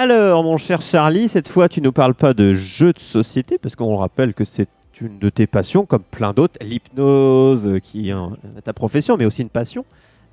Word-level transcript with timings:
Alors, 0.00 0.44
mon 0.44 0.58
cher 0.58 0.80
Charlie, 0.80 1.28
cette 1.28 1.48
fois, 1.48 1.68
tu 1.68 1.80
nous 1.80 1.90
parles 1.90 2.14
pas 2.14 2.32
de 2.32 2.54
jeux 2.54 2.92
de 2.92 3.00
société, 3.00 3.58
parce 3.58 3.74
qu'on 3.74 3.96
rappelle 3.96 4.32
que 4.32 4.44
c'est 4.44 4.68
une 5.00 5.18
de 5.18 5.28
tes 5.28 5.48
passions, 5.48 5.86
comme 5.86 6.04
plein 6.04 6.32
d'autres, 6.32 6.54
l'hypnose, 6.64 7.66
euh, 7.66 7.78
qui 7.80 8.10
est 8.10 8.14
ta 8.62 8.72
profession, 8.72 9.16
mais 9.16 9.24
aussi 9.24 9.42
une 9.42 9.48
passion. 9.48 9.84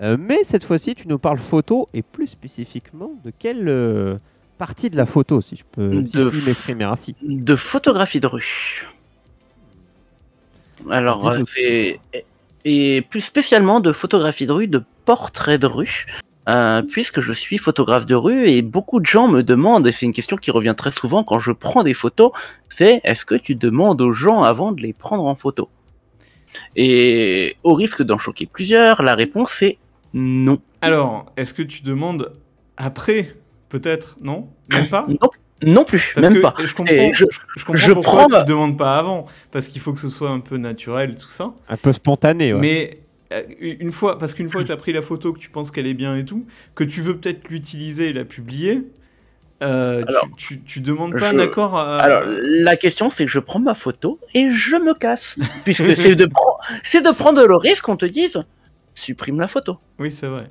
Euh, 0.04 0.18
mais 0.20 0.44
cette 0.44 0.64
fois-ci, 0.66 0.94
tu 0.94 1.08
nous 1.08 1.18
parles 1.18 1.40
photo, 1.40 1.90
et 1.96 2.04
plus 2.04 2.28
spécifiquement, 2.28 3.09
de 3.23 3.32
quelle 3.40 3.68
euh, 3.68 4.18
partie 4.59 4.91
de 4.91 4.98
la 4.98 5.08
photo, 5.08 5.41
si 5.41 5.55
je 5.55 5.64
peux, 5.72 6.05
si 6.05 6.16
De 6.16 6.26
je 6.26 6.30
puis 6.30 6.40
f- 6.41 6.45
m'exprimer 6.45 6.84
ainsi. 6.84 7.16
De 7.23 7.55
photographie 7.55 8.20
de 8.20 8.27
rue. 8.27 8.88
Alors. 10.91 11.36
Et 12.68 13.02
plus 13.09 13.22
spécialement 13.22 13.80
de 13.80 13.91
photographie 13.91 14.45
de 14.45 14.52
rue, 14.52 14.68
de 14.68 14.84
portrait 15.05 15.58
de 15.58 15.66
rue. 15.68 16.05
Euh, 16.48 16.81
puisque 16.84 17.22
je 17.22 17.34
suis 17.34 17.58
photographe 17.58 18.05
de 18.05 18.16
rue 18.16 18.48
et 18.48 18.62
beaucoup 18.62 18.99
de 18.99 19.05
gens 19.05 19.27
me 19.27 19.41
demandent, 19.44 19.88
et 19.88 19.91
c'est 19.91 20.05
une 20.05 20.13
question 20.13 20.38
qui 20.38 20.52
revient 20.52 20.76
très 20.77 20.91
souvent 20.91 21.23
quand 21.23 21.40
je 21.40 21.52
prends 21.52 21.84
des 21.84 21.94
photos, 21.94 22.31
c'est 22.70 23.02
est-ce 23.03 23.26
que 23.26 23.36
tu 23.36 23.55
demandes 23.55 24.02
aux 24.02 24.12
gens 24.13 24.44
avant 24.44 24.72
de 24.72 24.81
les 24.81 24.94
prendre 24.94 25.23
en 25.26 25.36
photo? 25.36 25.70
Et 26.76 27.58
au 27.63 27.73
risque 27.73 28.02
d'en 28.03 28.17
choquer 28.17 28.45
plusieurs, 28.45 29.02
la 29.03 29.16
réponse 29.16 29.62
est 29.62 29.77
non. 30.13 30.59
Alors, 30.81 31.26
est-ce 31.36 31.53
que 31.53 31.62
tu 31.63 31.81
demandes 31.84 32.31
après 32.77 33.36
Peut-être, 33.67 34.17
non? 34.22 34.48
Même 34.70 34.88
pas? 34.88 35.05
Non, 35.09 35.30
non 35.64 35.84
plus, 35.84 36.12
Parce 36.16 36.27
même 36.27 36.36
que 36.36 36.39
pas. 36.41 36.53
je 36.64 36.73
comprends, 36.73 36.94
Et 36.94 37.12
je- 37.14 37.25
je, 37.58 37.66
comprends 37.66 37.75
je 37.88 37.91
pourquoi 37.91 38.12
prends- 38.20 38.27
tu 38.30 38.36
ne 38.36 38.44
demandes 38.44 38.77
pas 38.77 38.98
avant. 38.98 39.25
Parce 39.52 39.67
qu'il 39.67 39.81
faut 39.81 39.91
que 39.91 40.00
ce 40.00 40.09
soit 40.09 40.30
un 40.30 40.39
peu 40.39 40.55
naturel, 40.58 41.17
tout 41.17 41.27
ça. 41.30 41.52
Un 41.67 41.75
peu 41.75 41.91
spontané, 41.91 42.53
ouais. 42.53 42.59
Mais 42.62 43.00
une 43.59 43.92
fois, 43.92 44.18
parce 44.18 44.34
qu'une 44.34 44.50
fois 44.50 44.62
que 44.62 44.68
tu 44.68 44.72
as 44.72 44.78
pris 44.78 44.94
la 44.94 45.02
photo, 45.02 45.34
que 45.34 45.40
tu 45.40 45.50
penses 45.50 45.72
qu'elle 45.72 45.88
est 45.88 45.94
bien 45.94 46.16
et 46.16 46.26
tout, 46.26 46.45
que 46.76 46.84
tu 46.84 47.02
veux 47.02 47.18
peut-être 47.18 47.50
l'utiliser 47.50 48.09
et 48.09 48.14
la 48.14 48.26
publier, 48.26 48.84
euh, 49.64 50.04
tu- 50.04 50.09
Alors, 50.09 50.28
tu, 50.38 50.62
tu 50.62 50.82
demandes 50.82 51.14
pas 51.14 51.32
je- 51.32 51.36
un 51.36 51.40
accord 51.40 51.76
à... 51.78 52.00
Alors, 52.00 52.23
la 52.26 52.76
question, 52.76 53.09
c'est 53.09 53.26
que 53.26 53.32
je 53.32 53.40
prends 53.40 53.59
ma 53.59 53.73
photo 53.73 54.20
et 54.34 54.52
je 54.52 54.76
me 54.76 54.94
casse. 54.94 55.40
Puisque 55.64 55.84
c'est 55.95 56.16
de, 56.16 56.26
pre- 56.26 57.02
de 57.04 57.12
prendre 57.16 57.45
le 57.45 57.56
risque 57.56 57.86
qu'on 57.86 57.98
te 57.98 58.06
dise 58.06 58.44
supprime 58.94 59.39
la 59.39 59.48
photo. 59.48 59.78
Oui, 60.00 60.12
c'est 60.12 60.28
vrai. 60.28 60.48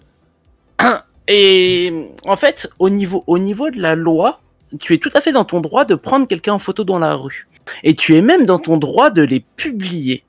Et 1.29 1.93
en 2.27 2.37
fait, 2.37 2.69
au 2.79 2.91
niveau, 2.91 3.25
au 3.27 3.39
niveau 3.39 3.71
de 3.71 3.81
la 3.81 3.95
loi, 3.95 4.41
tu 4.79 4.93
es 4.93 4.99
tout 4.99 5.11
à 5.15 5.21
fait 5.23 5.33
dans 5.33 5.45
ton 5.47 5.61
droit 5.63 5.85
de 5.87 5.95
prendre 5.95 6.27
quelqu'un 6.27 6.53
en 6.55 6.59
photo 6.59 6.85
dans 6.85 6.99
la 6.99 7.15
rue. 7.15 7.49
Et 7.83 7.95
tu 7.95 8.15
es 8.17 8.21
même 8.21 8.45
dans 8.45 8.59
ton 8.59 8.77
droit 8.77 9.09
de 9.11 9.23
les 9.23 9.41
publier. 9.41 10.25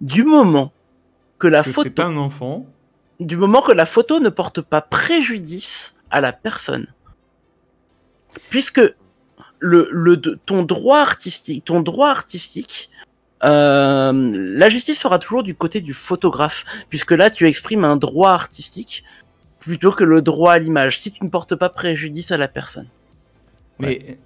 Du 0.00 0.22
moment 0.24 0.72
que 1.42 1.48
la 1.48 1.62
Que 1.62 1.70
c'est 1.70 1.72
photo, 1.74 1.90
pas 1.90 2.04
un 2.04 2.16
enfant. 2.16 2.66
du 3.18 3.36
moment 3.36 3.62
que 3.62 3.72
la 3.72 3.84
photo 3.84 4.20
ne 4.20 4.28
porte 4.28 4.60
pas 4.60 4.80
préjudice 4.80 5.96
à 6.08 6.20
la 6.20 6.32
personne. 6.32 6.86
Puisque 8.48 8.80
le, 9.58 9.88
le, 9.90 10.20
ton 10.20 10.62
droit 10.62 11.00
artistique, 11.00 11.64
ton 11.64 11.80
droit 11.80 12.10
artistique, 12.10 12.90
euh, 13.42 14.12
la 14.56 14.68
justice 14.68 15.00
sera 15.00 15.18
toujours 15.18 15.42
du 15.42 15.56
côté 15.56 15.80
du 15.80 15.92
photographe, 15.92 16.64
puisque 16.88 17.10
là 17.10 17.28
tu 17.28 17.48
exprimes 17.48 17.84
un 17.84 17.96
droit 17.96 18.30
artistique 18.30 19.02
plutôt 19.58 19.90
que 19.90 20.04
le 20.04 20.22
droit 20.22 20.52
à 20.52 20.58
l'image, 20.60 21.00
si 21.00 21.10
tu 21.10 21.24
ne 21.24 21.28
portes 21.28 21.56
pas 21.56 21.70
préjudice 21.70 22.30
à 22.30 22.36
la 22.36 22.46
personne. 22.46 22.88
Mais... 23.80 24.16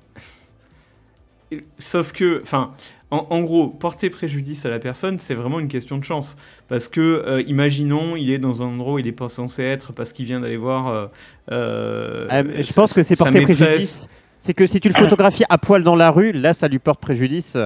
Sauf 1.78 2.12
que, 2.12 2.41
enfin, 2.42 2.72
en, 3.12 3.27
en 3.30 3.41
gros, 3.42 3.69
porter 3.69 4.11
préjudice 4.11 4.66
à 4.66 4.69
la 4.69 4.80
personne, 4.80 5.19
c'est 5.20 5.34
vraiment 5.34 5.61
une 5.61 5.69
question 5.69 5.97
de 5.98 6.05
chance. 6.05 6.36
Parce 6.66 6.88
que, 6.88 7.00
euh, 7.00 7.42
imaginons, 7.47 8.16
il 8.16 8.30
est 8.30 8.38
dans 8.38 8.62
un 8.62 8.66
endroit 8.66 8.94
où 8.94 8.98
il 8.98 9.05
n'est 9.05 9.12
pas 9.12 9.28
censé 9.28 9.62
être 9.62 9.92
parce 9.92 10.12
qu'il 10.12 10.25
vient 10.25 10.41
d'aller 10.41 10.56
voir. 10.56 10.88
euh, 10.88 11.06
euh, 11.53 12.26
Euh, 12.32 12.43
je 12.59 12.62
sa- 12.62 12.75
pense 12.75 12.93
que 12.93 13.03
c'est 13.04 13.15
porter 13.16 13.43
préjudice. 13.43 14.09
C'est 14.41 14.54
que 14.54 14.66
si 14.66 14.81
tu 14.81 14.88
le 14.88 14.94
photographies 14.94 15.44
à 15.48 15.59
poil 15.59 15.82
dans 15.82 15.97
la 15.97 16.10
rue, 16.10 16.32
là, 16.32 16.53
ça 16.53 16.66
lui 16.69 16.78
porte 16.81 17.00
préjudice. 17.00 17.56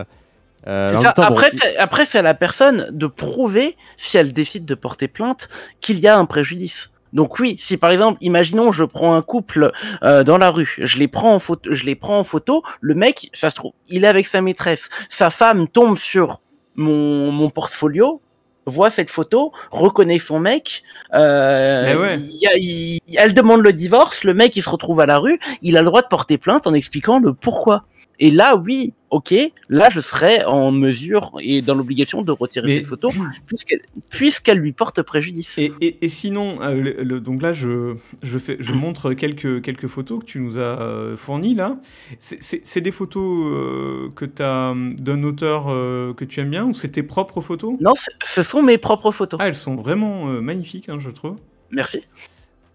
Euh, 0.66 0.86
ça. 1.00 1.12
bon, 1.30 1.34
il- 1.54 1.76
après, 1.78 2.04
c'est 2.04 2.18
à 2.18 2.22
la 2.22 2.34
personne 2.34 2.88
de 2.90 3.06
prouver, 3.06 3.76
si 3.96 4.18
elle 4.18 4.32
décide 4.34 4.66
de 4.66 4.74
porter 4.74 5.08
plainte, 5.08 5.48
qu'il 5.80 5.98
y 6.00 6.06
a 6.06 6.18
un 6.18 6.26
préjudice. 6.26 6.90
Donc 7.12 7.38
oui, 7.40 7.56
si 7.60 7.76
par 7.76 7.90
exemple, 7.90 8.18
imaginons, 8.20 8.72
je 8.72 8.84
prends 8.84 9.14
un 9.14 9.22
couple 9.22 9.72
euh, 10.02 10.22
dans 10.24 10.38
la 10.38 10.50
rue, 10.50 10.76
je 10.78 10.98
les 10.98 11.08
prends 11.08 11.34
en 11.34 11.38
photo, 11.38 11.72
je 11.72 11.84
les 11.84 11.94
prends 11.96 12.18
en 12.18 12.24
photo, 12.24 12.62
le 12.80 12.94
mec, 12.94 13.30
ça 13.32 13.50
se 13.50 13.56
trouve, 13.56 13.72
il 13.88 14.04
est 14.04 14.08
avec 14.08 14.26
sa 14.26 14.40
maîtresse, 14.42 14.88
sa 15.08 15.30
femme 15.30 15.66
tombe 15.68 15.98
sur 15.98 16.40
mon, 16.76 17.32
mon 17.32 17.50
portfolio, 17.50 18.20
voit 18.66 18.90
cette 18.90 19.10
photo, 19.10 19.52
reconnaît 19.72 20.18
son 20.20 20.38
mec, 20.38 20.84
euh, 21.14 22.00
ouais. 22.00 22.18
il 22.18 23.00
il- 23.08 23.16
elle 23.18 23.34
demande 23.34 23.62
le 23.62 23.72
divorce, 23.72 24.22
le 24.22 24.34
mec 24.34 24.54
il 24.54 24.62
se 24.62 24.68
retrouve 24.70 25.00
à 25.00 25.06
la 25.06 25.18
rue, 25.18 25.40
il 25.62 25.76
a 25.76 25.80
le 25.80 25.86
droit 25.86 26.02
de 26.02 26.06
porter 26.08 26.38
plainte 26.38 26.66
en 26.66 26.74
expliquant 26.74 27.18
le 27.18 27.34
pourquoi. 27.34 27.84
Et 28.20 28.30
là, 28.30 28.54
oui, 28.54 28.92
ok, 29.10 29.34
là 29.68 29.88
je 29.90 30.00
serais 30.00 30.44
en 30.44 30.70
mesure 30.72 31.32
et 31.40 31.62
dans 31.62 31.74
l'obligation 31.74 32.22
de 32.22 32.32
retirer 32.32 32.66
Mais- 32.68 32.74
cette 32.76 32.86
photo 32.86 33.10
puisqu'elle 34.08 34.58
lui 34.58 34.72
porte 34.72 35.02
préjudice. 35.02 35.58
Et, 35.58 35.72
et- 35.80 35.98
et 36.02 36.08
sinon, 36.08 36.60
euh, 36.62 36.74
le- 36.74 37.02
le- 37.02 37.20
donc 37.20 37.42
là, 37.42 37.52
je, 37.52 37.94
je, 38.22 38.38
fais, 38.38 38.56
je 38.60 38.72
montre 38.72 39.12
quelques, 39.14 39.62
quelques 39.62 39.86
photos 39.86 40.20
que 40.20 40.24
tu 40.24 40.38
nous 40.40 40.58
as 40.58 40.80
euh, 40.80 41.16
fournies 41.16 41.54
là. 41.54 41.78
C'est- 42.18 42.80
des 42.80 42.90
photos 42.92 43.46
euh, 43.52 44.08
que 44.16 44.24
tu 44.24 44.42
as 44.42 44.74
d'un 44.74 45.22
auteur 45.22 45.66
euh, 45.68 46.14
que 46.14 46.24
tu 46.24 46.40
aimes 46.40 46.50
bien 46.50 46.64
ou 46.66 46.72
c'est 46.72 46.88
tes 46.88 47.02
propres 47.02 47.40
photos? 47.40 47.74
Non, 47.80 47.92
ce- 48.24 48.42
sont 48.42 48.62
mes 48.62 48.78
propres 48.78 49.10
photos. 49.12 49.38
Ah, 49.42 49.48
elles 49.48 49.54
sont 49.54 49.76
vraiment 49.76 50.24
magnifiques, 50.26 50.88
hein, 50.88 50.98
je 50.98 51.10
trouve. 51.10 51.36
Merci. 51.70 52.02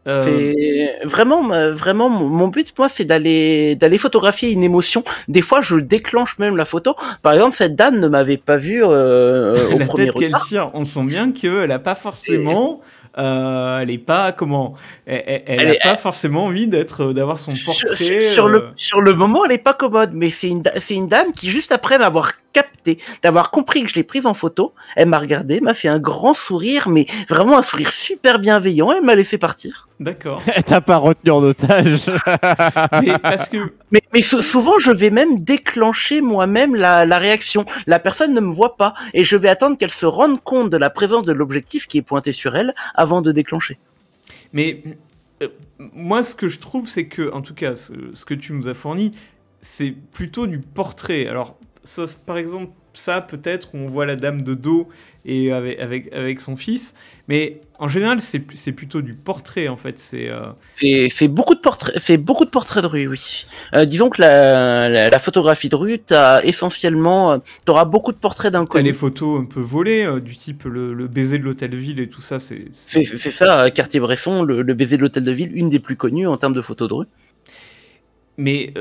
Euh, 0.08 0.24
C'est 0.24 1.00
vraiment, 1.08 1.52
euh, 1.52 1.72
vraiment 1.72 2.10
mon 2.10 2.48
but, 2.48 2.74
moi, 2.78 2.90
c'est 2.90 3.06
d'aller, 3.06 3.76
d'aller 3.76 3.98
photographier 3.98 4.52
une 4.52 4.64
émotion. 4.64 5.04
Des 5.28 5.42
fois, 5.42 5.62
je 5.62 5.78
déclenche 5.78 6.38
même 6.40 6.56
la 6.58 6.66
photo. 6.66 6.96
Par 7.22 7.34
exemple, 7.34 7.56
cette 7.56 7.76
dame 7.76 8.00
ne 8.00 8.08
m'avait 8.08 8.38
pas 8.38 8.58
vu 8.58 8.84
euh, 8.86 9.68
au 9.74 9.78
la 9.80 9.86
premier 9.86 10.06
tête 10.06 10.16
qu'elle 10.16 10.36
tire, 10.48 10.70
on 10.74 10.86
sent 10.86 11.04
bien 11.06 11.32
qu'elle 11.32 11.68
n'a 11.70 11.80
pas 11.80 11.96
forcément. 11.96 12.82
euh, 13.18 13.80
elle 13.80 13.90
est 13.92 13.98
pas 13.98 14.32
comment 14.34 14.76
Elle, 15.06 15.24
elle, 15.26 15.44
elle 15.48 15.62
Elle 15.62 15.68
a 15.70 15.74
est- 15.76 15.80
pas 15.84 15.96
forcément 15.96 16.46
envie 16.46 16.68
d'être 16.68 17.14
d'avoir 17.14 17.40
son 17.40 17.52
Sur, 17.52 17.74
portrait. 17.74 18.22
sur 18.22 18.46
euh, 18.48 18.50
le, 18.50 18.64
sur 18.76 19.02
le 19.02 19.14
moment, 19.14 19.46
elle 19.46 19.54
est 19.54 19.58
pas 19.58 19.74
commode, 19.74 20.12
mais 20.14 20.30
c'est 20.30 20.50
une, 20.50 20.64
c'est 20.82 20.96
une 20.96 21.08
dame 21.08 21.32
qui, 21.34 21.50
juste 21.50 21.72
après 21.72 21.98
m'avoir 21.98 22.34
capté, 22.56 23.00
d'avoir 23.22 23.52
compris 23.52 23.84
que 23.84 23.90
je 23.90 23.96
l'ai 23.96 24.04
prise 24.04 24.26
en 24.26 24.34
photo, 24.34 24.74
elle 24.96 25.10
m'a 25.10 25.20
regardé, 25.20 25.60
m'a 25.60 25.74
fait 25.74 25.90
un 25.90 26.00
grand 26.00 26.34
sourire, 26.34 26.88
mais 26.88 27.06
vraiment 27.28 27.58
un 27.58 27.62
sourire 27.62 27.92
super 27.92 28.40
bienveillant, 28.40 28.94
elle 28.94 29.04
m'a 29.04 29.14
laissé 29.16 29.38
partir. 29.38 29.90
D'accord. 30.00 30.42
T'as 30.66 30.80
pas 30.80 30.96
retenu 30.98 31.32
en 31.32 31.44
otage. 31.44 32.06
Mais 33.02 33.18
parce 33.20 33.50
que 33.50 33.58
Mais, 33.92 34.02
mais 34.14 34.22
sou- 34.22 34.42
souvent, 34.42 34.80
je 34.80 34.92
vais 34.92 35.10
même 35.10 35.42
déclencher 35.44 36.22
moi-même 36.22 36.76
la, 36.76 37.06
la 37.06 37.18
réaction. 37.18 37.66
La 37.88 38.00
personne 38.00 38.34
ne 38.34 38.40
me 38.40 38.54
voit 38.54 38.78
pas, 38.78 38.94
et 39.14 39.24
je 39.26 39.36
vais 39.36 39.50
attendre 39.50 39.78
qu'elle 39.78 39.92
se 39.92 40.06
rende 40.06 40.42
compte 40.44 40.70
de 40.70 40.78
la 40.78 40.90
présence 40.90 41.24
de 41.26 41.34
l'objectif 41.34 41.88
qui 41.88 41.98
est 41.98 42.02
pointé 42.02 42.32
sur 42.32 42.56
elle 42.56 42.74
avant 42.94 43.22
de 43.22 43.32
déclencher. 43.34 43.78
Mais 44.54 44.82
euh, 45.42 45.50
moi, 45.80 46.24
ce 46.24 46.36
que 46.36 46.48
je 46.48 46.60
trouve, 46.60 46.88
c'est 46.88 47.08
que, 47.08 47.32
en 47.34 47.42
tout 47.42 47.54
cas, 47.54 47.76
ce, 47.76 47.94
ce 48.14 48.24
que 48.26 48.34
tu 48.34 48.54
nous 48.54 48.68
as 48.70 48.74
fourni, 48.74 49.12
c'est 49.62 49.92
plutôt 49.92 50.48
du 50.48 50.60
portrait. 50.60 51.28
Alors, 51.28 51.58
sauf 51.86 52.16
par 52.26 52.38
exemple 52.38 52.74
ça, 52.98 53.20
peut-être, 53.20 53.76
où 53.76 53.78
on 53.80 53.88
voit 53.88 54.06
la 54.06 54.16
dame 54.16 54.42
de 54.42 54.54
dos 54.54 54.88
et 55.26 55.52
avec, 55.52 55.80
avec, 55.82 56.14
avec 56.14 56.40
son 56.40 56.56
fils. 56.56 56.94
Mais 57.28 57.60
en 57.78 57.90
général, 57.90 58.20
c'est 58.22 58.72
plutôt 58.72 59.02
du 59.02 59.14
portrait, 59.14 59.68
en 59.68 59.76
fait. 59.76 60.00
C'est. 60.00 60.30
euh, 60.30 60.48
beaucoup 61.28 61.56
de 61.56 61.60
portraits, 61.60 61.98
c'est 62.00 62.16
beaucoup 62.16 62.46
de 62.46 62.50
portraits 62.50 62.82
de 62.82 62.88
rue, 62.88 63.08
oui. 63.08 63.48
Euh, 63.74 63.84
disons 63.84 64.10
que 64.10 64.22
la, 64.22 64.88
la, 64.88 65.10
la 65.10 65.20
photographie 65.20 65.68
de 65.68 65.76
rue, 65.76 66.00
t'as 66.00 66.42
essentiellement, 66.44 67.34
euh, 67.34 67.38
t'auras 67.66 67.84
beaucoup 67.84 68.14
de 68.14 68.18
portraits 68.18 68.54
T'as 68.54 68.60
les 68.60 68.64
d'inconnus. 68.66 68.96
photos 68.96 69.42
un 69.42 69.46
peu 69.46 69.60
volées, 69.60 70.06
euh, 70.06 70.22
du 70.22 70.38
type 70.38 70.64
le, 70.64 70.94
le 70.94 71.08
baiser 71.08 71.38
de 71.38 71.44
l'hôtel 71.44 71.76
ville 71.76 72.00
et 72.00 72.08
tout 72.08 72.22
ça. 72.22 72.40
C'est. 72.40 72.68
C'est 72.72 73.04
ça, 73.32 73.70
Cartier-Bresson, 73.72 74.44
le, 74.44 74.62
le 74.62 74.74
baiser 74.74 74.96
de 74.96 75.02
l'hôtel 75.02 75.26
de 75.26 75.32
ville, 75.34 75.52
une 75.54 75.68
des 75.68 75.80
plus 75.80 75.98
connues 75.98 76.28
en 76.28 76.38
termes 76.38 76.54
de 76.54 76.62
photos 76.62 76.88
de 76.88 76.94
rue. 76.94 77.08
Mais 78.38 78.74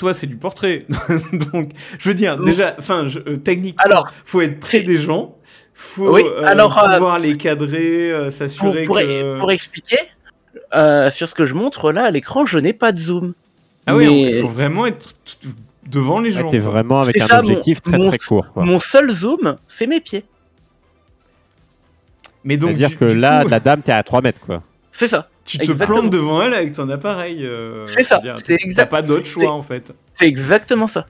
toi, 0.00 0.14
c'est 0.14 0.26
du 0.26 0.36
portrait. 0.36 0.86
Donc, 1.52 1.70
je 1.98 2.08
veux 2.08 2.14
dire, 2.14 2.38
déjà, 2.38 2.74
enfin, 2.78 3.06
euh, 3.26 3.36
techniquement, 3.36 3.82
Alors, 3.84 4.08
faut 4.24 4.40
être 4.40 4.58
près 4.58 4.80
des 4.80 4.96
gens. 4.98 5.36
Faut 5.74 6.10
Oui, 6.14 6.22
euh, 6.24 6.42
alors, 6.46 6.76
euh, 6.82 6.94
pouvoir 6.94 7.18
les 7.18 7.36
cadrer, 7.36 8.10
euh, 8.10 8.24
pour, 8.24 8.32
s'assurer 8.32 8.84
pour, 8.84 8.96
que. 8.96 9.38
pour 9.38 9.52
expliquer, 9.52 9.98
euh, 10.74 11.10
sur 11.10 11.28
ce 11.28 11.34
que 11.34 11.44
je 11.44 11.52
montre 11.54 11.92
là 11.92 12.04
à 12.04 12.10
l'écran, 12.10 12.46
je 12.46 12.58
n'ai 12.58 12.72
pas 12.72 12.92
de 12.92 12.98
zoom. 12.98 13.34
Ah 13.86 13.94
oui, 13.96 14.30
il 14.36 14.40
faut 14.40 14.48
vraiment 14.48 14.86
être 14.86 15.16
devant 15.86 16.20
les 16.20 16.34
Ah, 16.36 16.40
gens. 16.40 16.48
T'es 16.50 16.58
vraiment 16.58 17.00
avec 17.00 17.20
un 17.20 17.26
ça, 17.26 17.40
objectif 17.40 17.78
mon- 17.84 17.90
très 17.92 17.98
mon- 17.98 18.08
très 18.08 18.18
court. 18.18 18.52
quoi. 18.54 18.64
Mon 18.64 18.80
seul 18.80 19.10
zoom, 19.10 19.56
c'est 19.68 19.86
mes 19.86 20.00
pieds. 20.00 20.24
Mais 22.44 22.56
donc, 22.56 22.70
C'est-à-dire 22.70 22.88
du- 22.90 22.96
que 22.96 23.04
du 23.06 23.18
là, 23.18 23.42
coup, 23.42 23.48
la 23.50 23.60
dame, 23.60 23.82
t'es 23.82 23.92
à 23.92 24.02
3 24.02 24.22
mètres, 24.22 24.40
quoi. 24.40 24.62
C'est 24.92 25.08
ça. 25.08 25.28
Tu 25.44 25.58
te 25.58 25.62
exactement. 25.64 26.00
plantes 26.00 26.10
devant 26.10 26.42
elle 26.42 26.54
avec 26.54 26.72
ton 26.72 26.88
appareil. 26.90 27.44
euh, 27.44 27.86
C'est 27.86 28.02
ça, 28.04 28.20
veux 28.24 28.32
c'est 28.44 28.58
T'as 28.76 28.86
pas 28.86 29.02
d'autre 29.02 29.26
choix 29.26 29.52
en 29.52 29.62
fait. 29.62 29.92
C'est 30.14 30.26
exactement 30.26 30.86
ça. 30.86 31.06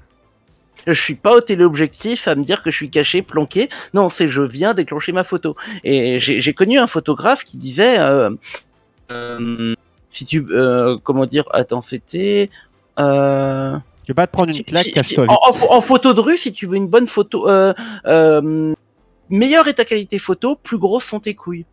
Je 0.86 0.92
suis 0.94 1.14
pas 1.14 1.36
au 1.36 1.40
téléobjectif 1.42 2.26
à 2.26 2.34
me 2.34 2.42
dire 2.42 2.62
que 2.62 2.70
je 2.70 2.76
suis 2.76 2.88
caché, 2.88 3.20
planqué. 3.20 3.68
Non, 3.92 4.08
c'est 4.08 4.28
je 4.28 4.40
viens 4.40 4.72
déclencher 4.72 5.12
ma 5.12 5.24
photo. 5.24 5.54
Et 5.84 6.18
j'ai 6.18 6.54
connu 6.54 6.78
un 6.78 6.86
photographe 6.86 7.44
qui 7.44 7.58
disait, 7.58 7.98
euh, 7.98 8.30
euh, 9.12 9.74
si 10.08 10.24
tu, 10.24 10.46
euh, 10.50 10.96
comment 11.02 11.26
dire, 11.26 11.44
attends, 11.52 11.82
c'était. 11.82 12.48
Euh... 12.98 13.76
Tu 14.04 14.12
veux 14.12 14.14
pas 14.14 14.26
te 14.26 14.32
prendre 14.32 14.56
une 14.56 14.64
claque, 14.64 14.90
cache-toi. 14.92 15.26
En, 15.28 15.34
en- 15.34 15.76
en 15.76 15.80
photo 15.82 16.14
de 16.14 16.20
rue, 16.20 16.38
si 16.38 16.50
tu 16.52 16.66
veux 16.66 16.76
une 16.76 16.88
bonne 16.88 17.06
photo, 17.06 17.46
euh, 17.48 17.74
euh, 18.06 18.72
meilleure 19.28 19.68
est 19.68 19.74
ta 19.74 19.84
qualité 19.84 20.18
photo, 20.18 20.56
plus 20.56 20.78
grosses 20.78 21.04
sont 21.04 21.20
tes 21.20 21.34
couilles. 21.34 21.66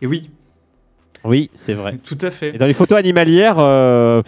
Et 0.00 0.06
oui, 0.06 0.30
Oui, 1.24 1.50
c'est 1.54 1.72
vrai. 1.74 1.96
tout 2.06 2.18
à 2.20 2.30
fait. 2.30 2.54
Et 2.54 2.58
dans 2.58 2.66
les 2.66 2.74
photos 2.74 2.98
animalières, 2.98 3.56
euh, 3.58 4.22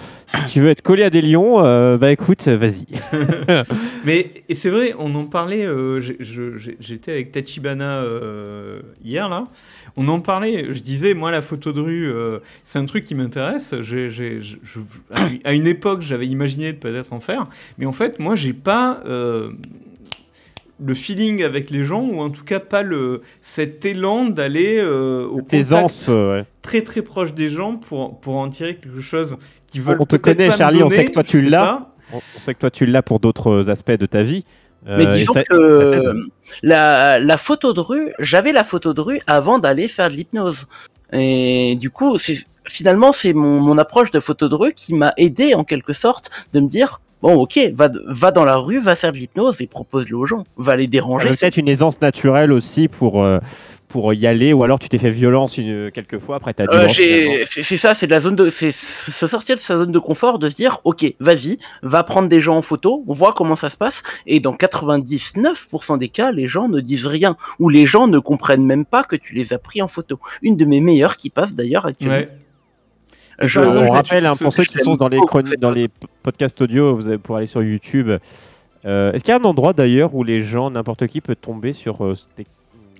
si 0.47 0.55
tu 0.55 0.61
veux 0.61 0.69
être 0.71 0.83
collé 0.83 1.03
à 1.05 1.11
des 1.11 1.23
lions, 1.23 1.65
euh, 1.65 1.97
bah 1.97 2.11
écoute, 2.13 2.47
vas-y. 2.49 2.87
Mais 4.05 4.43
c'est 4.55 4.71
vrai, 4.71 4.95
on 4.99 5.15
en 5.15 5.25
parlait. 5.25 5.65
euh, 5.65 6.01
J'étais 6.01 7.13
avec 7.13 7.33
Tachibana 7.33 7.99
euh, 8.03 8.81
hier 9.05 9.29
là. 9.29 9.45
On 9.97 10.07
en 10.09 10.21
parlait. 10.21 10.67
Je 10.71 10.81
disais, 10.81 11.15
moi, 11.15 11.31
la 11.31 11.43
photo 11.43 11.73
de 11.73 11.81
rue, 11.81 12.13
c'est 12.65 12.79
un 12.79 12.85
truc 12.85 13.05
qui 13.05 13.15
m'intéresse. 13.15 13.75
J'ai- 13.81 14.11
j'ai- 14.11 14.41
à 15.45 15.53
une- 15.53 15.67
époque, 15.67 16.03
j'avais 16.03 16.27
imaginé 16.27 16.73
de 16.73 16.79
peut-être 16.79 17.13
en 17.13 17.21
faire, 17.21 17.47
mais 17.79 17.85
en 17.87 17.93
fait, 17.93 18.19
moi, 18.19 18.37
j'ai 18.37 18.53
pas 18.53 19.03
le 20.85 20.95
feeling 20.95 21.43
avec 21.43 21.71
les 21.71 21.83
gens, 21.85 22.03
ou 22.03 22.21
en 22.21 22.31
tout 22.31 22.45
cas 22.45 22.61
pas 22.61 22.83
le 22.83 23.23
cet 23.41 23.85
élan 23.85 24.27
d'aller 24.27 24.79
euh, 24.79 25.27
au 25.27 25.39
contact 25.39 25.55
Aisance, 25.55 26.07
euh, 26.09 26.39
ouais. 26.39 26.45
très 26.63 26.83
très 26.83 27.03
proche 27.03 27.35
des 27.35 27.51
gens 27.51 27.77
pour 27.77 28.19
pour 28.21 28.37
en 28.37 28.49
tirer 28.49 28.77
quelque 28.77 29.01
chose 29.01 29.37
qu'ils 29.67 29.83
veulent. 29.83 29.97
On 30.01 30.07
te 30.07 30.17
connaît, 30.17 30.49
pas 30.49 30.57
Charlie, 30.57 30.83
on 30.83 30.91
sait 30.91 31.07
que 31.07 31.13
toi, 31.13 31.23
tu 31.25 31.43
l'as. 31.43 31.89
On, 32.13 32.19
on 32.19 32.41
sait 32.41 32.55
que 32.55 32.61
toi 32.61 32.71
tu 32.71 32.87
l'as 32.87 33.03
pour 33.03 33.21
d'autres 33.21 33.69
aspects 33.71 33.91
de 33.93 34.07
ta 34.07 34.23
vie. 34.23 34.45
Euh, 34.87 34.97
Mais 34.99 35.07
disons 35.07 35.33
ça- 35.33 35.43
que 35.45 36.13
la, 36.63 37.19
la 37.19 37.37
photo 37.37 37.73
de 37.73 37.81
rue, 37.81 38.13
j'avais 38.21 38.53
la 38.53 38.63
photo 38.65 38.95
de 38.95 39.01
rue 39.01 39.21
avant 39.27 39.59
d'aller 39.59 39.89
faire 39.89 40.09
de 40.09 40.15
l'hypnose. 40.15 40.67
Et 41.13 41.77
du 41.81 41.91
coup, 41.91 42.17
c'est 42.19 42.37
finalement 42.67 43.13
c'est 43.13 43.33
mon, 43.33 43.61
mon 43.61 43.77
approche 43.79 44.11
de 44.13 44.21
photo 44.21 44.49
de 44.49 44.55
rue 44.55 44.73
qui 44.75 44.95
m'a 44.95 45.13
aidé 45.17 45.55
en 45.55 45.65
quelque 45.65 45.93
sorte 45.95 46.31
de 46.53 46.61
me 46.61 46.69
dire 46.69 47.01
bon 47.23 47.35
ok 47.35 47.59
va 47.75 47.89
va 48.07 48.31
dans 48.31 48.45
la 48.45 48.57
rue, 48.57 48.79
va 48.79 48.95
faire 48.95 49.13
de 49.13 49.19
l'hypnose 49.19 49.61
et 49.61 49.67
propose-le 49.67 50.17
aux 50.17 50.27
gens, 50.27 50.45
va 50.57 50.77
les 50.77 50.87
déranger. 50.87 51.29
peut-être 51.31 51.57
une 51.57 51.69
aisance 51.69 52.01
naturelle 52.01 52.53
aussi 52.53 52.89
pour, 52.89 53.25
euh, 53.25 53.39
pour 53.89 54.13
y 54.13 54.27
aller, 54.27 54.53
ou 54.53 54.63
alors 54.63 54.79
tu 54.79 54.89
t'es 54.89 54.99
fait 54.99 55.11
violence 55.11 55.59
une, 55.59 55.91
quelques 55.91 56.19
fois, 56.19 56.37
après 56.37 56.53
t'as 56.55 56.67
Euh, 56.69 56.89
c'est 56.89 57.63
c'est 57.63 57.77
ça, 57.77 57.95
c'est 57.95 58.07
de 58.07 58.13
la 58.13 58.21
zone 58.21 58.37
de, 58.37 58.51
c'est 58.51 58.71
se 58.71 59.27
sortir 59.27 59.57
de 59.57 59.61
sa 59.61 59.79
zone 59.79 59.93
de 59.93 59.99
confort, 59.99 60.39
de 60.39 60.49
se 60.49 60.55
dire, 60.55 60.81
ok, 60.85 61.15
vas-y, 61.21 61.59
va 61.83 62.05
prendre 62.05 62.29
des 62.29 62.41
gens 62.41 62.57
en 62.57 62.63
photo, 62.63 63.05
on 63.07 63.13
voit 63.13 63.33
comment 63.33 63.57
ça 63.57 63.71
se 63.71 63.77
passe, 63.77 64.03
et 64.27 64.41
dans 64.41 64.55
99% 64.55 65.99
des 65.99 66.09
cas, 66.09 66.31
les 66.33 66.47
gens 66.47 66.69
ne 66.69 66.81
disent 66.81 67.07
rien, 67.07 67.37
ou 67.59 67.69
les 67.69 67.87
gens 67.87 68.07
ne 68.07 68.19
comprennent 68.19 68.65
même 68.65 68.85
pas 68.85 69.03
que 69.03 69.17
tu 69.17 69.35
les 69.35 69.53
as 69.53 69.59
pris 69.59 69.83
en 69.83 69.89
photo. 69.89 70.19
Une 70.43 70.57
de 70.57 70.65
mes 70.65 70.81
meilleures 70.81 71.17
qui 71.17 71.31
passe 71.31 71.55
d'ailleurs 71.55 71.87
actuellement. 71.87 72.19
Ouais. 72.19 72.29
Je- 73.41 73.61
exemple, 73.61 73.87
on 73.89 73.91
rappelle 73.93 74.27
hein, 74.27 74.35
pour 74.41 74.53
ce- 74.53 74.63
ceux 74.63 74.65
qui 74.65 74.79
sont 74.79 74.97
dans 74.97 75.09
les, 75.09 75.21
dans 75.61 75.71
les 75.71 75.89
podcasts 76.23 76.61
audio, 76.61 76.95
vous 76.97 77.07
allez 77.09 77.19
pouvoir 77.19 77.39
aller 77.39 77.47
sur 77.47 77.63
YouTube. 77.63 78.11
Euh, 78.85 79.13
Est-ce 79.13 79.23
qu'il 79.25 79.33
y 79.33 79.37
a 79.37 79.41
un 79.41 79.45
endroit 79.45 79.73
d'ailleurs 79.73 80.15
où 80.15 80.25
les 80.25 80.43
gens, 80.43 80.71
n'importe 80.71 81.07
qui, 81.07 81.21
peut 81.21 81.35
tomber 81.37 81.73
sur 81.73 82.05
euh, 82.05 82.15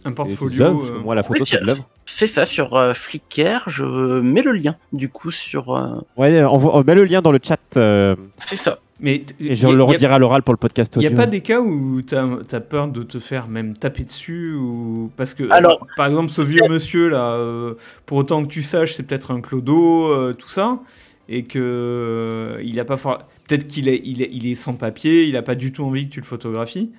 Un 0.05 0.13
portfolio, 0.13 0.63
œuvres? 0.63 0.79
Parce 0.79 0.91
que 0.91 0.97
euh, 0.97 1.01
moi, 1.01 1.15
la 1.15 1.23
photo, 1.23 1.41
oui, 1.41 1.47
c'est 1.49 1.61
de 1.61 1.67
l'œuvre. 1.67 1.89
C'est 2.05 2.27
ça, 2.27 2.47
sur 2.47 2.75
euh, 2.77 2.95
Flickr, 2.95 3.69
je 3.69 3.85
mets 3.85 4.43
le 4.43 4.53
lien, 4.53 4.77
du 4.93 5.09
coup, 5.09 5.31
sur... 5.31 5.77
euh, 5.77 6.01
Ouais, 6.17 6.43
on, 6.45 6.83
met 6.85 6.95
le 6.95 7.05
lien 7.05 7.21
dans 7.23 7.33
le 7.33 7.39
chat 7.43 7.59
euh, 7.77 8.17
c'est 8.39 8.57
ça. 8.57 8.79
Mais 9.01 9.25
et 9.41 9.55
je 9.55 9.69
le 9.69 9.83
redirai 9.85 10.15
à 10.15 10.19
l'oral 10.19 10.43
pour 10.43 10.53
le 10.53 10.59
podcast 10.59 10.95
Il 10.97 11.01
n'y 11.01 11.07
audio. 11.07 11.19
a 11.19 11.23
pas 11.23 11.27
des 11.31 11.41
cas 11.41 11.61
où 11.61 12.03
tu 12.03 12.15
as, 12.17 12.61
peur 12.61 12.89
de 12.89 13.03
te 13.05 13.19
faire 13.21 13.47
même 13.47 13.75
taper 13.77 14.03
dessus 14.05 14.55
ou 14.55 15.11
parce 15.17 15.35
que 15.35 15.45
Alors- 15.51 15.79
par, 15.79 15.89
par 15.97 16.07
exemple 16.09 16.31
ce 16.31 16.43
vieux 16.43 16.63
monsieur 16.69 17.09
là 17.09 17.35
euh, 17.35 17.75
pour 18.07 18.19
autant 18.19 18.43
que 18.43 18.49
tu 18.49 18.63
saches 18.63 18.95
c'est 18.95 19.05
peut-être 19.05 19.31
un 19.33 19.41
clodo 19.41 20.07
euh, 20.13 20.33
tout 20.35 20.49
ça 20.49 20.81
et 21.29 21.45
que 21.45 21.59
euh, 21.61 22.61
il 22.65 22.81
a 22.81 22.85
pas 22.85 22.97
for- 22.97 23.19
peut-être 23.47 23.69
qu'il 23.69 23.89
est, 23.89 24.01
il 24.05 24.21
est 24.23 24.31
il 24.33 24.47
est 24.47 24.55
sans 24.57 24.75
papier 24.75 25.25
il 25.27 25.37
a 25.37 25.43
pas 25.43 25.55
du 25.55 25.71
tout 25.71 25.85
envie 25.85 26.09
que 26.09 26.15
tu 26.15 26.21
le 26.21 26.27
photographies 26.27 26.91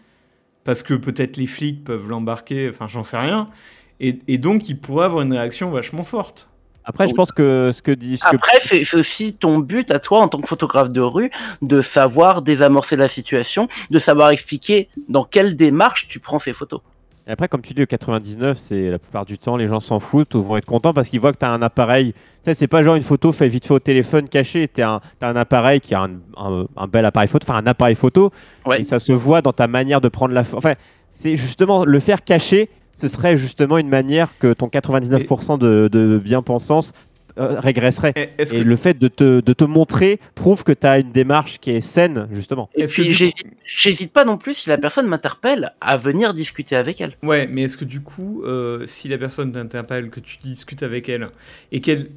parce 0.63 0.84
que 0.84 0.94
peut-être 0.94 1.36
les 1.36 1.48
flics 1.48 1.84
peuvent 1.84 2.07
l'embarquer 2.07 2.69
enfin 2.69 2.88
j'en 2.88 3.04
sais 3.04 3.18
rien 3.18 3.50
et, 4.00 4.19
et 4.30 4.38
donc 4.38 4.69
il 4.69 4.80
pourrait 4.80 5.06
avoir 5.06 5.24
une 5.24 5.34
réaction 5.34 5.69
vachement 5.72 6.04
forte 6.04 6.50
Après, 6.86 7.08
je 7.08 7.14
pense 7.14 7.31
que 7.31 7.72
ce 7.74 7.81
que 7.81 7.92
dit. 7.92 8.18
ce 8.18 8.26
Après, 8.26 8.58
c'est 8.62 8.84
c'est 8.84 8.98
aussi 8.98 9.34
ton 9.36 9.60
but 9.60 9.92
à 9.92 10.00
toi 10.00 10.22
en 10.22 10.28
tant 10.28 10.40
que 10.42 10.48
photographe 10.48 10.90
de 10.90 11.02
rue 11.02 11.30
de 11.62 11.81
savoir 11.81 12.42
désamorcer 12.42 12.96
la 12.96 13.08
situation, 13.08 13.68
de 13.92 14.00
savoir 14.00 14.31
expliquer 14.31 14.90
dans 15.08 15.24
quelle 15.24 15.56
démarche 15.56 16.08
tu 16.08 16.20
prends 16.20 16.40
ces 16.40 16.54
photos. 16.54 16.81
Et 17.28 17.31
après, 17.31 17.48
comme 17.48 17.62
tu 17.62 17.74
dis, 17.76 17.81
le 17.81 17.86
99, 17.86 18.58
c'est 18.58 18.90
la 18.90 18.98
plupart 18.98 19.24
du 19.24 19.38
temps, 19.38 19.56
les 19.56 19.68
gens 19.68 19.81
s'en 19.81 20.00
foutent 20.00 20.34
ou 20.34 20.42
vont 20.42 20.58
être 20.58 20.66
contents 20.66 20.94
parce 20.94 21.10
qu'ils 21.10 21.20
voient 21.20 21.31
que 21.31 21.38
tu 21.38 21.46
as 21.46 21.52
un 21.52 21.62
appareil. 21.62 22.16
Ça, 22.42 22.56
c'est 22.56 22.66
pas 22.68 22.81
genre 22.81 22.96
une 22.96 23.04
photo 23.04 23.31
fait 23.31 23.48
vite 23.48 23.68
fait 23.68 23.74
au 23.76 23.80
téléphone 23.80 24.28
caché. 24.28 24.68
Tu 24.68 24.81
as, 24.81 25.00
un 25.22 25.36
appareil 25.36 25.80
qui 25.80 25.94
a 25.94 26.02
un, 26.02 26.14
un- 26.38 26.66
un 26.76 26.88
bel 26.88 27.06
appareil 27.06 27.28
photo, 27.30 27.46
enfin 27.48 27.60
un 27.60 27.68
appareil 27.68 27.94
photo. 27.96 28.31
Ouais. 28.66 28.81
Et 28.81 28.84
ça 28.84 28.98
se 28.98 29.14
voit 29.14 29.44
dans 29.44 29.54
ta 29.54 29.68
manière 29.68 30.02
de 30.02 30.08
prendre 30.10 30.34
la 30.34 30.44
photo. 30.44 30.58
Enfin, 30.58 30.74
c'est 31.12 31.36
justement 31.36 31.86
le 31.86 32.00
faire 32.00 32.24
caché, 32.24 32.68
ce 33.00 33.07
serait 33.07 33.38
justement 33.38 33.78
une 33.78 33.90
manière 33.90 34.30
que 34.40 34.54
ton 34.54 34.68
99% 34.68 35.57
de, 35.57 35.90
de 35.92 36.18
bien-pensance 36.18 36.92
euh, 37.38 37.60
régresserait. 37.60 38.13
Et 38.38 38.46
que 38.46 38.57
le 38.57 38.75
fait 38.75 38.98
de 38.98 39.07
te, 39.07 39.40
de 39.40 39.54
te 39.54 39.63
montrer 39.63 40.19
prouve 40.36 40.63
que 40.66 40.74
tu 40.74 40.86
as 40.86 41.00
une 41.00 41.12
démarche 41.12 41.60
qui 41.60 41.72
est 41.72 41.81
saine, 41.81 42.28
justement. 42.31 42.69
Et 42.75 42.84
que 42.84 42.90
puis 42.90 43.06
du 43.06 43.13
j'hésite 43.13 43.48
j'hésite 43.66 44.12
pas 44.12 44.25
non 44.25 44.38
plus 44.38 44.56
si 44.56 44.69
la 44.69 44.78
personne 44.78 45.07
m'interpelle 45.07 45.74
à 45.80 45.96
venir 45.96 46.34
discuter 46.34 46.75
avec 46.75 47.00
elle. 47.00 47.13
Ouais, 47.24 47.48
mais 47.48 47.63
est-ce 47.63 47.78
que 47.78 47.86
du 47.86 48.01
coup, 48.01 48.44
euh, 48.44 48.86
si 48.88 49.07
la 49.07 49.18
personne 49.18 49.54
t'interpelle, 49.54 50.10
que 50.10 50.19
tu 50.19 50.38
discutes 50.40 50.84
avec 50.84 51.07
elle, 51.07 51.30
et 51.72 51.80
qu'elle 51.80 52.10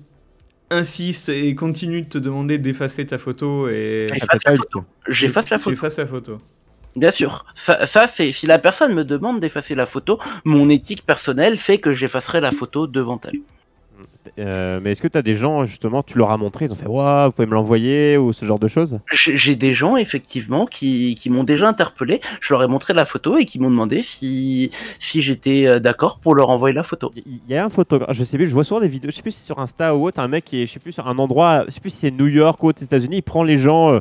insiste 0.70 1.28
et 1.28 1.54
continue 1.54 2.02
de 2.02 2.08
te 2.08 2.18
demander 2.18 2.58
d'effacer 2.58 3.06
ta 3.06 3.18
photo 3.18 3.68
et 3.68 4.08
J'efface 4.12 4.44
la 4.44 4.56
photo. 4.56 4.84
J'efface 5.06 5.98
la 5.98 6.06
photo. 6.06 6.38
Bien 6.96 7.10
sûr. 7.10 7.44
Ça, 7.54 7.86
ça 7.86 8.06
c'est 8.06 8.32
si 8.32 8.46
la 8.46 8.58
personne 8.58 8.94
me 8.94 9.04
demande 9.04 9.40
d'effacer 9.40 9.74
la 9.74 9.86
photo, 9.86 10.18
mon 10.44 10.68
éthique 10.68 11.06
personnelle 11.06 11.56
fait 11.56 11.78
que 11.78 11.92
j'effacerai 11.92 12.40
la 12.40 12.52
photo 12.52 12.86
devant 12.86 13.20
elle. 13.24 13.40
Euh, 14.38 14.80
mais 14.82 14.92
est-ce 14.92 15.02
que 15.02 15.08
tu 15.08 15.18
as 15.18 15.22
des 15.22 15.34
gens, 15.34 15.66
justement, 15.66 16.02
tu 16.02 16.16
leur 16.16 16.30
as 16.30 16.36
montré, 16.36 16.66
ils 16.66 16.72
ont 16.72 16.76
fait 16.76 16.86
Waouh, 16.86 17.26
vous 17.26 17.32
pouvez 17.32 17.46
me 17.46 17.54
l'envoyer 17.54 18.16
ou 18.16 18.32
ce 18.32 18.44
genre 18.44 18.58
de 18.58 18.68
choses? 18.68 18.98
J'ai 19.12 19.36
j'ai 19.36 19.56
des 19.56 19.74
gens 19.74 19.96
effectivement 19.96 20.64
qui, 20.66 21.16
qui 21.16 21.28
m'ont 21.28 21.44
déjà 21.44 21.68
interpellé. 21.68 22.20
Je 22.40 22.54
leur 22.54 22.62
ai 22.62 22.68
montré 22.68 22.94
la 22.94 23.04
photo 23.04 23.36
et 23.36 23.44
qui 23.44 23.58
m'ont 23.58 23.70
demandé 23.70 24.02
si 24.02 24.70
si 24.98 25.22
j'étais 25.22 25.66
euh, 25.66 25.80
d'accord 25.80 26.18
pour 26.18 26.34
leur 26.34 26.50
envoyer 26.50 26.74
la 26.74 26.82
photo. 26.82 27.10
Il 27.16 27.40
y 27.48 27.56
a 27.56 27.64
un 27.64 27.68
photographe, 27.68 28.16
je 28.16 28.24
sais 28.24 28.36
plus, 28.36 28.46
je 28.46 28.54
vois 28.54 28.64
souvent 28.64 28.80
des 28.80 28.88
vidéos, 28.88 29.10
je 29.10 29.16
sais 29.16 29.22
plus 29.22 29.32
si 29.32 29.40
c'est 29.40 29.46
sur 29.46 29.58
Insta 29.58 29.94
ou 29.94 30.06
autre, 30.06 30.20
un 30.20 30.28
mec 30.28 30.44
qui 30.44 30.62
est, 30.62 30.66
je 30.66 30.72
sais 30.72 30.80
plus, 30.80 30.92
sur 30.92 31.08
un 31.08 31.18
endroit, 31.18 31.64
je 31.66 31.72
sais 31.72 31.80
plus 31.80 31.90
si 31.90 31.98
c'est 31.98 32.10
New 32.10 32.28
York 32.28 32.62
ou 32.62 32.68
aux 32.68 32.72
États-Unis, 32.72 33.18
il 33.18 33.22
prend 33.22 33.42
les 33.42 33.58
gens 33.58 33.94
euh, 33.94 34.00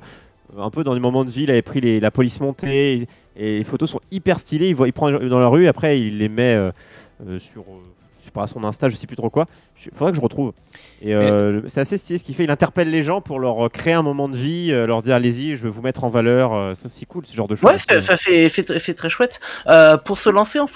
un 0.58 0.70
peu 0.70 0.84
dans 0.84 0.93
des 0.93 1.00
moments 1.00 1.25
de 1.25 1.29
vie, 1.29 1.43
il 1.43 1.51
avait 1.51 1.62
pris 1.62 1.81
les- 1.81 2.00
la 2.00 2.12
police 2.12 2.39
montée 2.39 3.08
et, 3.36 3.58
les 3.58 3.63
photos 3.63 3.89
sont 3.89 4.01
hyper 4.12 4.39
stylées, 4.39 4.70
il, 4.70 4.75
voit, 4.75 4.88
il 4.88 4.93
prend 4.93 5.10
dans 5.12 5.39
la 5.39 5.48
rue, 5.48 5.67
après 5.67 6.00
il 6.00 6.17
les 6.17 6.29
met 6.29 6.53
euh, 6.53 6.72
euh, 7.27 7.39
sur, 7.39 7.62
euh, 7.62 7.81
sais 8.31 8.39
pas, 8.39 8.47
son 8.47 8.63
Insta, 8.63 8.89
je 8.89 8.95
sais 8.95 9.07
plus 9.07 9.15
trop 9.15 9.29
quoi. 9.29 9.45
Il 9.85 9.91
faudrait 9.95 10.11
que 10.11 10.17
je 10.17 10.21
retrouve. 10.21 10.53
Et 11.01 11.15
euh, 11.15 11.61
c'est 11.67 11.81
assez 11.81 11.97
stylé 11.97 12.19
ce 12.19 12.23
qu'il 12.23 12.35
fait, 12.35 12.43
il 12.43 12.51
interpelle 12.51 12.89
les 12.91 13.01
gens 13.01 13.21
pour 13.21 13.39
leur 13.39 13.65
euh, 13.65 13.69
créer 13.69 13.93
un 13.93 14.03
moment 14.03 14.29
de 14.29 14.38
vie, 14.38 14.71
euh, 14.71 14.85
leur 14.85 15.01
dire 15.01 15.15
allez-y, 15.15 15.55
je 15.55 15.63
vais 15.63 15.69
vous 15.69 15.81
mettre 15.81 16.03
en 16.03 16.09
valeur, 16.09 16.53
euh, 16.53 16.73
c'est 16.75 17.05
cool 17.05 17.25
ce 17.25 17.35
genre 17.35 17.47
de 17.47 17.55
choses. 17.55 17.69
Ouais, 17.69 17.77
ça, 17.79 18.01
ça, 18.01 18.15
c'est 18.17 18.50
c'est 18.50 18.69
tr- 18.69 18.79
c'est 18.79 18.93
très 18.93 19.09
chouette. 19.09 19.39
Euh, 19.67 19.97
pour 19.97 20.17
se 20.19 20.29
lancer 20.29 20.59
en 20.59 20.67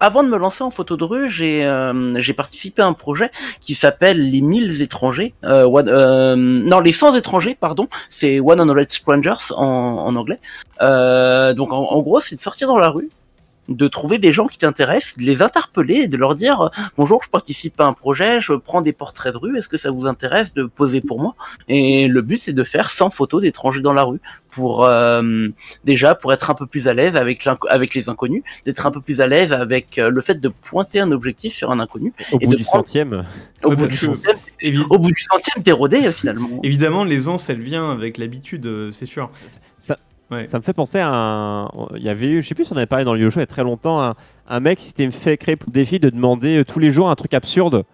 avant 0.00 0.22
de 0.22 0.28
me 0.28 0.38
lancer 0.38 0.62
en 0.62 0.70
photo 0.70 0.96
de 0.96 1.04
rue, 1.04 1.30
j'ai 1.30 1.64
euh, 1.64 2.18
j'ai 2.20 2.32
participé 2.32 2.82
à 2.82 2.86
un 2.86 2.92
projet 2.92 3.30
qui 3.60 3.74
s'appelle 3.74 4.30
les 4.30 4.40
1000 4.40 4.80
étrangers. 4.82 5.34
Euh, 5.44 5.64
one- 5.64 5.88
euh, 5.88 6.36
non, 6.36 6.80
les 6.80 6.92
100 6.92 7.14
étrangers, 7.16 7.56
pardon. 7.58 7.88
C'est 8.08 8.38
100 8.38 8.88
Strangers 8.88 9.52
en, 9.56 9.64
en 9.64 10.16
anglais. 10.16 10.38
Euh, 10.80 11.54
donc 11.54 11.72
en, 11.72 11.78
en 11.82 12.00
gros, 12.02 12.20
c'est 12.20 12.36
de 12.36 12.40
sortir 12.40 12.68
dans 12.68 12.78
la 12.78 12.88
rue, 12.88 13.08
de 13.76 13.88
trouver 13.88 14.18
des 14.18 14.32
gens 14.32 14.46
qui 14.46 14.58
t'intéressent, 14.58 15.16
de 15.18 15.22
les 15.24 15.42
interpeller 15.42 15.94
et 15.96 16.08
de 16.08 16.16
leur 16.16 16.34
dire 16.34 16.70
bonjour, 16.96 17.22
je 17.22 17.28
participe 17.30 17.80
à 17.80 17.84
un 17.86 17.92
projet, 17.92 18.40
je 18.40 18.52
prends 18.54 18.80
des 18.82 18.92
portraits 18.92 19.32
de 19.32 19.38
rue, 19.38 19.56
est-ce 19.58 19.68
que 19.68 19.76
ça 19.76 19.90
vous 19.90 20.06
intéresse 20.06 20.54
de 20.54 20.64
poser 20.64 21.00
pour 21.00 21.20
moi? 21.20 21.34
Et 21.68 22.08
le 22.08 22.22
but 22.22 22.38
c'est 22.38 22.52
de 22.52 22.64
faire 22.64 22.90
100 22.90 23.10
photos 23.10 23.42
d'étrangers 23.42 23.80
dans 23.80 23.92
la 23.92 24.02
rue 24.04 24.20
pour 24.50 24.84
euh, 24.84 25.48
déjà 25.84 26.14
pour 26.14 26.32
être 26.32 26.50
un 26.50 26.54
peu 26.54 26.66
plus 26.66 26.88
à 26.88 26.94
l'aise 26.94 27.16
avec 27.16 27.94
les 27.94 28.08
inconnus, 28.08 28.42
d'être 28.66 28.86
un 28.86 28.90
peu 28.90 29.00
plus 29.00 29.20
à 29.20 29.26
l'aise 29.26 29.52
avec 29.52 29.98
euh, 29.98 30.10
le 30.10 30.20
fait 30.20 30.40
de 30.40 30.48
pointer 30.48 31.00
un 31.00 31.10
objectif 31.12 31.54
sur 31.54 31.70
un 31.70 31.80
inconnu. 31.80 32.12
Au 32.32 32.38
et 32.38 32.46
bout 32.46 32.52
de 32.52 32.56
du 32.58 32.64
prendre- 32.64 32.84
centième. 32.84 33.24
Au, 33.64 33.68
Ouais, 33.70 33.76
bout, 33.76 33.86
du 33.86 33.96
centième, 33.96 34.36
Évi- 34.60 34.84
au 34.90 34.98
bout 34.98 35.10
du 35.10 35.22
centième, 35.22 35.62
t'es 35.62 35.72
rodé 35.72 36.06
euh, 36.06 36.12
finalement. 36.12 36.48
Évidemment, 36.62 37.04
l'aisance, 37.04 37.48
elle 37.48 37.60
vient 37.62 37.90
avec 37.92 38.18
l'habitude, 38.18 38.66
euh, 38.66 38.90
c'est 38.92 39.06
sûr. 39.06 39.30
Ouais. 40.32 40.44
Ça 40.44 40.58
me 40.58 40.62
fait 40.62 40.72
penser 40.72 40.98
à 40.98 41.08
un. 41.08 41.68
Il 41.96 42.02
y 42.02 42.08
avait 42.08 42.26
eu, 42.28 42.42
je 42.42 42.48
sais 42.48 42.54
plus 42.54 42.64
si 42.64 42.72
on 42.72 42.76
avait 42.76 42.86
parlé 42.86 43.04
dans 43.04 43.14
le 43.14 43.30
show 43.30 43.38
il 43.38 43.42
y 43.42 43.44
a 43.44 43.46
très 43.46 43.62
longtemps, 43.64 44.02
un, 44.02 44.14
un 44.48 44.60
mec 44.60 44.78
qui 44.78 44.86
s'était 44.86 45.10
fait 45.10 45.36
créer 45.36 45.56
pour 45.56 45.70
défi 45.72 45.98
de 46.00 46.08
demander 46.10 46.58
euh, 46.58 46.64
tous 46.64 46.78
les 46.78 46.90
jours 46.90 47.10
un 47.10 47.14
truc 47.14 47.34
absurde 47.34 47.84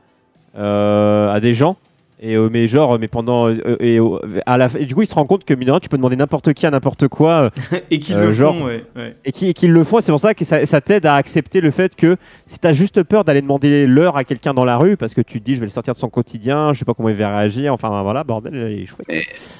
euh, 0.56 1.30
à 1.32 1.40
des 1.40 1.54
gens. 1.54 1.76
Et, 2.20 2.34
euh, 2.34 2.48
mais 2.50 2.66
genre, 2.66 2.98
mais 2.98 3.06
pendant. 3.06 3.46
euh, 3.48 3.76
et, 3.78 4.00
euh, 4.00 4.18
à 4.44 4.56
la, 4.56 4.68
et 4.76 4.86
du 4.86 4.94
coup, 4.96 5.02
il 5.02 5.06
se 5.06 5.14
rend 5.14 5.24
compte 5.24 5.44
que, 5.44 5.54
mine 5.54 5.66
de 5.66 5.70
rien, 5.70 5.78
tu 5.78 5.88
peux 5.88 5.96
demander 5.96 6.16
n'importe 6.16 6.52
qui 6.52 6.66
à 6.66 6.70
n'importe 6.72 7.06
quoi. 7.06 7.44
euh, 7.44 7.50
Et 7.92 8.00
qu'ils 8.00 8.16
Euh, 8.16 8.26
le 8.26 8.32
genre- 8.32 8.56
font, 8.56 8.64
ouais. 8.64 8.84
ouais. 8.96 9.14
et 9.24 9.30
qui- 9.30 9.46
et 9.48 9.54
qu'ils 9.54 9.70
le 9.70 9.84
font. 9.84 10.00
C'est 10.00 10.10
pour 10.10 10.18
ça 10.18 10.34
que 10.34 10.44
ça, 10.44 10.66
ça 10.66 10.80
t'aide 10.80 11.06
à 11.06 11.14
accepter 11.14 11.60
le 11.60 11.70
fait 11.70 11.94
que 11.94 12.16
si 12.48 12.58
t'as 12.58 12.72
juste 12.72 13.04
peur 13.04 13.22
d'aller 13.22 13.40
demander 13.40 13.86
l'heure 13.86 14.16
à 14.16 14.24
quelqu'un 14.24 14.52
dans 14.52 14.64
la 14.64 14.76
rue 14.78 14.96
parce 14.96 15.14
que 15.14 15.20
tu 15.20 15.38
te 15.38 15.44
dis 15.44 15.54
je 15.54 15.60
vais 15.60 15.66
le 15.66 15.70
sortir 15.70 15.94
de 15.94 15.98
son 15.98 16.08
quotidien, 16.08 16.72
je 16.72 16.80
sais 16.80 16.84
pas 16.84 16.92
comment 16.92 17.08
il 17.08 17.14
va 17.14 17.38
réagir, 17.38 17.72
enfin 17.72 18.02
voilà, 18.02 18.24
bordel, 18.24 18.52
il 18.72 18.82
est 18.82 18.86
chouette. 18.86 19.06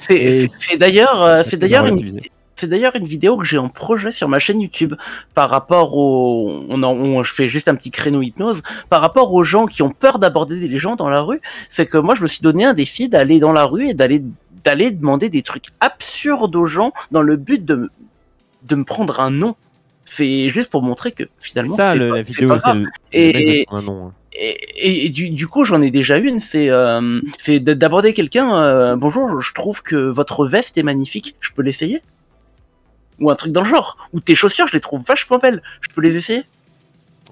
C'est 0.01 0.77
d'ailleurs, 0.77 1.45
c'est 1.45 1.55
d'ailleurs 1.57 1.85
une. 1.85 2.19
C'est 2.59 2.67
d'ailleurs 2.67 2.95
une 2.95 3.05
vidéo 3.05 3.37
que 3.37 3.45
j'ai 3.45 3.57
en 3.57 3.69
projet 3.69 4.11
sur 4.11 4.27
ma 4.29 4.39
chaîne 4.39 4.61
YouTube 4.61 4.93
par 5.33 5.49
rapport 5.49 5.95
au, 5.97 6.63
on 6.69 6.83
en, 6.83 6.93
on- 6.93 7.23
je 7.23 7.33
fais 7.33 7.47
juste 7.49 7.67
un 7.67 7.75
petit 7.75 7.91
créneau 7.91 8.21
hypnose 8.21 8.61
par 8.89 9.01
rapport 9.01 9.33
aux 9.33 9.43
gens 9.43 9.65
qui 9.65 9.81
ont 9.81 9.91
peur 9.91 10.19
d'aborder 10.19 10.67
des 10.67 10.77
gens 10.77 10.95
dans 10.95 11.09
la 11.09 11.21
rue. 11.21 11.41
C'est 11.69 11.85
que 11.85 11.97
moi, 11.97 12.15
je 12.15 12.21
me 12.23 12.27
suis 12.27 12.41
donné 12.41 12.65
un 12.65 12.73
défi 12.73 13.09
d'aller 13.09 13.39
dans 13.39 13.51
la 13.53 13.63
rue 13.65 13.87
et 13.87 13.93
d'aller 13.93 14.23
d'aller 14.65 14.91
demander 14.91 15.29
des 15.29 15.41
trucs 15.41 15.67
absurdes 15.79 16.55
aux 16.55 16.65
gens 16.65 16.91
dans 17.11 17.21
le 17.21 17.37
but 17.37 17.63
de 17.63 17.75
me- 17.75 17.89
de 18.63 18.75
me 18.75 18.83
prendre 18.83 19.19
un 19.21 19.31
nom. 19.31 19.55
C'est 20.03 20.49
juste 20.49 20.69
pour 20.69 20.81
montrer 20.81 21.11
que 21.13 21.23
finalement, 21.39 21.75
ça, 21.75 21.91
c'est 21.93 21.99
le- 21.99 22.09
pas- 22.09 22.15
la 22.17 22.21
vidéo, 22.23 22.49
pas 22.49 22.73
le, 22.73 22.85
Et- 23.13 23.65
un 23.71 23.81
nom, 23.81 24.07
hein. 24.07 24.13
Et, 24.33 24.57
et- 24.77 25.05
et 25.05 25.09
du, 25.09 25.29
du 25.31 25.47
coup, 25.47 25.63
j'en 25.65 25.81
ai 25.81 25.91
déjà 25.91 26.17
une. 26.17 26.39
C'est 26.39 26.69
euh, 26.69 27.19
d'aborder 27.59 28.13
quelqu'un. 28.13 28.55
euh, 28.55 28.95
Bonjour, 28.95 29.39
je 29.41 29.53
trouve 29.53 29.81
que 29.81 29.95
votre 29.95 30.45
veste 30.45 30.77
est 30.77 30.83
magnifique. 30.83 31.35
Je 31.39 31.49
peux 31.55 31.61
l'essayer? 31.61 32.01
Ou 33.19 33.29
un 33.31 33.35
truc 33.35 33.51
dans 33.51 33.61
le 33.61 33.69
genre. 33.69 33.97
Ou 34.13 34.19
tes 34.19 34.35
chaussures, 34.35 34.67
je 34.67 34.73
les 34.73 34.79
trouve 34.81 35.03
vachement 35.05 35.37
belles. 35.37 35.61
Je 35.81 35.89
peux 35.93 36.01
les 36.01 36.15
essayer 36.15 36.43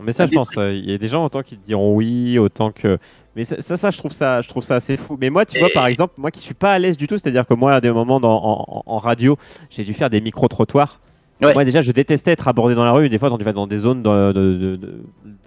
Mais 0.02 0.12
ça, 0.12 0.26
je 0.26 0.32
pense, 0.32 0.58
euh, 0.58 0.74
il 0.74 0.90
y 0.90 0.94
a 0.94 0.98
des 0.98 1.08
gens 1.08 1.24
autant 1.26 1.42
qui 1.42 1.58
te 1.58 1.66
diront 1.66 1.96
oui, 1.96 2.38
autant 2.40 2.72
que. 2.72 2.98
Mais 3.36 3.44
ça, 3.44 3.62
ça, 3.62 3.78
ça, 3.78 3.92
je 3.92 3.98
trouve 3.98 4.12
ça, 4.12 4.42
je 4.42 4.50
trouve 4.50 4.64
ça 4.64 4.76
assez 4.76 4.98
fou. 4.98 5.18
Mais 5.22 5.30
moi, 5.30 5.46
tu 5.46 5.60
vois, 5.60 5.70
par 5.74 5.86
exemple, 5.88 6.16
moi 6.18 6.32
qui 6.32 6.40
suis 6.40 6.56
pas 6.56 6.74
à 6.74 6.80
l'aise 6.80 6.98
du 6.98 7.08
tout, 7.08 7.18
c'est-à-dire 7.18 7.46
que 7.46 7.54
moi, 7.54 7.76
à 7.76 7.82
des 7.82 7.92
moments 7.92 8.20
dans- 8.20 8.84
en, 8.86 8.98
radio, 8.98 9.38
j'ai 9.70 9.84
dû 9.84 9.94
faire 9.94 10.10
des 10.10 10.22
micro-trottoirs. 10.22 11.00
Ouais. 11.42 11.54
Moi, 11.54 11.64
déjà, 11.64 11.82
je 11.82 11.92
détestais 11.92 12.32
être 12.32 12.48
abordé 12.48 12.74
dans 12.74 12.84
la 12.84 12.92
rue. 12.92 13.10
Des 13.10 13.20
fois, 13.20 13.30
quand 13.30 13.38
tu 13.38 13.44
vas 13.44 13.54
dans 13.54 13.68
des 13.68 13.78
zones 13.78 14.02
de- 14.02 14.32
de- 14.34 14.54
de- 14.54 14.76
de- 14.76 14.94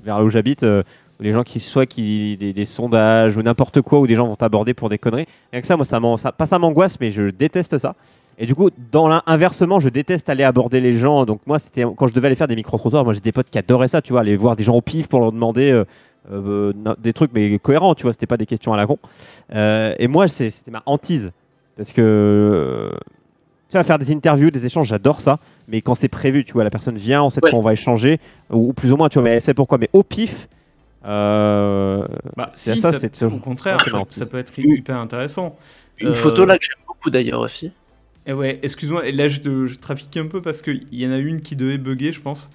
vers 0.04 0.18
là 0.18 0.24
où 0.24 0.30
j'habite, 0.30 0.62
euh, 0.62 0.84
les 1.18 1.32
gens 1.32 1.42
qui 1.42 1.58
soit 1.58 1.84
qui 1.84 2.36
des, 2.36 2.52
des 2.52 2.64
sondages 2.64 3.36
ou 3.36 3.42
n'importe 3.42 3.80
quoi, 3.82 3.98
où 3.98 4.06
des 4.06 4.14
gens 4.14 4.26
vont 4.28 4.36
t'aborder 4.36 4.72
pour 4.72 4.88
des 4.88 4.98
conneries. 4.98 5.26
Rien 5.52 5.60
que 5.60 5.66
ça, 5.66 5.76
moi, 5.76 5.84
ça, 5.84 6.00
ça 6.16 6.30
pas 6.32 6.46
ça 6.46 6.58
m'angoisse, 6.60 6.98
mais 7.00 7.10
je 7.10 7.24
déteste 7.30 7.76
ça. 7.78 7.96
Et 8.42 8.46
du 8.46 8.54
coup, 8.54 8.70
dans 8.90 9.06
l'in- 9.06 9.22
inversement, 9.26 9.78
je 9.80 9.90
déteste 9.90 10.28
aller 10.30 10.44
aborder 10.44 10.80
les 10.80 10.96
gens. 10.96 11.26
Donc 11.26 11.40
moi, 11.46 11.58
c'était 11.58 11.84
quand 11.96 12.08
je 12.08 12.14
devais 12.14 12.26
aller 12.26 12.34
faire 12.36 12.48
des 12.48 12.56
micro-trottoirs, 12.56 13.04
moi 13.04 13.12
j'ai 13.12 13.20
des 13.20 13.32
potes 13.32 13.50
qui 13.50 13.58
adoraient 13.58 13.86
ça, 13.88 14.00
tu 14.00 14.12
vois, 14.12 14.22
aller 14.22 14.34
voir 14.36 14.56
des 14.56 14.62
gens 14.64 14.74
au 14.74 14.80
pif 14.80 15.08
pour 15.08 15.20
leur 15.20 15.30
demander 15.30 15.70
euh, 15.72 15.84
euh, 16.32 16.72
des 16.98 17.12
trucs, 17.12 17.32
mais 17.34 17.58
cohérents, 17.58 17.94
tu 17.94 18.04
vois, 18.04 18.12
c'était 18.12 18.26
pas 18.26 18.38
des 18.38 18.46
questions 18.46 18.72
à 18.72 18.76
la 18.78 18.86
con. 18.86 18.98
Euh, 19.54 19.92
et 19.98 20.08
moi, 20.08 20.26
c'est- 20.26 20.48
c'était 20.50 20.70
ma 20.70 20.82
hantise. 20.86 21.32
Parce 21.76 21.92
que, 21.92 22.90
tu 23.68 23.72
vois, 23.76 23.82
faire 23.84 23.98
des 23.98 24.10
interviews, 24.10 24.50
des 24.50 24.64
échanges, 24.66 24.88
j'adore 24.88 25.20
ça. 25.20 25.38
Mais 25.68 25.82
quand 25.82 25.94
c'est 25.94 26.08
prévu, 26.08 26.44
tu 26.44 26.52
vois, 26.54 26.64
la 26.64 26.70
personne 26.70 26.96
vient, 26.96 27.22
on 27.22 27.30
sait 27.30 27.40
de 27.40 27.44
Ouais. 27.46 27.50
quoi 27.50 27.58
on 27.58 27.62
va 27.62 27.72
échanger, 27.74 28.20
ou, 28.50 28.68
ou 28.68 28.72
plus 28.72 28.90
ou 28.92 28.96
moins, 28.96 29.08
tu 29.10 29.14
vois, 29.18 29.24
mais 29.24 29.34
elle 29.34 29.40
sait 29.40 29.54
pourquoi. 29.54 29.76
Mais 29.78 29.90
au 29.92 30.02
pif, 30.02 30.48
euh, 31.06 32.06
Bah, 32.36 32.50
C'est 32.54 32.74
si, 32.74 32.80
ça, 32.80 32.92
ça- 32.92 32.98
c'est- 33.12 33.24
au 33.24 33.30
contraire, 33.38 33.78
ça, 34.08 34.26
peut 34.26 34.38
être 34.38 34.52
hyper 34.58 34.96
intéressant. 34.96 35.56
Une 35.98 36.08
Euh, 36.08 36.14
photo 36.14 36.44
là 36.46 36.56
que 36.58 36.64
j'aime 36.64 36.84
beaucoup 36.86 37.10
d'ailleurs 37.10 37.40
aussi. 37.40 37.72
Et 38.26 38.32
ouais, 38.32 38.58
excuse-moi, 38.62 39.10
là 39.12 39.28
je, 39.28 39.40
te- 39.40 39.66
je 39.66 39.78
trafique 39.78 40.16
un 40.16 40.26
peu 40.26 40.40
parce 40.42 40.62
qu'il 40.62 40.86
y 40.92 41.06
en 41.06 41.10
a 41.12 41.18
une 41.18 41.40
qui 41.40 41.56
devait 41.56 41.78
bugger, 41.78 42.12
je 42.12 42.20
pense. 42.20 42.50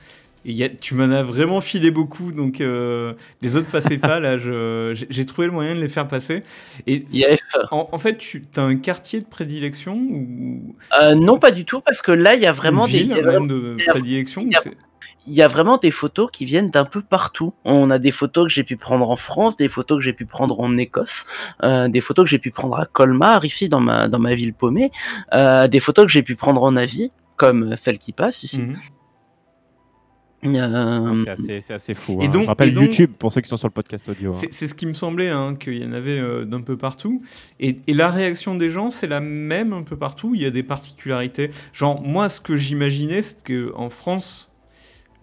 Et 0.47 0.51
il 0.51 0.55
y 0.57 0.63
a- 0.63 0.69
tu 0.69 0.93
m'en 0.93 1.05
as 1.11 1.23
vraiment 1.23 1.59
filé 1.59 1.89
beaucoup, 1.89 2.31
donc 2.31 2.61
euh, 2.61 3.13
les 3.41 3.55
autres 3.55 3.67
passaient 3.71 3.97
pas. 3.97 4.19
Là, 4.19 4.37
j'ai 4.37 5.25
trouvé 5.25 5.47
le 5.47 5.53
moyen 5.53 5.73
de 5.73 5.79
les 5.81 5.87
faire 5.87 6.07
passer. 6.07 6.43
Et 6.85 7.03
Yes. 7.11 7.39
en, 7.71 7.89
en 7.91 7.97
fait, 7.97 8.17
tu 8.19 8.43
as 8.55 8.61
un 8.61 8.75
quartier 8.75 9.21
de 9.21 9.25
prédilection 9.25 9.95
ou 9.97 10.75
Euh, 11.01 11.15
non, 11.15 11.39
pas 11.39 11.49
du 11.51 11.65
tout, 11.65 11.81
parce 11.81 12.01
que 12.03 12.11
là, 12.11 12.35
il 12.35 12.41
y 12.41 12.45
a 12.45 12.51
vraiment 12.51 12.85
des, 12.85 12.91
ville 12.91 13.01
il 13.11 13.17
y 13.17 13.19
a 13.19 13.21
vraiment- 13.23 13.47
même 13.47 13.75
de 13.77 13.83
prédilection 13.87 14.41
il 14.45 14.51
y 14.51 14.55
a- 14.55 14.59
ou 14.59 14.63
c'est- 14.65 14.77
il 15.27 15.33
y 15.33 15.41
a 15.41 15.47
vraiment 15.47 15.77
des 15.77 15.91
photos 15.91 16.29
qui 16.31 16.45
viennent 16.45 16.69
d'un 16.69 16.85
peu 16.85 17.01
partout. 17.01 17.53
On 17.63 17.89
a 17.89 17.97
des 17.99 18.11
photos 18.11 18.47
que 18.47 18.53
j'ai 18.53 18.63
pu 18.63 18.77
prendre 18.77 19.09
en 19.09 19.15
France, 19.15 19.57
des 19.57 19.69
photos 19.69 19.97
que 19.99 20.03
j'ai 20.03 20.13
pu 20.13 20.25
prendre 20.25 20.59
en 20.59 20.77
Écosse, 20.77 21.25
euh, 21.63 21.87
des 21.87 22.01
photos 22.01 22.25
que 22.25 22.29
j'ai 22.29 22.39
pu 22.39 22.51
prendre 22.51 22.77
à 22.77 22.85
Colmar, 22.85 23.43
ici 23.45 23.67
dans 23.69 23.79
ma 23.79 24.07
dans 24.07 24.19
ma 24.19 24.35
ville 24.35 24.53
paumée, 24.53 24.91
euh, 25.33 25.67
des 25.67 25.79
photos 25.79 26.05
que 26.05 26.11
j'ai 26.11 26.23
pu 26.23 26.35
prendre 26.35 26.61
en 26.63 26.75
Asie, 26.75 27.11
comme 27.37 27.75
celle 27.75 27.97
qui 27.97 28.11
passe 28.11 28.43
ici. 28.43 28.61
Mhm. 28.61 28.75
Euh, 30.47 31.15
c'est 31.23 31.29
assez, 31.31 31.61
c'est 31.61 31.73
assez 31.73 31.93
fou. 31.95 32.19
Et 32.21 32.25
hein. 32.25 32.29
donc- 32.29 32.43
je 32.43 32.47
rappelle 32.47 32.69
et 32.69 32.71
donc- 32.71 32.83
YouTube 32.83 33.11
pour 33.17 33.33
ceux 33.33 33.41
qui 33.41 33.49
sont 33.49 33.57
sur 33.57 33.67
le 33.67 33.73
podcast 33.73 34.07
audio. 34.09 34.31
hein. 34.31 34.37
C'est 34.39 34.53
c'est 34.53 34.67
ce 34.67 34.75
qui 34.75 34.85
me 34.85 34.93
semblait, 34.93 35.29
hein, 35.29 35.55
qu'il 35.59 35.81
y 35.81 35.83
en 35.85 35.91
avait 35.91 36.19
euh, 36.19 36.45
d'un 36.45 36.61
peu 36.61 36.77
partout. 36.77 37.23
Et, 37.59 37.79
et 37.87 37.95
la 37.95 38.11
réaction 38.11 38.53
des 38.53 38.69
gens, 38.69 38.91
c'est 38.91 39.07
la 39.07 39.21
même 39.21 39.73
un 39.73 39.81
peu 39.81 39.95
partout. 39.97 40.35
Il 40.35 40.41
y 40.43 40.45
a 40.45 40.51
des 40.51 40.61
particularités? 40.61 41.49
Genre, 41.73 41.99
moi, 41.99 42.29
ce 42.29 42.39
que 42.41 42.55
j'imaginais, 42.55 43.23
c'est 43.23 43.43
qu'en 43.43 43.89
France, 43.89 44.51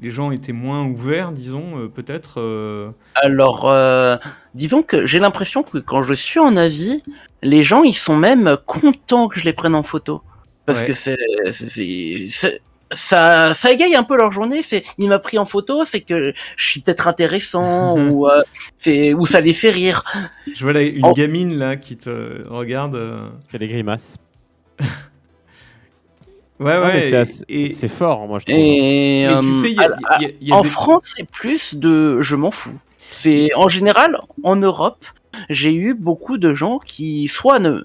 les 0.03 0.11
gens 0.11 0.33
étaient 0.33 0.53
moins 0.53 0.85
ouverts, 0.85 1.33
disons, 1.33 1.79
euh, 1.79 1.89
peut-être. 1.89 2.41
euh, 2.41 2.89
Alors, 3.15 3.71
euh, 3.71 4.17
disons 4.55 4.83
que 4.83 5.07
j'ai 5.07 5.21
l'impression 5.21 5.63
que 5.63 5.79
quand 5.79 6.03
je 6.03 6.13
suis 6.15 6.41
en 6.41 6.57
Asie, 6.57 7.03
les 7.43 7.63
gens 7.63 7.83
ils 7.85 7.95
sont 7.97 8.17
même 8.17 8.57
contents 8.67 9.29
que 9.29 9.39
je 9.41 9.45
les 9.45 9.53
prenne 9.53 9.75
en 9.77 9.83
photo 9.85 10.23
parce 10.67 10.81
Ouais. 10.81 10.87
que 10.89 10.95
c'est 10.95 11.17
c'est- 11.53 11.69
c'est- 11.69 12.27
c'est- 12.29 12.61
ça 12.95 13.55
ça 13.55 13.73
égaye 13.73 13.95
un 13.95 14.03
peu 14.03 14.17
leur 14.17 14.33
journée. 14.33 14.63
C'est 14.63 14.85
il 14.99 15.09
m'a 15.09 15.19
pris 15.19 15.39
en 15.39 15.45
photo, 15.47 15.85
c'est 15.85 16.01
que 16.03 16.33
je 16.57 16.65
suis 16.65 16.81
peut-être 16.81 17.07
intéressant 17.09 17.97
ou 18.15 18.29
euh, 18.29 18.43
c'est 18.79 19.15
ou 19.15 19.25
ça 19.25 19.41
les 19.41 19.53
fait 19.55 19.71
rire. 19.71 20.05
Je 20.55 20.63
vois 20.65 20.73
là, 20.73 20.83
une 20.83 21.07
Oh. 21.07 21.13
gamine 21.15 21.57
là 21.57 21.77
qui 21.77 21.97
te 21.97 22.47
regarde. 22.49 22.97
euh, 22.97 23.29
fait 23.49 23.59
des 23.59 23.69
grimaces. 23.69 24.17
Ouais, 26.61 26.77
Non, 26.79 26.87
ouais. 26.87 27.25
c'est 27.73 27.89
fort, 27.89 28.27
moi 28.29 28.39
je 28.39 28.45
trouve. 28.47 28.57
Et, 28.57 29.23
et 29.25 29.27
tu 29.29 29.35
euh, 29.35 29.63
sais, 29.63 29.71
il 29.71 29.77
y 29.77 29.81
a, 29.81 29.91
à- 30.07 30.19
il 30.21 30.23
y 30.23 30.27
a- 30.27 30.35
il 30.41 30.49
y 30.49 30.53
a 30.53 30.57
en 30.57 30.63
des- 30.63 30.69
France, 30.69 31.03
c'est 31.17 31.29
plus 31.29 31.75
de 31.75 32.21
je 32.21 32.37
m'en 32.37 32.51
fous. 32.51 32.79
C'est 32.99 33.51
en 33.57 33.69
général 33.69 34.19
en 34.43 34.57
Europe, 34.57 35.05
j'ai 35.51 35.75
eu 35.75 35.95
beaucoup 35.95 36.39
de 36.39 36.55
gens 36.55 36.79
qui 36.79 37.29
soit 37.29 37.59
ne 37.59 37.85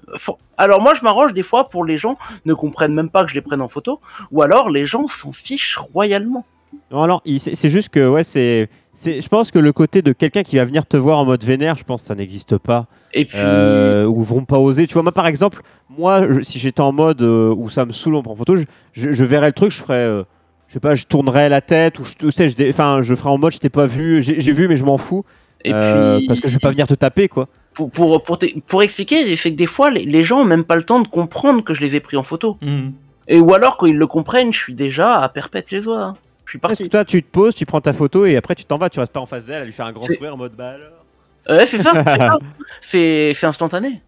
alors 0.56 0.80
moi 0.80 0.94
je 0.94 1.02
m'arrange 1.02 1.32
des 1.34 1.42
fois 1.42 1.68
pour 1.68 1.84
les 1.84 1.96
gens 1.96 2.18
ne 2.44 2.54
comprennent 2.54 2.94
même 2.94 3.10
pas 3.10 3.24
que 3.24 3.30
je 3.30 3.34
les 3.34 3.40
prenne 3.42 3.60
en 3.62 3.68
photo 3.68 4.00
ou 4.30 4.42
alors 4.42 4.70
les 4.70 4.86
gens 4.86 5.06
s'en 5.08 5.32
fichent 5.32 5.76
royalement. 5.76 6.44
Non, 6.90 7.02
alors, 7.02 7.22
c'est 7.38 7.68
juste 7.68 7.88
que, 7.88 8.06
ouais, 8.08 8.22
c'est. 8.24 8.68
C'est- 9.00 9.20
Je 9.20 9.28
pense 9.28 9.50
que 9.50 9.58
le 9.58 9.72
côté 9.72 10.02
de 10.02 10.12
quelqu'un 10.12 10.42
qui 10.42 10.56
va 10.56 10.64
venir 10.64 10.86
te 10.86 10.96
voir 10.96 11.18
en 11.18 11.24
mode 11.24 11.44
vénère, 11.44 11.76
je 11.76 11.84
pense 11.84 12.02
que 12.02 12.08
ça 12.08 12.14
n'existe 12.14 12.58
pas. 12.58 12.86
Et 13.14 13.24
puis 13.24 13.38
Euh, 13.38 14.04
ou 14.06 14.22
vont 14.22 14.44
pas 14.44 14.58
oser. 14.58 14.86
Tu 14.86 14.94
vois, 14.94 15.02
moi 15.02 15.12
par 15.12 15.26
exemple, 15.26 15.62
moi, 15.88 16.22
je- 16.30 16.42
si 16.42 16.58
j'étais 16.58 16.80
en 16.80 16.92
mode 16.92 17.22
euh, 17.22 17.54
où 17.56 17.70
ça 17.70 17.84
me 17.86 17.92
saoule, 17.92 18.14
on 18.16 18.22
prend 18.22 18.34
photo, 18.36 18.56
je, 18.56 18.64
je, 18.92 19.12
je 19.12 19.24
verrais 19.24 19.46
le 19.48 19.52
truc, 19.52 19.70
je 19.70 19.78
ferais. 19.78 19.94
euh, 19.94 20.22
je 20.68 20.74
sais 20.74 20.80
pas, 20.80 20.94
je 20.94 21.04
tournerais 21.06 21.48
la 21.48 21.60
tête 21.62 21.98
ou 21.98 22.04
je, 22.04 22.12
tu 22.14 22.30
sais, 22.30 22.48
je, 22.50 22.68
enfin, 22.68 23.00
je 23.02 23.14
ferais 23.14 23.30
en 23.30 23.38
mode 23.38 23.52
je 23.52 23.58
t'ai 23.58 23.70
pas 23.70 23.86
vu, 23.86 24.22
j'ai 24.22 24.52
vu 24.52 24.68
mais 24.68 24.76
je 24.76 24.84
m'en 24.84 24.98
fous 24.98 25.24
et 25.64 25.72
euh, 25.72 26.18
puis 26.18 26.26
parce 26.26 26.40
que 26.40 26.48
je 26.48 26.52
vais 26.52 26.58
pas 26.58 26.70
venir 26.72 26.86
te 26.86 26.92
taper 26.94 27.26
quoi. 27.28 27.48
pour 27.72 27.90
pour 27.90 28.22
pour, 28.66 28.82
expliquer, 28.82 29.34
c'est 29.36 29.50
que 29.52 29.56
des 29.56 29.66
fois 29.66 29.88
les, 29.90 30.04
les 30.04 30.22
gens 30.22 30.40
ont 30.40 30.44
même 30.44 30.64
pas 30.64 30.76
le 30.76 30.82
temps 30.84 31.00
de 31.00 31.08
comprendre 31.08 31.64
que 31.64 31.72
je 31.72 31.80
les 31.80 31.96
ai 31.96 32.00
pris 32.00 32.18
en 32.18 32.22
photo. 32.22 32.58
Mhm. 32.60 32.92
Et 33.28 33.40
ou 33.40 33.54
alors 33.54 33.78
quand 33.78 33.86
ils 33.86 33.96
le 33.96 34.06
comprennent, 34.06 34.52
je 34.52 34.58
suis 34.58 34.74
déjà 34.74 35.20
à 35.20 35.28
perpète 35.30 35.70
les 35.70 35.86
oies. 35.86 36.16
Je 36.48 36.52
suis 36.52 36.58
Parce 36.58 36.72
que 36.74 36.78
parti. 36.84 36.88
toi 36.90 37.04
tu 37.04 37.22
te 37.22 37.30
poses, 37.30 37.54
tu 37.54 37.66
prends 37.66 37.82
ta 37.82 37.92
photo 37.92 38.24
et 38.24 38.34
après 38.36 38.54
tu 38.54 38.64
t'en 38.64 38.78
vas, 38.78 38.88
tu 38.88 38.98
restes 39.00 39.12
pas 39.12 39.20
en 39.20 39.26
face 39.26 39.44
d'elle, 39.44 39.60
à 39.62 39.64
lui 39.66 39.72
faire 39.72 39.84
un 39.84 39.92
grand 39.92 40.00
sourire 40.02 40.32
en 40.32 40.38
mode 40.38 40.52
bah 40.56 40.70
alors. 40.70 41.58
Ouais, 41.58 41.66
c'est 41.66 41.76
ça, 41.78 41.92
c'est 42.06 42.16
ça. 42.18 42.38
C'est 43.34 43.44
instantané. 43.46 44.00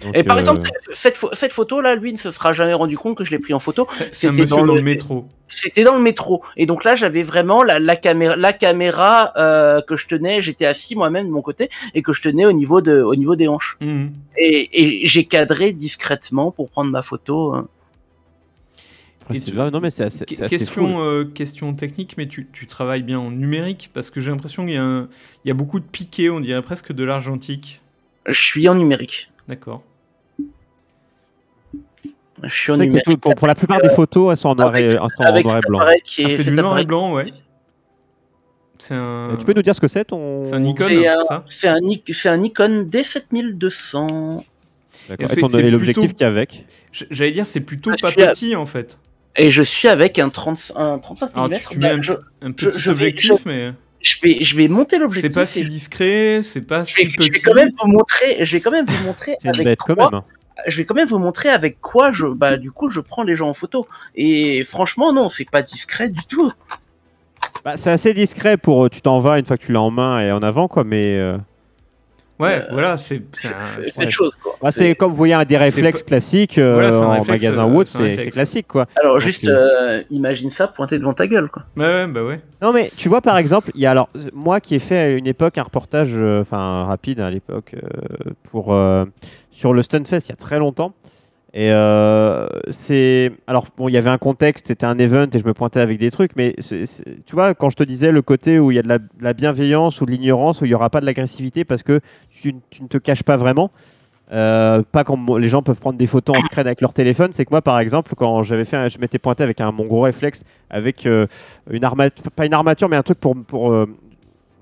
Donc, 0.00 0.16
Et 0.16 0.22
par 0.22 0.36
euh, 0.36 0.40
exemple, 0.40 0.62
cette, 0.94 1.16
pho- 1.18 1.28
cette 1.34 1.52
photo 1.52 1.80
là, 1.80 1.94
lui 1.96 2.12
ne 2.12 2.18
se 2.18 2.30
sera 2.30 2.52
jamais 2.52 2.72
rendu 2.72 2.96
compte 2.96 3.16
que 3.18 3.24
je 3.24 3.32
l'ai 3.32 3.38
pris 3.40 3.52
en 3.52 3.58
photo. 3.58 3.86
C'était 4.12 4.46
dans 4.46 4.64
dans, 4.64 4.74
le- 4.76 4.80
métro. 4.80 5.26
C'était 5.48 5.82
dans 5.84 5.94
le 5.96 6.00
métro. 6.02 6.42
Et 6.56 6.64
donc 6.66 6.84
là, 6.84 6.94
j'avais 6.96 7.22
vraiment 7.24 7.62
la, 7.64 7.78
la 7.80 7.96
caméra, 7.96 8.34
la 8.36 8.52
caméra 8.54 9.32
euh, 9.36 9.82
que 9.82 9.96
je 9.96 10.06
tenais. 10.06 10.40
J'étais 10.40 10.64
assis 10.66 10.94
moi-même 10.96 11.26
de 11.26 11.32
mon 11.32 11.42
côté 11.42 11.68
et 11.94 12.00
que 12.02 12.12
je 12.14 12.22
tenais 12.22 12.46
au 12.46 12.52
niveau 12.52 12.80
de, 12.80 13.02
au 13.02 13.14
niveau 13.16 13.34
des 13.36 13.46
hanches. 13.48 13.76
Et, 14.38 15.02
et 15.02 15.06
j'ai 15.06 15.24
cadré 15.24 15.72
discrètement 15.72 16.50
pour 16.50 16.70
prendre 16.70 16.90
ma 16.90 17.02
photo. 17.02 17.52
hein. 17.54 17.68
Et 19.32 19.70
non 19.70 19.80
mais 19.80 19.90
c'est 19.90 20.04
assez, 20.04 20.24
question, 20.24 20.88
fou. 20.88 21.00
euh, 21.00 21.24
question 21.24 21.72
technique, 21.74 22.14
mais 22.16 22.26
tu, 22.28 22.48
tu 22.52 22.66
travailles 22.66 23.02
bien 23.02 23.18
en 23.18 23.30
numérique 23.30 23.90
parce 23.94 24.10
que 24.10 24.20
j'ai 24.20 24.30
l'impression 24.30 24.64
qu'il 24.64 24.74
y, 24.74 24.78
a 24.78 24.82
un- 24.84 25.08
il 25.44 25.48
y 25.48 25.50
a 25.50 25.54
beaucoup 25.54 25.78
de 25.80 25.84
piquets, 25.84 26.30
on 26.30 26.40
dirait 26.40 26.62
presque 26.62 26.92
de 26.92 27.04
l'argentique. 27.04 27.80
Je 28.26 28.40
suis 28.40 28.68
en 28.68 28.74
numérique. 28.74 29.30
D'accord. 29.48 29.82
Je 32.42 32.48
suis 32.54 32.72
en 32.72 32.76
numérique. 32.78 33.04
tout- 33.04 33.18
pour, 33.18 33.34
pour 33.34 33.46
la 33.46 33.54
plupart 33.54 33.80
des 33.82 33.88
photos, 33.90 34.30
elles 34.32 34.36
sont 34.38 34.48
en 34.48 34.54
noir 34.54 34.74
et, 34.76 34.80
Avec- 34.84 34.92
elles 34.92 35.10
sont 35.10 35.22
en 35.22 35.26
Avec 35.26 35.44
noir 35.44 35.56
et 35.58 35.60
blanc. 35.68 35.78
appareil 35.80 36.00
qui 36.04 36.22
est, 36.22 36.24
Ah, 36.26 36.28
c'est 36.30 36.44
du 36.44 36.50
noir 36.52 36.78
et 36.78 36.84
blanc, 36.86 37.12
ouais. 37.14 37.26
Un. 38.90 39.36
Tu 39.38 39.44
peux 39.44 39.52
nous 39.52 39.60
dire 39.60 39.74
ce 39.74 39.80
que 39.80 39.86
c'est 39.88 40.06
ton. 40.06 40.46
C'est 40.46 40.54
un 40.54 40.60
Nikon, 40.60 40.86
C'est 41.50 41.68
un- 41.68 41.74
un, 41.74 42.36
Nikon 42.38 42.84
D7200. 42.90 44.42
D'accord. 45.08 45.28
Et 45.30 45.58
Et, 45.60 45.66
et 45.66 45.70
l'objectif 45.70 46.02
plutôt- 46.04 46.16
qu'il 46.16 46.20
y 46.22 46.24
a 46.24 46.28
avec. 46.28 46.64
J- 46.92 47.06
J'allais 47.10 47.32
dire, 47.32 47.46
c'est 47.46 47.60
plutôt 47.60 47.90
Je 47.94 48.00
pas 48.00 48.08
à- 48.08 48.12
petit 48.32 48.56
en 48.56 48.64
fait. 48.64 48.98
Et 49.36 49.50
je 49.50 49.62
suis 49.62 49.88
avec 49.88 50.18
un, 50.18 50.28
30, 50.28 50.72
un 50.76 50.98
35 50.98 51.30
Alors 51.34 51.48
mm. 51.48 51.52
tu, 51.54 51.66
tu 51.70 51.78
mets 51.78 51.90
un, 51.90 52.02
je, 52.02 52.12
un 52.42 52.48
je- 52.48 52.52
petit 52.68 52.78
je 52.80 52.90
objectif, 52.90 53.44
mais. 53.46 53.72
je 54.00 54.16
vais, 54.22 54.44
je 54.44 54.56
vais 54.56 54.68
monter 54.68 54.98
l'objectif. 54.98 55.30
C'est 55.32 55.40
pas 55.40 55.46
si 55.46 55.64
discret, 55.66 56.40
c'est 56.42 56.60
pas 56.62 56.84
je 56.84 56.92
si 56.94 57.04
vais, 57.06 57.12
je 57.20 57.30
vais 57.30 57.38
quand 57.38 57.54
même 57.54 57.70
vous 57.80 57.88
montrer, 57.88 58.44
je 58.44 58.52
vais 58.52 58.60
quand 58.60 58.70
même 58.72 58.86
vous 58.86 59.04
montrer 59.06 59.36
C'est 59.40 59.48
une 59.48 59.60
avec 59.60 59.78
quoi, 59.78 59.94
quand 59.94 60.10
même. 60.10 60.14
hein. 60.20 60.24
je 60.66 60.76
vais 60.76 60.84
quand 60.84 60.94
même 60.94 61.06
vous 61.08 61.18
montrer 61.18 61.48
avec 61.48 61.80
quoi 61.80 62.10
je, 62.12 62.26
bah, 62.26 62.56
du 62.56 62.70
coup, 62.72 62.90
je 62.90 63.00
prends 63.00 63.22
les 63.22 63.36
gens 63.36 63.48
en 63.48 63.54
photo. 63.54 63.86
Et 64.16 64.64
franchement, 64.64 65.12
non, 65.12 65.28
c'est 65.28 65.48
pas 65.48 65.62
discret 65.62 66.08
du 66.08 66.24
tout. 66.26 66.52
Bah, 67.64 67.76
c'est 67.76 67.90
assez 67.90 68.14
discret 68.14 68.56
pour. 68.56 68.84
euh, 68.86 68.88
Tu 68.88 69.00
t'en 69.00 69.20
vas 69.20 69.38
une 69.38 69.44
fois 69.44 69.56
que 69.58 69.64
tu 69.66 69.72
l'as 69.72 69.80
en 69.82 69.90
main 69.90 70.20
et 70.20 70.32
en 70.32 70.42
avant, 70.42 70.66
quoi. 70.66 70.82
Mais 70.84 71.16
euh, 71.18 71.36
Ouais, 72.40 72.62
Euh, 72.62 72.68
voilà, 72.72 72.96
c'est. 72.96 73.22
une 74.02 74.10
chose, 74.10 74.34
quoi. 74.42 74.56
bah, 74.62 74.70
c'est 74.72 74.94
comme 74.94 75.10
vous 75.10 75.16
voyez 75.16 75.34
un 75.34 75.44
des 75.44 75.56
réflexes 75.56 76.02
classiques 76.02 76.58
euh, 76.58 76.72
Voilà, 76.74 76.98
en 77.00 77.10
réflexe, 77.10 77.44
magasin 77.44 77.68
euh, 77.68 77.74
autre, 77.76 77.90
c'est 77.90 78.16
classique, 78.30 78.66
quoi. 78.66 78.86
Alors, 78.96 79.14
Donc, 79.14 79.22
juste, 79.22 79.48
imagine 80.10 80.50
ça 80.50 80.66
pointé 80.68 80.98
devant 80.98 81.12
ta 81.14 81.26
gueule, 81.26 81.48
quoi. 81.50 81.62
Ouais, 81.76 81.84
ouais, 81.84 82.06
bah 82.06 82.22
ouais. 82.24 82.40
Non 82.62 82.72
mais 82.72 82.90
tu 82.96 83.08
vois 83.08 83.20
par 83.22 83.38
exemple, 83.38 83.70
il 83.74 83.80
y 83.80 83.86
a 83.86 83.90
alors 83.90 84.10
moi 84.34 84.60
qui 84.60 84.74
ai 84.74 84.78
fait 84.78 84.98
à 84.98 85.08
une 85.10 85.26
époque 85.26 85.56
un 85.56 85.62
reportage, 85.62 86.10
euh, 86.12 86.42
enfin 86.42 86.84
rapide 86.84 87.20
à 87.20 87.30
l'époque 87.30 87.74
euh, 87.74 88.30
pour 88.50 88.74
euh, 88.74 89.04
sur 89.50 89.72
le 89.72 89.82
Stunfest 89.82 90.26
il 90.26 90.28
y 90.28 90.32
a 90.32 90.36
très 90.36 90.58
longtemps. 90.58 90.92
Et 91.52 91.72
euh, 91.72 92.46
c'est 92.70 93.32
alors 93.48 93.66
bon, 93.76 93.88
il 93.88 93.92
y 93.92 93.96
avait 93.96 94.10
un 94.10 94.18
contexte, 94.18 94.68
c'était 94.68 94.86
un 94.86 94.98
event 94.98 95.26
et 95.32 95.38
je 95.38 95.44
me 95.44 95.52
pointais 95.52 95.80
avec 95.80 95.98
des 95.98 96.12
trucs, 96.12 96.36
mais 96.36 96.54
tu 96.60 97.32
vois 97.32 97.54
quand 97.54 97.70
je 97.70 97.76
te 97.76 97.82
disais 97.82 98.12
le 98.12 98.22
côté 98.22 98.60
où 98.60 98.70
il 98.70 98.76
y 98.76 98.78
a 98.78 98.82
de 98.82 99.00
la, 99.20 99.32
bienveillance 99.32 100.00
ou 100.00 100.06
de 100.06 100.12
l'ignorance 100.12 100.60
où 100.60 100.64
il 100.64 100.70
y 100.70 100.74
aura 100.74 100.90
pas 100.90 101.00
de 101.00 101.06
l'agressivité 101.06 101.64
parce 101.64 101.82
que 101.82 102.00
tu, 102.30 102.54
ne 102.54 102.86
te 102.86 102.98
caches 102.98 103.24
pas 103.24 103.36
vraiment. 103.36 103.72
euh, 104.32 104.82
pas 104.92 105.02
quand 105.02 105.36
les 105.38 105.48
gens 105.48 105.62
peuvent 105.62 105.80
prendre 105.80 105.98
des 105.98 106.06
photos 106.06 106.38
en 106.38 106.42
screen 106.42 106.68
avec 106.68 106.80
leur 106.80 106.94
téléphone, 106.94 107.32
c'est 107.32 107.44
que 107.44 107.50
moi 107.50 107.62
par 107.62 107.80
exemple 107.80 108.14
quand 108.16 108.44
j'avais 108.44 108.64
fait, 108.64 108.88
je 108.88 109.00
m'étais 109.00 109.18
pointé 109.18 109.42
avec 109.42 109.60
un 109.60 109.72
mon 109.72 109.84
gros 109.84 110.02
réflexe 110.02 110.44
avec 110.70 111.04
euh, 111.04 111.26
une 111.68 111.82
armature, 111.82 112.30
pas 112.30 112.46
une 112.46 112.54
armature, 112.54 112.88
mais 112.88 112.96
un 112.96 113.02
truc 113.02 113.18
pour, 113.18 113.34
pour 113.44 113.74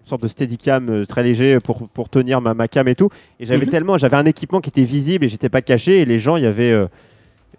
sorte 0.08 0.22
de 0.22 0.28
steadicam 0.28 0.88
euh, 0.90 1.04
très 1.04 1.22
léger 1.22 1.60
pour, 1.60 1.88
pour 1.88 2.08
tenir 2.08 2.40
ma, 2.40 2.54
ma 2.54 2.66
cam 2.68 2.88
et 2.88 2.94
tout. 2.94 3.10
Et 3.40 3.46
j'avais 3.46 3.64
Mhm. 3.66 3.70
tellement, 3.70 3.98
j'avais 3.98 4.16
un 4.16 4.24
équipement 4.24 4.60
qui 4.60 4.70
était 4.70 4.82
visible 4.82 5.24
et 5.24 5.28
j'étais 5.28 5.48
pas 5.48 5.62
caché. 5.62 5.98
Et 6.00 6.04
les 6.04 6.18
gens, 6.18 6.36
il 6.36 6.42
y 6.42 6.46
avait, 6.46 6.72
euh, 6.72 6.86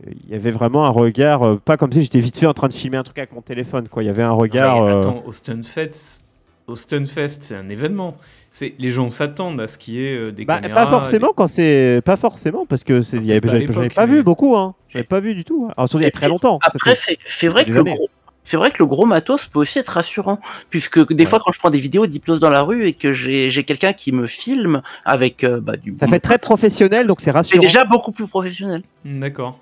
il 0.05 0.31
y 0.31 0.35
avait 0.35 0.51
vraiment 0.51 0.85
un 0.85 0.89
regard, 0.89 1.43
euh, 1.43 1.55
pas 1.63 1.77
comme 1.77 1.91
si 1.91 2.01
j'étais 2.01 2.19
vite 2.19 2.37
fait 2.37 2.45
en 2.47 2.53
train 2.53 2.67
de 2.67 2.73
filmer 2.73 2.97
un 2.97 3.03
truc 3.03 3.17
avec 3.17 3.33
mon 3.33 3.41
téléphone. 3.41 3.87
Quoi. 3.87 4.03
Il 4.03 4.07
y 4.07 4.09
avait 4.09 4.23
un 4.23 4.31
regard. 4.31 4.81
Euh, 4.83 4.99
Attends, 4.99 5.23
au 5.25 5.31
Stunfest, 5.31 6.25
au 6.67 6.75
Stunfest, 6.75 7.37
c'est 7.41 7.55
un 7.55 7.69
événement. 7.69 8.17
C'est 8.51 8.73
les 8.79 8.89
gens 8.89 9.11
s'attendent 9.11 9.61
à 9.61 9.67
ce 9.67 9.77
qu'il 9.77 9.93
y 9.93 10.03
ait 10.07 10.17
euh, 10.17 10.31
des 10.31 10.43
bah, 10.43 10.59
caméras. 10.59 10.85
pas 10.85 10.89
forcément 10.89 11.29
quand 11.35 11.45
c'est, 11.45 12.01
pas 12.03 12.15
forcément 12.15 12.65
parce 12.65 12.83
que 12.83 13.03
c'est, 13.03 13.17
pas 13.19 13.47
à 13.47 13.51
j'avais 13.51 13.89
pas 13.89 14.07
mais- 14.07 14.13
vu 14.13 14.23
beaucoup. 14.23 14.55
Hein. 14.57 14.73
J'avais 14.89 15.03
pas 15.05 15.19
vu 15.19 15.35
du 15.35 15.43
tout. 15.43 15.67
hein. 15.69 15.73
Alors, 15.77 15.87
il 15.93 16.01
y 16.01 16.05
a 16.05 16.09
très 16.11 16.27
longtemps. 16.27 16.57
Après, 16.63 16.95
c'est 16.95 17.19
c'est 17.27 17.47
vrai 17.47 17.63
que 17.65 17.69
le 17.71 17.83
gros. 17.83 18.09
C'est 18.43 18.57
vrai 18.57 18.71
que 18.71 18.77
le 18.79 18.87
gros 18.87 19.05
matos 19.05 19.45
peut 19.47 19.59
aussi 19.59 19.77
être 19.79 19.89
rassurant, 19.89 20.39
puisque 20.69 21.11
des 21.13 21.25
fois 21.25 21.39
quand 21.43 21.51
je 21.51 21.59
prends 21.59 21.69
des 21.69 21.77
vidéos 21.79 22.07
d'hypnose 22.07 22.39
dans 22.39 22.49
la 22.49 22.61
rue 22.63 22.85
et 22.87 22.93
que 22.93 23.13
j'ai 23.13 23.51
j'ai 23.51 23.63
quelqu'un 23.63 23.93
qui 23.93 24.11
me 24.11 24.25
filme 24.27 24.81
avec 25.05 25.43
euh, 25.43 25.59
bah, 25.61 25.75
du 25.77 25.95
ça 25.99 26.07
fait 26.07 26.19
très 26.19 26.39
professionnel, 26.39 27.05
donc 27.05 27.19
c'est 27.19 27.25
c'est 27.25 27.31
rassurant. 27.31 27.61
déjà 27.61 27.83
beaucoup 27.85 28.11
plus 28.11 28.27
professionnel. 28.27 28.81
Hmm, 29.05 29.19
D'accord. 29.19 29.59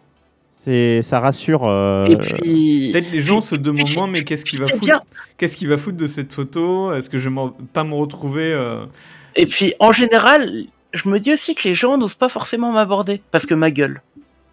C'est, 0.55 1.01
ça 1.01 1.19
rassure. 1.19 1.61
euh, 1.65 2.05
Et 2.07 2.17
puis 2.17 2.89
Peut-être 2.91 3.11
les 3.11 3.21
gens 3.21 3.39
se 3.41 3.55
demandent 3.55 3.93
moins, 3.95 4.07
mais 4.07 4.23
qu'est-ce 4.23 4.43
qu'il 4.43 4.59
va 4.59 4.65
c'est 4.65 4.73
foutre 4.73 4.85
bien. 4.85 5.01
Qu'est-ce 5.37 5.55
qu'il 5.55 5.67
va 5.69 5.77
foutre 5.77 5.97
de 5.97 6.07
cette 6.07 6.33
photo? 6.33 6.91
Est-ce 6.93 7.09
que 7.09 7.17
je 7.19 7.29
vais 7.29 7.35
pas 7.73 7.83
me 7.85 7.93
retrouver 7.93 8.51
euh, 8.53 8.85
Et 9.35 9.45
puis 9.45 9.73
en 9.79 9.91
général, 9.93 10.65
je 10.93 11.07
me 11.09 11.19
dis 11.19 11.31
aussi 11.33 11.55
que 11.55 11.67
les 11.67 11.75
gens 11.75 11.97
n'osent 11.97 12.15
pas 12.15 12.27
forcément 12.29 12.71
m'aborder 12.73 13.21
parce 13.31 13.45
que 13.45 13.53
ma 13.53 13.71
gueule, 13.71 14.01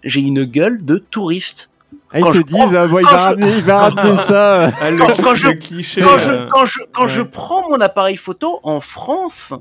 j'ai 0.05 0.21
une 0.21 0.45
gueule 0.45 0.85
de 0.85 0.99
touriste. 0.99 1.71
Ah, 2.13 2.21
ils 2.21 2.23
Quand 2.23 2.31
te 2.31 2.37
je 2.37 2.43
disent, 2.43 2.75
ah, 2.77 2.87
bon, 2.87 2.99
il, 3.01 3.05
quand 3.05 3.11
va 3.13 3.19
je- 3.19 3.25
ramener, 3.25 3.57
il 3.57 3.63
va 3.65 3.89
ramener 3.89 4.17
ça. 4.19 4.67
ah, 4.81 4.91
Quand- 5.23 5.35
je- 5.35 5.49
cliché. 5.53 6.01
Quand, 6.03 7.09
euh, 7.09 7.25
prends 7.25 7.69
mon 7.69 7.81
appareil 7.81 8.17
photo 8.17 8.61
en 8.63 8.81
France, 8.81 9.53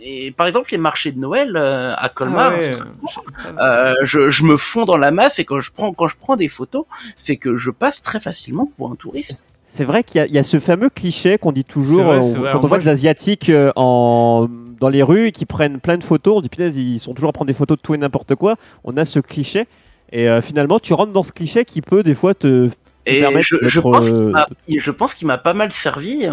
et 0.00 0.30
par 0.30 0.46
exemple 0.46 0.68
les 0.72 0.78
marchés 0.78 1.12
de 1.12 1.18
Noël 1.18 1.54
euh, 1.56 1.92
à 1.92 2.04
ah 2.04 2.08
Colmar, 2.08 2.52
ouais, 2.52 2.62
Strasbourg, 2.62 3.24
je- 3.44 3.48
euh, 3.62 3.94
je, 4.04 4.30
je 4.30 4.44
me 4.44 4.56
fonds 4.56 4.84
dans 4.84 4.96
la 4.96 5.10
masse 5.10 5.38
et 5.38 5.44
quand 5.44 5.58
je 5.60 5.70
prends 5.72 5.92
quand 5.92 6.06
je 6.08 6.16
prends 6.18 6.36
des 6.36 6.48
photos, 6.48 6.84
c'est 7.16 7.36
que 7.36 7.56
je 7.56 7.70
passe 7.70 8.00
très 8.02 8.20
facilement 8.20 8.70
pour 8.78 8.90
un 8.90 8.94
touriste. 8.94 9.42
C'est 9.64 9.84
vrai 9.84 10.04
qu'il 10.04 10.18
y, 10.20 10.22
a- 10.22 10.26
il 10.26 10.32
y 10.34 10.38
a 10.38 10.42
ce 10.44 10.58
fameux 10.60 10.88
cliché 10.90 11.38
qu'on 11.38 11.50
dit 11.52 11.64
toujours 11.64 12.04
vrai, 12.04 12.20
euh, 12.20 12.52
quand 12.52 12.64
on 12.64 12.68
voit 12.68 12.78
des 12.78 12.88
Asiatiques 12.88 13.48
euh, 13.50 13.72
en, 13.74 14.46
dans 14.80 14.88
les 14.88 15.02
rues 15.02 15.26
et 15.26 15.32
qui 15.32 15.44
prennent 15.44 15.80
plein 15.80 15.98
de 15.98 16.04
photos. 16.04 16.36
On 16.36 16.40
dit, 16.40 16.48
punaise, 16.48 16.76
ils 16.76 17.00
sont 17.00 17.12
toujours 17.14 17.30
à 17.30 17.32
prendre 17.32 17.48
des 17.48 17.52
photos 17.54 17.76
de 17.76 17.82
tout 17.82 17.92
et 17.94 17.98
n'importe 17.98 18.36
quoi. 18.36 18.54
On 18.84 18.96
a 18.96 19.04
ce 19.04 19.18
cliché. 19.18 19.66
Et 20.12 20.28
euh, 20.28 20.40
finalement, 20.42 20.78
tu 20.78 20.92
rentres 20.94 21.12
dans 21.12 21.22
ce 21.22 21.32
cliché 21.32 21.64
qui 21.64 21.82
peut 21.82 22.02
des 22.02 22.14
fois 22.14 22.34
te. 22.34 22.70
Et 23.08 23.20
permettre 23.20 23.46
je, 23.46 23.56
je 23.62 23.80
d'être, 23.80 23.82
pense 23.82 24.06
qu'il 24.06 24.14
euh, 24.16 24.30
m'a- 24.30 24.48
je 24.68 24.90
pense 24.90 25.14
qu'il 25.14 25.28
m'a 25.28 25.38
pas 25.38 25.54
mal 25.54 25.70
servi 25.70 26.26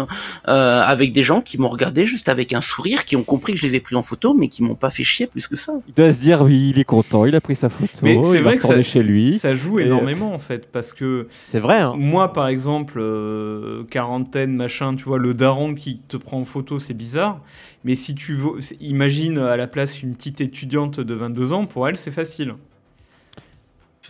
euh, 0.48 0.82
avec 0.82 1.12
des 1.12 1.22
gens 1.22 1.40
qui 1.40 1.56
m'ont 1.56 1.68
regardé 1.68 2.04
juste 2.04 2.28
avec 2.28 2.52
un 2.52 2.60
sourire, 2.60 3.04
qui 3.04 3.14
ont 3.14 3.22
compris 3.22 3.52
que 3.52 3.60
je 3.60 3.66
les 3.66 3.76
ai 3.76 3.80
pris 3.80 3.94
en 3.94 4.02
photo, 4.02 4.34
mais 4.34 4.48
qui 4.48 4.62
m'ont 4.64 4.74
pas 4.74 4.90
fait 4.90 5.04
chier 5.04 5.28
plus 5.28 5.46
que 5.46 5.54
ça. 5.56 5.72
Il 5.86 5.94
doit 5.94 6.12
se 6.12 6.20
dire, 6.20 6.42
oui, 6.42 6.70
il 6.70 6.78
est 6.80 6.84
content, 6.84 7.26
il 7.26 7.36
a 7.36 7.40
pris 7.40 7.54
sa 7.54 7.68
photo, 7.68 7.92
Mais 8.02 8.18
c'est 8.24 8.38
il 8.38 8.42
va 8.42 8.50
vrai 8.50 8.56
que 8.56 8.62
ça, 8.62 8.68
retourner 8.68 8.82
chez 8.82 9.04
lui. 9.04 9.38
ça 9.38 9.54
joue 9.54 9.78
Et, 9.78 9.84
énormément 9.84 10.34
en 10.34 10.40
fait, 10.40 10.66
parce 10.72 10.92
que 10.92 11.28
C'est 11.48 11.60
vrai, 11.60 11.78
hein. 11.78 11.94
moi 11.96 12.32
par 12.32 12.48
exemple, 12.48 12.98
euh, 12.98 13.84
quarantaine, 13.84 14.56
machin, 14.56 14.96
tu 14.96 15.04
vois, 15.04 15.18
le 15.18 15.32
daron 15.32 15.74
qui 15.74 16.00
te 16.08 16.16
prend 16.16 16.40
en 16.40 16.44
photo, 16.44 16.80
c'est 16.80 16.94
bizarre. 16.94 17.40
Mais 17.84 17.94
si 17.94 18.16
tu 18.16 18.34
veux, 18.34 18.58
imagine 18.80 19.38
à 19.38 19.56
la 19.56 19.68
place 19.68 20.02
une 20.02 20.16
petite 20.16 20.40
étudiante 20.40 20.98
de 20.98 21.14
22 21.14 21.52
ans, 21.52 21.66
pour 21.66 21.86
elle 21.86 21.96
c'est 21.96 22.10
facile. 22.10 22.54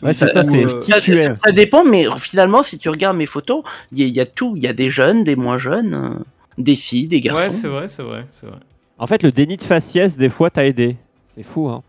Ouais, 0.03 0.13
ça, 0.13 0.27
euh, 0.27 1.35
Ça, 1.43 1.53
dépend, 1.53 1.85
mais 1.85 2.07
finalement, 2.19 2.63
si 2.63 2.79
tu 2.79 2.89
regardes 2.89 3.17
mes 3.17 3.27
photos, 3.27 3.63
il 3.93 4.01
y, 4.01 4.03
a- 4.03 4.07
il 4.07 4.15
y 4.15 4.21
a 4.21 4.27
tout. 4.27 4.55
Il 4.57 4.63
y 4.63 4.67
a 4.67 4.73
des 4.73 4.91
jeunes, 4.91 5.23
des 5.25 5.37
moins 5.37 5.57
jeunes, 5.59 5.95
euh, 5.95 6.25
des 6.59 6.77
filles, 6.77 7.07
des 7.09 7.17
Ouais, 7.17 7.23
garçons. 7.23 7.51
c'est 7.53 7.69
vrai, 7.69 7.89
c'est 7.89 8.03
vrai, 8.03 8.27
c'est 8.33 8.47
vrai. 8.47 8.59
En 8.99 9.07
fait, 9.07 9.23
le 9.23 9.31
déni 9.33 9.57
de 9.57 9.63
faciès, 9.63 10.17
des 10.17 10.29
fois, 10.29 10.51
t'a 10.51 10.67
aidé. 10.67 10.97
C'est 11.37 11.43
fou, 11.45 11.69
hein. 11.69 11.83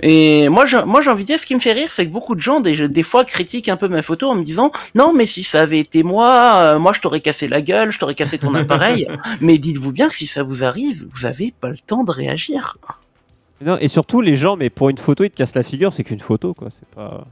Et 0.00 0.48
moi, 0.48 0.64
je- 0.66 0.78
moi, 0.78 1.00
j'ai 1.00 1.10
envie 1.10 1.22
de 1.22 1.26
dire, 1.28 1.38
ce 1.38 1.46
qui 1.46 1.54
me 1.54 1.60
fait 1.60 1.72
rire, 1.74 1.88
c'est 1.92 2.04
que 2.06 2.10
beaucoup 2.10 2.34
de 2.34 2.40
gens, 2.40 2.58
des, 2.60 2.88
des 2.88 3.02
fois, 3.04 3.24
critiquent 3.24 3.68
un 3.68 3.76
peu 3.76 3.86
ma 3.88 4.02
photo 4.02 4.28
en 4.30 4.34
me 4.34 4.42
disant, 4.42 4.72
non, 4.96 5.12
mais 5.12 5.26
si 5.26 5.44
ça 5.44 5.60
avait 5.62 5.78
été 5.78 6.02
moi, 6.02 6.54
euh, 6.56 6.78
moi, 6.80 6.92
je 6.92 7.00
t'aurais 7.00 7.20
cassé 7.20 7.46
la 7.46 7.62
gueule, 7.62 7.92
je 7.92 7.98
t'aurais 7.98 8.14
cassé 8.16 8.38
ton 8.38 8.54
appareil. 8.54 9.06
mais 9.40 9.58
dites-vous 9.58 9.92
bien 9.92 10.08
que 10.08 10.16
si 10.16 10.26
ça 10.26 10.42
vous 10.42 10.64
arrive, 10.64 11.06
vous 11.14 11.26
avez 11.26 11.52
pas 11.60 11.68
le 11.68 11.76
temps 11.78 12.02
de 12.02 12.10
réagir. 12.10 12.78
Non, 13.64 13.76
et 13.80 13.86
surtout, 13.88 14.20
les 14.22 14.34
gens, 14.34 14.56
mais 14.56 14.70
pour 14.70 14.88
une 14.88 14.98
photo, 14.98 15.22
ils 15.24 15.30
te 15.30 15.36
cassent 15.36 15.54
la 15.54 15.62
figure, 15.62 15.92
c'est 15.92 16.02
qu'une 16.02 16.18
photo, 16.20 16.52
quoi. 16.54 16.68
C'est 16.70 16.88
pas. 16.88 17.24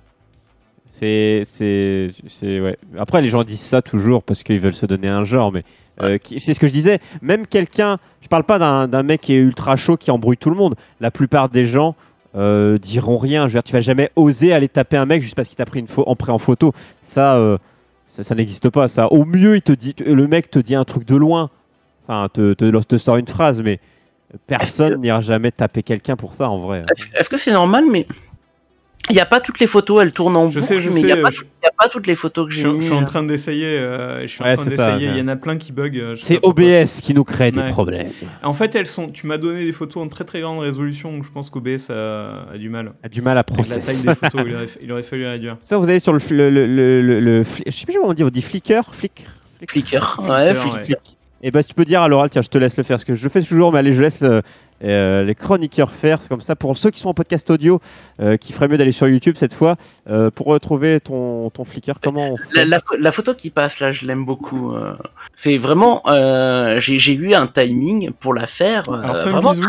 C'est. 0.93 1.43
C'est. 1.45 2.09
c'est- 2.29 2.61
Ouais. 2.61 2.77
Après, 2.99 3.23
les 3.23 3.29
gens 3.29 3.43
disent 3.45 3.61
ça 3.61 3.81
toujours 3.83 4.23
parce 4.23 4.43
qu'ils 4.43 4.61
veulent 4.61 4.75
se 4.75 4.87
donner 4.87 5.09
un 5.09 5.25
genre, 5.25 5.53
mais. 5.53 5.63
euh, 6.03 6.19
c'est 6.39 6.53
ce 6.55 6.61
que 6.61 6.67
je 6.67 6.73
disais. 6.73 6.99
Même 7.23 7.47
quelqu'un. 7.47 7.99
Je 8.21 8.29
parle 8.29 8.45
pas 8.45 8.59
d'un 8.59 8.87
d'un 8.89 9.03
mec 9.03 9.21
qui 9.23 9.35
est 9.35 9.39
ultra 9.39 9.77
chaud, 9.77 9.97
qui 9.97 10.11
embrouille 10.11 10.37
tout 10.37 10.51
le 10.51 10.57
monde. 10.57 10.75
La 11.01 11.11
plupart 11.11 11.49
des 11.49 11.65
gens. 11.67 11.95
euh, 12.37 12.79
diront 12.79 13.17
rien. 13.17 13.43
Je 13.43 13.55
veux 13.55 13.57
dire, 13.59 13.63
tu 13.65 13.73
vas 13.73 13.81
jamais 13.81 14.11
oser 14.15 14.53
aller 14.53 14.69
taper 14.69 14.97
un 14.97 15.05
mec 15.07 15.21
juste 15.23 15.35
parce 15.35 15.49
qu'il 15.49 15.57
t'a 15.57 15.65
pris 15.65 15.81
une 15.81 15.87
en 15.97 16.15
en 16.29 16.39
photo. 16.39 16.73
Ça, 17.03 17.35
euh, 17.37 17.59
ça, 18.15 18.23
ça 18.23 18.35
n'existe 18.37 18.71
pas. 18.71 18.87
Ça, 18.87 19.11
au 19.13 19.25
mieux, 19.25 19.57
il 19.57 19.63
te 19.63 19.73
dit, 19.73 19.97
le 19.99 20.29
mec 20.29 20.49
te 20.49 20.61
dit 20.61 20.77
un 20.77 20.85
truc 20.85 21.05
de 21.07 21.17
loin. 21.17 21.51
Enfin, 22.07 22.29
te, 22.33 22.53
te, 22.55 22.71
te 22.85 22.99
sort 22.99 23.17
une 23.17 23.27
phrase, 23.27 23.61
mais 23.63 23.81
personne 24.47 25.01
n'ira 25.01 25.21
jamais 25.21 25.51
taper 25.51 25.83
quelqu'un 25.83 26.15
pour 26.15 26.35
ça 26.35 26.49
en 26.49 26.59
vrai. 26.59 26.85
Est-ce 26.93 27.07
est-ce 27.17 27.29
que 27.29 27.37
c'est 27.37 27.53
normal, 27.53 27.85
mais 27.91 28.07
il 29.09 29.15
n'y 29.15 29.21
a 29.21 29.27
pas 29.27 29.41
toutes 29.41 29.59
les 29.59 29.67
photos, 29.67 30.03
elles 30.03 30.13
tournent 30.13 30.37
en 30.37 30.51
Je 30.51 30.61
boucle, 30.61 30.69
sais, 30.75 30.79
je 30.79 30.91
mais 30.91 31.01
il 31.01 31.07
n'y 31.07 31.13
a, 31.13 31.17
je- 31.31 31.43
y 31.43 31.67
a 31.67 31.71
pas 31.77 31.89
toutes 31.89 32.07
les 32.07 32.15
photos 32.15 32.47
que 32.47 32.53
Je, 32.53 32.57
j'ai 32.61 32.63
suis- 32.69 32.73
mis. 32.73 32.81
je 32.81 32.85
suis 32.85 32.93
en 32.95 33.03
euh. 33.03 33.07
train 33.07 33.23
d'essayer. 33.23 33.67
euh, 33.67 34.23
je 34.23 34.27
suis 34.27 34.43
Ouais, 34.45 34.53
en 34.53 34.55
train 34.57 34.65
d'essayer. 34.65 34.77
ça. 34.77 34.97
Il 34.99 35.17
y 35.17 35.21
en 35.21 35.29
a 35.29 35.37
plein 35.37 35.57
qui 35.57 35.73
bug. 35.73 35.97
euh, 35.99 36.15
je 36.15 36.23
C'est. 36.23 36.39
OBS 36.45 37.01
qui 37.01 37.15
nous 37.15 37.25
crée 37.25 37.51
des 37.51 37.63
problèmes. 37.65 38.09
En 38.43 38.53
fait, 38.53 38.75
elles 38.77 38.87
sont. 38.87 39.09
Tu 39.09 39.27
m'as 39.27 39.39
donné 39.39 39.65
des 39.65 39.73
photos 39.73 40.03
en 40.05 40.09
très 40.09 40.25
très 40.25 40.41
grande 40.43 40.61
résolution, 40.61 41.13
donc 41.13 41.25
je 41.25 41.31
pense 41.33 41.51
qu'OBS 41.51 41.91
a, 41.91 42.47
a 42.53 42.59
du 42.59 42.69
mal. 42.69 42.93
A 43.03 43.09
du 43.09 43.23
mal 43.23 43.37
à 43.39 43.41
Avec 43.41 43.51
la 43.51 43.57
taille 43.65 43.81
processer. 43.81 44.07
des 44.07 44.15
photos, 44.15 44.43
il 44.47 44.55
aurait, 44.55 44.69
il 44.83 44.93
aurait 44.93 45.03
fallu 45.03 45.27
réduire. 45.27 45.57
Ça, 45.65 45.77
vous 45.79 45.89
allez 45.89 45.99
sur 46.01 46.13
le, 46.13 46.21
le, 46.31 46.51
le, 46.51 46.67
le, 46.67 47.03
le- 47.03 47.21
le 47.21 47.43
fli- 47.43 47.63
je 47.67 47.71
sais 47.73 47.87
plus 47.87 47.95
comment 47.95 48.09
on 48.11 48.15
dit, 48.15 48.23
on 48.25 48.29
dit 48.29 48.43
Flickr, 48.43 48.95
Flickr. 48.95 49.23
Flickr. 49.67 49.71
Flickr, 49.73 50.21
Ouais, 50.21 50.29
ouais. 50.29 50.55
Flickr. 50.55 51.01
Et 51.43 51.51
bah, 51.51 51.63
si 51.63 51.69
tu 51.69 51.75
peux 51.75 51.85
dire 51.87 52.03
à 52.03 52.09
l'oral, 52.09 52.29
tiens, 52.31 52.43
je 52.43 52.49
te 52.49 52.59
laisse 52.59 52.77
le 52.77 52.83
faire, 52.83 52.97
parce 52.97 53.05
que 53.05 53.15
je 53.15 53.23
le 53.23 53.29
fais 53.31 53.41
toujours, 53.43 53.73
mais 53.73 53.79
allez, 53.79 53.93
je 53.95 54.03
laisse 54.03 54.23
euh, 54.23 54.43
euh, 54.85 55.23
les 55.25 55.35
chroniqueurs 55.35 55.91
faire. 55.91 56.19
C'est 56.21 56.29
comme 56.29 56.43
ça 56.43 56.55
pour 56.55 56.77
ceux 56.77 56.91
qui 56.91 57.01
sont 57.01 57.09
en 57.09 57.15
podcast 57.15 57.49
audio, 57.51 57.81
euh, 58.21 58.37
qui 58.37 58.53
ferait 58.53 58.69
mieux 58.69 58.77
d'aller 58.77 58.93
sur 58.93 59.09
YouTube 59.09 59.37
cette 59.39 59.55
fois, 59.55 59.77
euh, 60.11 60.31
pour 60.31 60.47
retrouver 60.49 61.01
ton, 61.01 61.49
ton 61.51 61.65
Flickr. 61.65 61.95
Comment 62.03 62.33
on 62.33 62.37
La, 62.55 62.65
la 62.67 62.79
pho- 62.79 62.99
la 62.99 63.11
photo 63.11 63.35
qui 63.35 63.49
passe 63.51 63.81
là, 63.81 63.91
je 63.91 64.07
l'aime 64.07 64.25
beaucoup. 64.27 64.75
euh. 64.75 64.93
C'est 65.35 65.57
vraiment, 65.57 66.03
euh, 66.09 66.79
j'ai 66.79 67.15
eu 67.15 67.33
un 67.35 67.47
timing 67.47 68.11
pour 68.13 68.35
la 68.35 68.47
faire. 68.47 68.91
euh, 68.91 69.01
vraiment 69.31 69.55
très, 69.55 69.63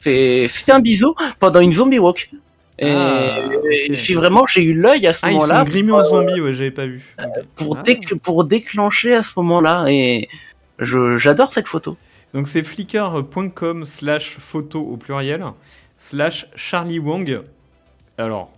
très 0.00 0.46
c'était 0.48 0.72
un 0.72 0.80
bisou 0.80 1.14
pendant 1.40 1.60
une 1.60 1.72
zombie 1.72 1.98
walk. 1.98 2.30
Et 2.82 2.88
Ah, 2.96 3.42
vraiment 4.14 4.46
j'ai 4.46 4.62
eu 4.62 4.72
l'œil 4.72 5.06
à 5.06 5.12
ce 5.12 5.18
Ah, 5.22 5.30
ils 5.30 5.34
moment-là 5.34 5.58
sont 5.58 5.64
grimés 5.64 5.92
en 5.92 6.02
zombie, 6.04 6.40
ouais, 6.40 6.54
j'avais 6.54 6.70
pas 6.70 6.86
vu. 6.86 7.14
Pour, 7.54 7.76
Ah. 7.76 7.82
déc- 7.82 8.14
pour 8.22 8.44
déclencher 8.44 9.14
à 9.16 9.22
ce 9.22 9.32
moment-là. 9.36 9.84
Et 9.88 10.28
j'adore 10.80 11.52
cette 11.52 11.68
photo. 11.68 11.96
Donc 12.34 12.48
c'est 12.48 12.62
flickr.com 12.62 13.84
slash 13.84 14.36
photo 14.38 14.80
au 14.80 14.96
pluriel 14.96 15.44
slash 15.96 16.46
Charlie 16.54 16.98
Wong. 16.98 17.42
Alors, 18.18 18.50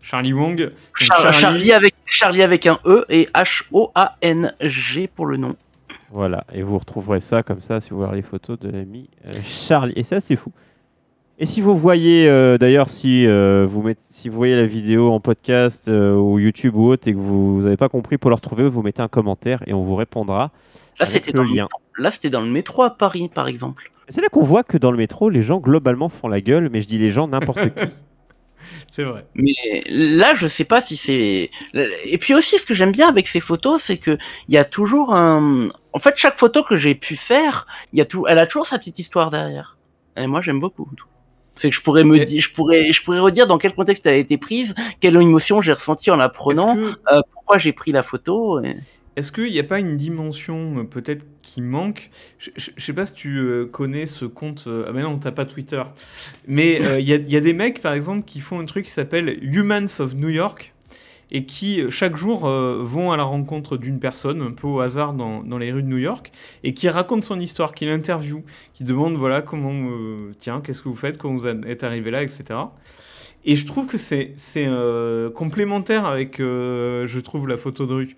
Charlie 0.00 0.32
Wong. 0.32 0.72
Char- 0.96 1.32
Charlie 1.32 1.72
avec 1.72 1.94
Charlie 2.06 2.42
avec 2.42 2.66
un 2.66 2.78
E 2.84 3.04
et 3.08 3.28
H 3.34 3.64
O 3.72 3.90
A 3.94 4.16
N 4.22 4.52
G 4.60 5.06
pour 5.06 5.26
le 5.26 5.36
nom. 5.36 5.56
Voilà, 6.10 6.44
et 6.52 6.62
vous 6.62 6.76
retrouverez 6.78 7.20
ça 7.20 7.42
comme 7.42 7.62
ça 7.62 7.80
si 7.80 7.90
vous 7.90 7.98
voyez 7.98 8.16
les 8.16 8.22
photos 8.22 8.58
de 8.58 8.68
l'ami 8.68 9.08
euh, 9.26 9.32
Charlie. 9.44 9.94
Et 9.96 10.02
ça, 10.02 10.20
c'est 10.20 10.36
fou. 10.36 10.52
Et 11.38 11.46
si 11.46 11.62
vous 11.62 11.74
voyez, 11.74 12.28
euh, 12.28 12.58
d'ailleurs, 12.58 12.90
si, 12.90 13.26
euh, 13.26 13.64
vous 13.66 13.82
mettez, 13.82 14.02
si 14.04 14.28
vous 14.28 14.36
voyez 14.36 14.54
la 14.54 14.66
vidéo 14.66 15.10
en 15.10 15.20
podcast 15.20 15.88
euh, 15.88 16.14
ou 16.14 16.38
YouTube 16.38 16.76
ou 16.76 16.88
autre 16.88 17.08
et 17.08 17.14
que 17.14 17.18
vous 17.18 17.62
n'avez 17.62 17.78
pas 17.78 17.88
compris 17.88 18.18
pour 18.18 18.28
le 18.30 18.34
retrouver, 18.34 18.68
vous 18.68 18.82
mettez 18.82 19.00
un 19.00 19.08
commentaire 19.08 19.62
et 19.66 19.72
on 19.72 19.80
vous 19.82 19.96
répondra. 19.96 20.50
Là, 21.04 21.06
c'était 21.12 21.32
dans, 21.32 21.42
le 21.42 21.48
métro- 21.66 21.80
là, 21.98 22.10
c'était 22.10 22.30
dans 22.30 22.40
le 22.40 22.50
métro 22.50 22.82
à 22.82 22.90
Paris, 22.90 23.30
par 23.32 23.48
exemple. 23.48 23.90
C'est 24.08 24.20
là 24.20 24.28
qu'on 24.28 24.42
voit 24.42 24.62
que 24.64 24.76
dans 24.78 24.90
le 24.90 24.96
métro, 24.98 25.30
les 25.30 25.42
gens 25.42 25.58
globalement 25.58 26.08
font 26.08 26.28
la 26.28 26.40
gueule, 26.40 26.68
mais 26.70 26.82
je 26.82 26.88
dis 26.88 26.98
les 26.98 27.10
gens, 27.10 27.28
n'importe 27.28 27.60
qui. 27.74 27.82
C'est 28.94 29.04
vrai. 29.04 29.24
Mais 29.34 29.52
là, 29.88 30.34
je 30.34 30.46
sais 30.46 30.64
pas 30.64 30.80
si 30.82 30.96
c'est. 30.98 31.50
Et 32.04 32.18
puis 32.18 32.34
aussi, 32.34 32.58
ce 32.58 32.66
que 32.66 32.74
j'aime 32.74 32.92
bien 32.92 33.08
avec 33.08 33.26
ces 33.26 33.40
photos, 33.40 33.82
c'est 33.82 33.96
que 33.96 34.18
il 34.48 34.54
y 34.54 34.58
a 34.58 34.64
toujours 34.66 35.14
un. 35.14 35.68
En 35.94 35.98
fait, 35.98 36.14
chaque 36.16 36.36
photo 36.38 36.62
que 36.62 36.76
j'ai 36.76 36.94
pu 36.94 37.16
faire, 37.16 37.66
il 37.92 37.98
y 37.98 38.02
a 38.02 38.04
tout. 38.04 38.26
Elle 38.28 38.38
a 38.38 38.46
toujours 38.46 38.66
sa 38.66 38.78
petite 38.78 38.98
histoire 38.98 39.30
derrière. 39.30 39.78
Et 40.16 40.26
moi, 40.26 40.42
j'aime 40.42 40.60
beaucoup. 40.60 40.88
C'est 41.56 41.70
que 41.70 41.76
je 41.76 41.80
pourrais 41.82 42.04
me 42.04 42.18
dire, 42.24 42.42
je 42.42 42.52
pourrais, 42.52 42.92
je 42.92 43.02
pourrais 43.02 43.18
redire 43.18 43.46
dans 43.46 43.56
quel 43.58 43.74
contexte 43.74 44.04
elle 44.06 44.14
a 44.14 44.18
été 44.18 44.36
prise, 44.36 44.74
quelle 45.00 45.16
émotion 45.16 45.60
j'ai 45.62 45.72
ressentie 45.72 46.10
en 46.10 46.16
la 46.16 46.28
prenant, 46.28 46.74
que- 46.76 47.14
euh, 47.14 47.20
pourquoi 47.32 47.56
j'ai 47.58 47.72
pris 47.72 47.92
la 47.92 48.02
photo. 48.02 48.60
et- 48.60 48.76
Est-ce 49.14 49.30
qu'il 49.30 49.50
n'y 49.50 49.58
a 49.58 49.64
pas 49.64 49.78
une 49.78 49.96
dimension 49.96 50.78
euh, 50.78 50.84
peut-être 50.84 51.26
qui 51.42 51.60
manque? 51.60 52.10
Je 52.38 52.50
ne 52.50 52.80
sais 52.80 52.92
pas 52.94 53.04
si 53.04 53.12
tu 53.12 53.38
euh, 53.38 53.66
connais 53.66 54.06
ce 54.06 54.24
compte. 54.24 54.64
euh, 54.66 54.86
ah, 54.88 54.92
mais 54.92 55.02
non, 55.02 55.18
t'as 55.18 55.32
pas 55.32 55.44
Twitter. 55.44 55.82
Mais 56.48 56.80
il 57.00 57.06
y, 57.06 57.36
a, 57.36 57.40
des 57.40 57.52
mecs, 57.52 57.80
par 57.80 57.92
exemple, 57.92 58.24
qui 58.24 58.40
font 58.40 58.58
un 58.58 58.64
truc 58.64 58.86
qui 58.86 58.90
s'appelle 58.90 59.38
Humans 59.42 60.00
of 60.00 60.14
New 60.14 60.30
York 60.30 60.72
et 61.30 61.44
qui, 61.44 61.82
chaque 61.90 62.16
jour, 62.16 62.46
vont 62.46 63.10
à 63.10 63.16
la 63.16 63.22
rencontre 63.22 63.78
d'une 63.78 63.98
personne, 63.98 64.42
un 64.42 64.50
peu 64.50 64.66
au 64.66 64.80
hasard 64.80 65.14
dans, 65.14 65.58
les 65.58 65.72
rues 65.72 65.82
de 65.82 65.88
New 65.88 65.96
York, 65.96 66.30
et 66.62 66.74
qui 66.74 66.90
raconte 66.90 67.24
son 67.24 67.40
histoire, 67.40 67.72
qui 67.72 67.86
l'interview, 67.86 68.44
qui 68.74 68.84
demande 68.84 69.14
voilà, 69.14 69.40
comment. 69.40 69.72
tiens, 70.38 70.60
qu'est-ce 70.60 70.82
que 70.82 70.90
vous 70.90 70.94
faites, 70.94 71.16
comment 71.16 71.38
vous 71.38 71.46
êtes 71.46 71.84
arrivé 71.84 72.10
là, 72.10 72.22
etc. 72.22 72.44
Et 73.46 73.56
je 73.56 73.64
trouve 73.64 73.86
que 73.86 73.96
c'est 73.96 74.34
complémentaire 75.34 76.04
avec, 76.04 76.36
je 76.36 77.18
trouve, 77.20 77.48
la 77.48 77.56
photo 77.56 77.86
de 77.86 77.94
rue. 77.94 78.16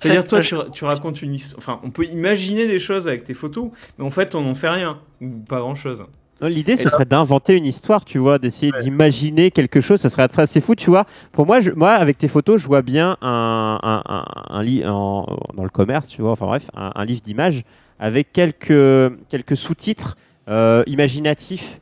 C'est-à-dire, 0.00 0.26
toi, 0.26 0.40
tu, 0.40 0.54
tu 0.72 0.84
racontes 0.84 1.20
une 1.22 1.34
histoire. 1.34 1.58
Enfin, 1.58 1.80
on 1.84 1.90
peut 1.90 2.04
imaginer 2.06 2.66
des 2.66 2.78
choses 2.78 3.06
avec 3.06 3.24
tes 3.24 3.34
photos, 3.34 3.70
mais 3.98 4.04
en 4.04 4.10
fait, 4.10 4.34
on 4.34 4.40
n'en 4.42 4.54
sait 4.54 4.68
rien, 4.70 4.98
ou 5.20 5.28
pas 5.46 5.60
grand-chose. 5.60 6.04
Non, 6.40 6.48
L'idée, 6.48 6.78
ce 6.78 6.88
serait 6.88 7.04
d'inventer 7.04 7.54
une 7.54 7.66
histoire, 7.66 8.02
tu 8.06 8.16
vois, 8.18 8.38
d'essayer 8.38 8.72
Ouais. 8.72 8.82
d'imaginer 8.82 9.50
quelque 9.50 9.82
chose. 9.82 10.00
Ce 10.00 10.08
serait 10.08 10.26
assez 10.38 10.62
fou, 10.62 10.74
tu 10.74 10.88
vois. 10.88 11.04
Pour 11.32 11.44
moi, 11.44 11.60
je, 11.60 11.70
moi, 11.70 11.92
avec 11.92 12.16
tes 12.16 12.28
photos, 12.28 12.58
je 12.62 12.66
vois 12.66 12.80
bien 12.80 13.18
un, 13.20 13.78
un, 13.82 14.02
un, 14.08 14.24
un 14.48 14.62
lit 14.62 14.82
en- 14.86 15.26
dans 15.54 15.64
le 15.64 15.68
commerce, 15.68 16.06
tu 16.08 16.22
vois, 16.22 16.30
enfin 16.30 16.46
bref, 16.46 16.70
un, 16.74 16.92
un 16.94 17.04
livre 17.04 17.20
d'images 17.20 17.62
avec 17.98 18.32
quelques, 18.32 19.12
quelques 19.28 19.54
sous-titres 19.56 20.16
euh, 20.48 20.82
imaginatifs, 20.86 21.78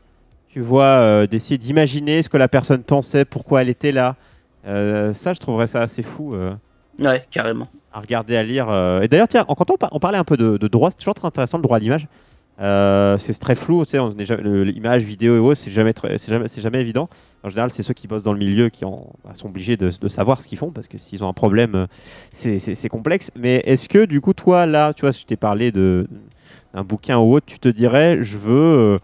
tu 0.48 0.60
vois, 0.60 0.84
euh, 0.86 1.26
d'essayer 1.28 1.56
d'imaginer 1.56 2.24
ce 2.24 2.28
que 2.28 2.36
la 2.36 2.48
personne 2.48 2.82
pensait, 2.82 3.24
pourquoi 3.24 3.62
elle 3.62 3.68
était 3.68 3.92
là. 3.92 4.16
Euh, 4.66 5.12
ça, 5.14 5.34
je 5.34 5.38
trouverais 5.38 5.68
ça 5.68 5.82
assez 5.82 6.02
fou. 6.02 6.34
Ouais, 6.98 7.24
carrément. 7.30 7.68
à 7.92 8.00
regarder, 8.00 8.36
à 8.36 8.42
lire. 8.42 8.68
euh. 8.70 9.00
Et 9.02 9.08
d'ailleurs, 9.08 9.28
tiens, 9.28 9.44
en- 9.48 9.54
quand 9.54 9.70
on, 9.70 9.76
par- 9.76 9.90
on 9.92 9.98
parlait 10.00 10.18
un 10.18 10.24
peu 10.24 10.36
de, 10.36 10.56
droit, 10.68 10.90
c'est 10.90 10.98
toujours 10.98 11.14
très 11.14 11.26
intéressant 11.28 11.58
le 11.58 11.62
droit 11.62 11.76
à 11.76 11.80
l'image. 11.80 12.06
Euh, 12.60 13.16
c'est 13.18 13.38
très 13.38 13.54
flou, 13.54 13.84
tu 13.84 13.92
sais, 13.92 13.98
l'image, 14.64 15.04
vidéo 15.04 15.36
et 15.36 15.38
autres, 15.38 15.58
c'est 15.60 15.70
jamais, 15.70 15.92
jamais, 16.26 16.46
jamais 16.48 16.80
évident. 16.80 17.08
En 17.44 17.48
général, 17.50 17.70
c'est 17.70 17.84
ceux 17.84 17.94
qui 17.94 18.08
bossent 18.08 18.24
dans 18.24 18.32
le 18.32 18.38
milieu 18.40 18.68
qui 18.68 18.84
bah, 18.84 19.32
sont 19.34 19.46
obligés 19.46 19.76
de, 19.76 19.90
savoir 20.08 20.42
ce 20.42 20.48
qu'ils 20.48 20.58
font 20.58 20.72
parce 20.72 20.88
que 20.88 20.98
s'ils 20.98 21.22
ont 21.22 21.28
un 21.28 21.32
problème, 21.32 21.74
euh, 21.76 21.86
c'est- 22.32 22.88
complexe. 22.88 23.30
Mais 23.36 23.62
est-ce 23.64 23.88
que, 23.88 24.04
du 24.06 24.20
coup, 24.20 24.32
toi, 24.32 24.66
là, 24.66 24.92
tu 24.92 25.02
vois, 25.02 25.12
si 25.12 25.22
je 25.22 25.26
t'ai 25.26 25.36
parlé 25.36 25.70
d'un 25.70 26.04
bouquin 26.84 27.18
ou 27.18 27.32
autre, 27.34 27.46
tu 27.46 27.60
te 27.60 27.68
dirais, 27.68 28.18
je 28.22 28.36
veux 28.38 28.78
euh, 28.78 28.98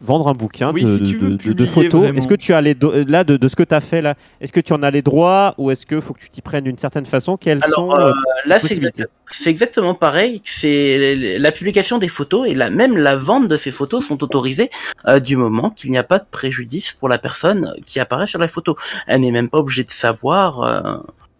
vendre 0.00 0.28
un 0.28 0.32
bouquin 0.32 0.72
Oui, 0.72 0.84
de, 0.84 0.88
si 0.88 1.04
tu 1.04 1.14
de- 1.14 1.18
veux 1.18 1.28
de- 1.30 1.36
de 1.36 1.42
publier 1.42 1.68
photos. 1.68 2.10
Est-ce 2.16 2.26
que 2.28 2.34
tu 2.34 2.52
as 2.54 2.60
les 2.60 2.74
do- 2.74 2.92
là 3.06 3.24
de, 3.24 3.36
de 3.36 3.48
ce 3.48 3.56
que 3.56 3.62
tu 3.62 3.74
as 3.74 3.80
fait 3.80 4.00
là 4.02 4.14
Est-ce 4.40 4.52
que 4.52 4.60
tu 4.60 4.72
en 4.72 4.82
as 4.82 4.90
les 4.90 5.02
droits 5.02 5.54
ou 5.58 5.70
est-ce 5.70 5.84
qu'il 5.86 6.00
faut 6.00 6.14
que 6.14 6.20
tu 6.20 6.30
t'y 6.30 6.40
prennes 6.42 6.64
d'une 6.64 6.78
certaine 6.78 7.06
façon? 7.06 7.36
Quelles 7.36 7.62
Alors, 7.62 7.74
sont 7.76 7.92
euh, 7.94 8.08
euh, 8.10 8.12
Là, 8.46 8.58
c'est 8.58 8.74
exact- 8.74 9.06
exactement 9.46 9.94
pareil. 9.94 10.40
C'est 10.44 11.38
la 11.38 11.52
publication 11.52 11.98
des 11.98 12.08
photos 12.08 12.48
et 12.48 12.54
la, 12.54 12.70
même 12.70 12.96
la 12.96 13.16
vente 13.16 13.48
de 13.48 13.56
ces 13.56 13.70
photos 13.70 14.06
sont 14.06 14.22
autorisées 14.22 14.70
euh, 15.08 15.20
du 15.20 15.36
moment 15.36 15.70
qu'il 15.70 15.90
n'y 15.90 15.98
a 15.98 16.04
pas 16.04 16.18
de 16.18 16.26
préjudice 16.30 16.92
pour 16.92 17.08
la 17.08 17.18
personne 17.18 17.74
qui 17.86 18.00
apparaît 18.00 18.26
sur 18.26 18.38
la 18.38 18.48
photo. 18.48 18.76
Elle 19.06 19.20
n'est 19.22 19.32
même 19.32 19.48
pas 19.48 19.58
obligée 19.58 19.84
de 19.84 19.90
savoir 19.90 20.62
euh, 20.62 20.98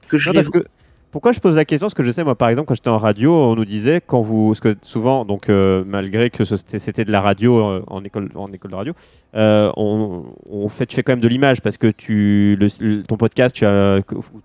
que 0.09 0.18
je 0.18 0.30
Non, 0.30 0.42
que- 0.44 0.64
pourquoi 1.11 1.33
je 1.33 1.40
pose 1.40 1.57
la 1.57 1.64
question? 1.64 1.87
Parce 1.87 1.94
que 1.94 2.03
je 2.03 2.11
sais, 2.11 2.23
moi, 2.23 2.35
par 2.37 2.49
exemple, 2.49 2.68
quand 2.68 2.75
j'étais 2.75 2.88
en 2.88 2.99
radio, 2.99 3.35
on 3.35 3.57
nous 3.57 3.64
disait, 3.64 4.01
quand 4.05 4.20
vous. 4.20 4.49
Parce 4.49 4.61
que 4.61 4.75
souvent, 4.83 5.25
donc, 5.25 5.49
euh, 5.49 5.83
malgré 5.87 6.31
que 6.31 6.44
c'était 6.44 7.05
de 7.05 7.11
la 7.11 7.20
radio 7.20 7.59
euh, 7.59 7.83
en, 7.88 8.05
école, 8.05 8.31
en 8.35 8.53
école 8.53 8.70
de 8.70 8.77
radio, 8.77 8.92
euh, 9.35 9.73
on, 9.77 10.68
fait, 10.68 10.87
tu 10.87 10.94
fais 10.96 11.03
quand 11.03 11.12
même 11.12 11.20
de 11.20 11.29
l'image 11.29 11.61
parce 11.62 11.77
que 11.77 11.88
tu, 11.88 12.59
ton 13.09 13.16
podcast, 13.16 13.57
tout 13.57 13.64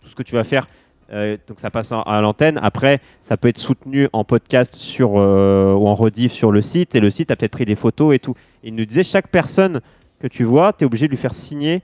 ce 0.08 0.16
que 0.16 0.24
tu 0.24 0.36
vas 0.36 0.44
faire. 0.44 0.68
donc 1.12 1.60
ça 1.60 1.70
passe 1.70 1.92
à 1.92 2.22
l'antenne. 2.22 2.60
Après, 2.64 3.00
ça 3.22 3.38
peut 3.38 3.48
être 3.48 3.60
soutenu 3.60 4.08
en 4.12 4.24
podcast 4.24 4.74
sur, 4.76 5.14
ou 5.14 5.88
en 5.88 5.94
rediff 5.94 6.32
sur 6.32 6.52
le 6.52 6.62
site. 6.62 6.96
Et 6.96 7.00
le 7.00 7.12
site 7.12 7.30
a 7.32 7.36
peut-être 7.36 7.52
pris 7.52 7.66
des 7.66 7.76
photos 7.76 8.16
et 8.16 8.20
tout. 8.20 8.34
Il 8.64 8.76
nous 8.76 8.86
disait, 8.86 9.04
chaque 9.04 9.28
personne 9.28 9.82
que 10.20 10.28
tu 10.28 10.44
vois, 10.44 10.74
tu 10.74 10.84
es 10.84 10.86
obligé 10.86 11.06
de 11.06 11.12
lui 11.12 11.18
faire 11.18 11.36
signer 11.36 11.82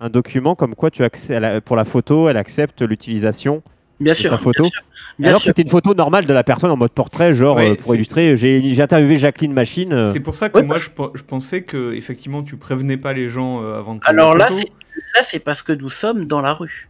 un 0.00 0.08
document 0.08 0.54
comme 0.54 0.74
quoi 0.74 0.90
tu 0.90 1.02
accè- 1.02 1.32
elle 1.34 1.44
a- 1.44 1.60
pour 1.60 1.76
la 1.76 1.84
photo, 1.84 2.28
elle 2.28 2.36
accepte 2.36 2.80
l'utilisation 2.82 3.62
Bien 4.00 4.14
sûr. 4.14 4.38
photo. 4.40 4.62
Bien 4.62 4.70
sûr. 4.70 4.82
Bien 5.18 5.28
Alors 5.30 5.42
c'était 5.42 5.62
une 5.62 5.68
photo 5.68 5.94
normale 5.94 6.24
de 6.24 6.32
la 6.32 6.42
personne 6.42 6.70
en 6.70 6.76
mode 6.76 6.92
portrait, 6.92 7.34
genre 7.34 7.56
Ouais, 7.56 7.70
euh, 7.72 7.74
pour 7.76 7.94
illustrer. 7.94 8.36
J'ai 8.36 8.80
interviewé 8.80 9.18
Jacqueline 9.18 9.52
Machine. 9.52 9.92
euh, 9.92 10.12
C'est 10.12 10.20
pour 10.20 10.34
ça 10.34 10.48
que 10.48 10.58
Ouais, 10.58 10.64
moi, 10.64 10.78
je, 10.78 10.88
pe- 10.88 11.10
je 11.14 11.22
pensais 11.22 11.62
que 11.62 11.92
effectivement, 11.92 12.42
tu 12.42 12.56
prévenais 12.56 12.96
pas 12.96 13.12
les 13.12 13.28
gens 13.28 13.62
euh, 13.62 13.78
avant 13.78 13.94
de 13.96 14.00
prendre 14.00 14.18
Alors 14.18 14.34
là, 14.34 14.48
là, 14.48 15.22
c'est 15.22 15.40
parce 15.40 15.62
que 15.62 15.72
nous 15.72 15.90
sommes 15.90 16.24
dans 16.24 16.40
la 16.40 16.54
rue 16.54 16.88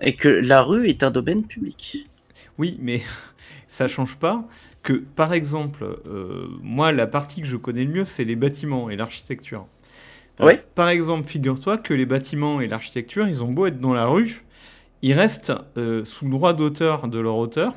et 0.00 0.14
que 0.14 0.28
la 0.28 0.60
rue 0.62 0.88
est 0.88 1.02
un 1.02 1.10
domaine 1.10 1.44
public. 1.46 2.06
Oui, 2.58 2.76
mais 2.80 3.00
ça 3.68 3.88
change 3.88 4.16
pas 4.16 4.44
que, 4.82 4.92
par 4.94 5.32
exemple, 5.32 5.84
euh, 6.06 6.48
moi, 6.60 6.92
la 6.92 7.06
partie 7.06 7.40
que 7.40 7.46
je 7.46 7.56
connais 7.56 7.84
le 7.84 7.90
mieux, 7.90 8.04
c'est 8.04 8.24
les 8.24 8.36
bâtiments 8.36 8.90
et 8.90 8.96
l'architecture. 8.96 9.66
Ouais. 10.40 10.62
Par 10.74 10.88
exemple, 10.88 11.28
figure-toi 11.28 11.78
que 11.78 11.94
les 11.94 12.06
bâtiments 12.06 12.60
et 12.60 12.66
l'architecture, 12.66 13.28
ils 13.28 13.44
ont 13.44 13.48
beau 13.52 13.66
être 13.66 13.80
dans 13.80 13.92
la 13.94 14.06
rue, 14.06 14.42
ils 15.02 15.12
restent 15.12 15.52
euh, 15.76 16.04
sous 16.04 16.24
le 16.24 16.30
droit 16.30 16.52
d'auteur 16.52 17.08
de 17.08 17.18
leur 17.18 17.36
auteur. 17.36 17.74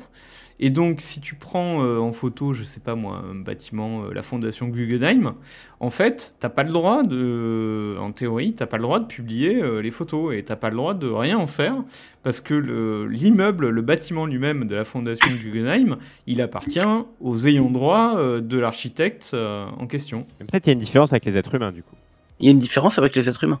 Et 0.58 0.70
donc, 0.70 1.02
si 1.02 1.20
tu 1.20 1.34
prends 1.34 1.84
euh, 1.84 1.98
en 1.98 2.12
photo, 2.12 2.54
je 2.54 2.62
sais 2.62 2.80
pas 2.80 2.94
moi, 2.94 3.22
un 3.30 3.34
bâtiment, 3.34 4.04
euh, 4.04 4.14
la 4.14 4.22
fondation 4.22 4.68
Guggenheim, 4.68 5.34
en 5.80 5.90
fait, 5.90 6.34
t'as 6.40 6.48
pas 6.48 6.62
le 6.62 6.72
droit 6.72 7.02
de, 7.02 7.94
en 8.00 8.10
théorie, 8.10 8.54
t'as 8.54 8.64
pas 8.64 8.78
le 8.78 8.84
droit 8.84 8.98
de 8.98 9.04
publier 9.04 9.60
euh, 9.62 9.82
les 9.82 9.90
photos 9.90 10.34
et 10.34 10.42
t'as 10.42 10.56
pas 10.56 10.70
le 10.70 10.76
droit 10.76 10.94
de 10.94 11.08
rien 11.08 11.36
en 11.36 11.46
faire 11.46 11.74
parce 12.22 12.40
que 12.40 12.54
le- 12.54 13.06
l'immeuble, 13.06 13.68
le, 13.68 13.82
bâtiment 13.82 14.24
lui-même 14.24 14.64
de 14.66 14.74
la 14.74 14.84
fondation 14.84 15.30
Guggenheim, 15.30 15.98
il 16.26 16.40
appartient 16.40 16.80
aux 17.20 17.46
ayants 17.46 17.70
droit 17.70 18.14
euh, 18.16 18.40
de 18.40 18.58
l'architecte 18.58 19.32
euh, 19.34 19.66
en 19.78 19.86
question. 19.86 20.26
Peut-être 20.38 20.62
qu'il 20.62 20.68
y 20.68 20.70
a 20.70 20.72
une 20.72 20.78
différence 20.78 21.12
avec 21.12 21.26
les 21.26 21.36
êtres 21.36 21.54
humains 21.54 21.72
du 21.72 21.82
coup. 21.82 21.96
Il 22.40 22.46
y 22.46 22.48
a 22.48 22.52
une 22.52 22.58
différence 22.58 22.98
avec 22.98 23.14
les 23.14 23.28
êtres 23.28 23.44
humains. 23.44 23.60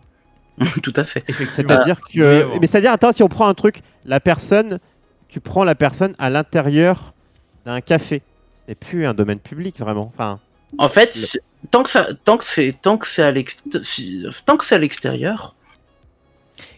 Tout 0.82 0.92
à 0.96 1.04
fait. 1.04 1.22
Effectivement. 1.28 1.68
C'est-à-dire 1.74 2.00
que. 2.00 2.58
Mais 2.60 2.66
c'est-à-dire, 2.66 2.92
attends, 2.92 3.12
si 3.12 3.22
on 3.22 3.28
prend 3.28 3.46
un 3.48 3.54
truc, 3.54 3.82
la 4.04 4.20
personne, 4.20 4.78
tu 5.28 5.40
prends 5.40 5.64
la 5.64 5.74
personne 5.74 6.14
à 6.18 6.30
l'intérieur 6.30 7.12
d'un 7.64 7.80
café. 7.80 8.22
Ce 8.56 8.70
n'est 8.70 8.74
plus 8.74 9.06
un 9.06 9.12
domaine 9.12 9.38
public 9.40 9.78
vraiment. 9.78 10.10
Enfin, 10.14 10.38
En 10.78 10.88
fait, 10.88 11.38
tant 11.70 11.82
que 11.82 11.90
ça, 11.90 12.06
tant 12.24 12.36
que 12.38 12.44
c'est, 12.44 12.72
tant 12.80 12.96
que 12.98 13.06
c'est 13.06 13.22
à 13.22 13.30
l'extérieur, 13.30 14.34
tant 14.44 14.56
que 14.56 14.64
c'est 14.64 14.74
à 14.76 14.78
l'extérieur, 14.78 15.54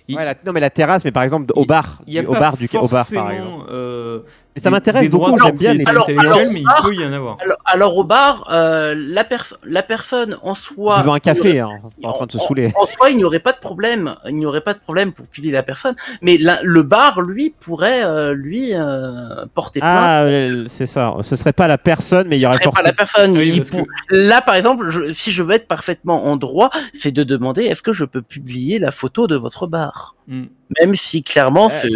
Il- 0.09 0.17
ouais, 0.17 0.25
la- 0.25 0.35
non 0.45 0.53
mais 0.53 0.61
la 0.61 0.71
terrasse, 0.71 1.05
mais 1.05 1.13
par 1.13 1.23
exemple 1.23 1.53
au 1.55 1.65
bar, 1.67 2.01
Il 2.07 2.15
y 2.15 2.19
a 2.19 2.23
au 2.23 2.33
pas 2.33 2.41
bar 2.41 2.57
du 2.57 2.67
au 2.75 2.89
bar 2.89 3.07
par 3.07 3.31
exemple. 3.31 3.51
forcément, 3.51 3.65
euh, 3.71 4.21
Mais 4.59 4.63
ça 4.63 4.71
m'intéresse 4.71 5.09
beaucoup. 5.11 5.39
J'aime 5.43 5.57
bien 5.57 5.73
les. 5.75 5.87
Alors- 5.87 6.07
mais 6.09 6.63
ah, 6.69 6.77
il 6.83 6.85
peut 6.89 6.95
y 6.95 7.05
en 7.07 7.13
avoir. 7.13 7.37
alors, 7.43 7.57
alors 7.65 7.97
au 7.97 8.05
bar, 8.05 8.49
euh, 8.51 8.95
la, 8.97 9.25
perso- 9.25 9.57
la 9.65 9.83
personne 9.83 10.37
en 10.43 10.55
soi, 10.55 10.99
Devant 11.01 11.15
un 11.15 11.21
café, 11.21 11.61
hein, 11.61 11.71
en 12.03 12.13
train 12.13 12.27
de 12.27 12.33
se 12.33 12.39
saouler. 12.39 12.73
En 12.81 12.87
soi, 12.87 13.11
il 13.11 13.17
n'y 13.17 13.25
aurait 13.25 13.39
pas 13.39 13.53
de 13.53 13.59
problème. 13.59 14.15
Il 14.29 14.37
n'y 14.37 14.47
aurait 14.47 14.61
pas 14.61 14.75
de 14.75 14.79
problème 14.81 15.13
pour 15.13 15.27
publier 15.27 15.53
la 15.53 15.63
personne. 15.63 15.95
Mais 16.23 16.39
la- 16.39 16.59
le 16.63 16.83
bar, 16.83 17.21
lui, 17.21 17.55
pourrait 17.61 18.05
euh, 18.05 18.35
lui 18.35 18.71
euh, 18.75 19.45
porter 19.55 19.81
plainte. 19.81 19.93
Ah, 20.09 20.23
euh, 20.25 20.65
c'est 20.69 20.87
ça. 20.87 21.15
Ce 21.23 21.37
serait 21.37 21.53
pas 21.53 21.69
la 21.69 21.79
personne, 21.79 22.27
mais 22.29 22.37
il 22.37 22.41
y 22.41 22.43
Ce 22.43 22.47
aurait 22.49 22.57
serait 22.59 22.71
pas 22.71 22.83
la 22.83 22.93
personne. 22.93 23.37
Oui, 23.37 23.49
Il 23.55 23.59
parce 23.59 23.71
pour- 23.71 23.83
que- 23.83 23.89
Là, 24.11 24.41
par 24.41 24.55
exemple, 24.57 24.89
je- 24.91 25.13
si 25.13 25.33
je 25.33 25.43
veux 25.43 25.55
être 25.55 25.69
parfaitement 25.69 26.27
en 26.27 26.37
droit, 26.37 26.71
c'est 26.93 27.13
de 27.13 27.23
demander 27.25 27.63
est-ce 27.65 27.83
que 27.83 27.93
je 27.93 28.05
peux 28.05 28.23
publier 28.23 28.79
la 28.79 28.91
photo 28.91 29.27
de 29.27 29.37
votre 29.37 29.67
bar, 29.67 30.15
Hmm. 30.31 30.45
même 30.79 30.95
si 30.95 31.23
clairement, 31.23 31.71
Euh, 31.73 31.89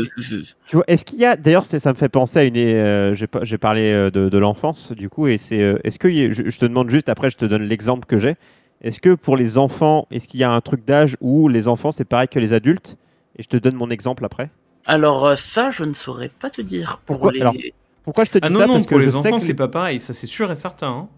Tu 0.66 0.77
vois, 0.77 0.85
est-ce 0.88 1.05
qu'il 1.05 1.18
y 1.18 1.27
a, 1.27 1.37
d'ailleurs, 1.37 1.66
ça 1.66 1.90
me 1.92 1.97
fait 1.97 2.09
penser 2.09 2.38
à 2.38 2.45
une. 2.45 2.57
euh, 2.57 3.14
j'ai 3.14 3.59
parlé 3.59 3.92
euh, 3.92 4.11
de, 4.11 4.31
de 4.31 4.38
l'enfance, 4.38 4.92
du 4.92 5.11
coup, 5.11 5.27
et 5.27 5.37
c'est. 5.37 5.61
euh, 5.61 5.79
est-ce 5.85 5.99
que 5.99 6.11
je, 6.11 6.49
je 6.49 6.59
te 6.59 6.64
demande 6.64 6.88
juste, 6.88 7.09
après, 7.11 7.29
je 7.29 7.37
te 7.37 7.45
donne 7.45 7.62
l'exemple 7.62 8.07
que 8.07 8.16
j'ai. 8.16 8.37
Est-ce 8.83 9.01
que 9.01 9.14
pour 9.14 9.37
les 9.37 9.59
enfants, 9.59 10.07
est-ce 10.11 10.29
qu'il 10.29 10.40
y 10.40 10.45
a 10.45 10.51
un 10.51 10.61
truc 10.62 10.85
d'âge 10.85 11.16
où 11.21 11.49
les 11.49 11.68
enfants 11.68 11.92
c'est 11.92 12.05
pareil 12.07 12.29
que 12.29 12.38
les 12.38 12.53
adultes? 12.55 12.97
Et 13.38 13.42
je 13.42 13.49
te 13.49 13.57
donne 13.57 13.75
mon 13.77 13.90
exemple 13.90 14.25
après. 14.25 14.51
alors 14.87 15.37
ça, 15.38 15.71
je 15.71 15.85
ne 15.85 15.95
saurais 15.95 16.29
pas 16.31 16.51
te 16.51 16.61
dire. 16.62 17.01
Pour 17.07 17.16
Pourquoi? 17.16 17.33
les... 17.33 17.40
Alors, 17.42 17.55
Pourquoi 18.03 18.25
je 18.25 18.31
te 18.31 18.38
dis 18.38 18.47
Ah 18.47 18.51
non, 18.51 18.59
ça? 18.61 18.66
non, 18.66 18.73
Parce 18.75 18.87
pour 18.87 18.99
que 18.99 19.03
les 19.05 19.14
enfants, 19.14 19.38
que 19.38 19.45
c'est 19.45 19.55
pas 19.55 19.68
pareil, 19.68 20.01
ça 20.01 20.12
c'est 20.14 20.27
sûr 20.27 20.51
et 20.51 20.57
certain. 20.57 20.88
hein. 20.88 21.09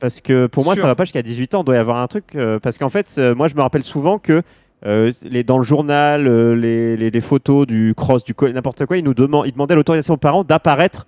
Parce 0.00 0.20
que 0.20 0.46
pour 0.48 0.64
moi, 0.64 0.74
Sûr. 0.74 0.82
ça 0.82 0.88
va 0.88 0.94
pas 0.96 1.04
jusqu'à 1.04 1.22
18 1.22 1.54
ans. 1.54 1.62
Il 1.62 1.64
doit 1.64 1.76
y 1.76 1.78
avoir 1.78 1.98
un 1.98 2.08
truc. 2.08 2.34
euh, 2.34 2.58
parce 2.58 2.76
qu'en 2.78 2.88
fait, 2.88 3.18
moi, 3.36 3.46
je 3.48 3.54
me 3.54 3.60
rappelle 3.62 3.84
souvent 3.84 4.18
que 4.18 4.42
euh, 4.84 5.12
les, 5.22 5.44
dans 5.44 5.58
le 5.58 5.62
journal, 5.64 6.26
euh, 6.26 6.54
les, 6.54 6.96
les- 6.96 7.10
les 7.10 7.20
photos 7.20 7.66
du 7.66 7.94
cross, 7.96 8.24
du 8.24 8.34
co- 8.34 8.48
n'importe 8.48 8.84
quoi, 8.86 8.96
ils 8.98 9.04
nous 9.04 9.14
demandaient, 9.14 9.48
ils 9.48 9.52
demandaient 9.52 9.74
l'autorisation 9.76 10.14
aux 10.14 10.18
parents 10.18 10.44
d'apparaître 10.44 11.06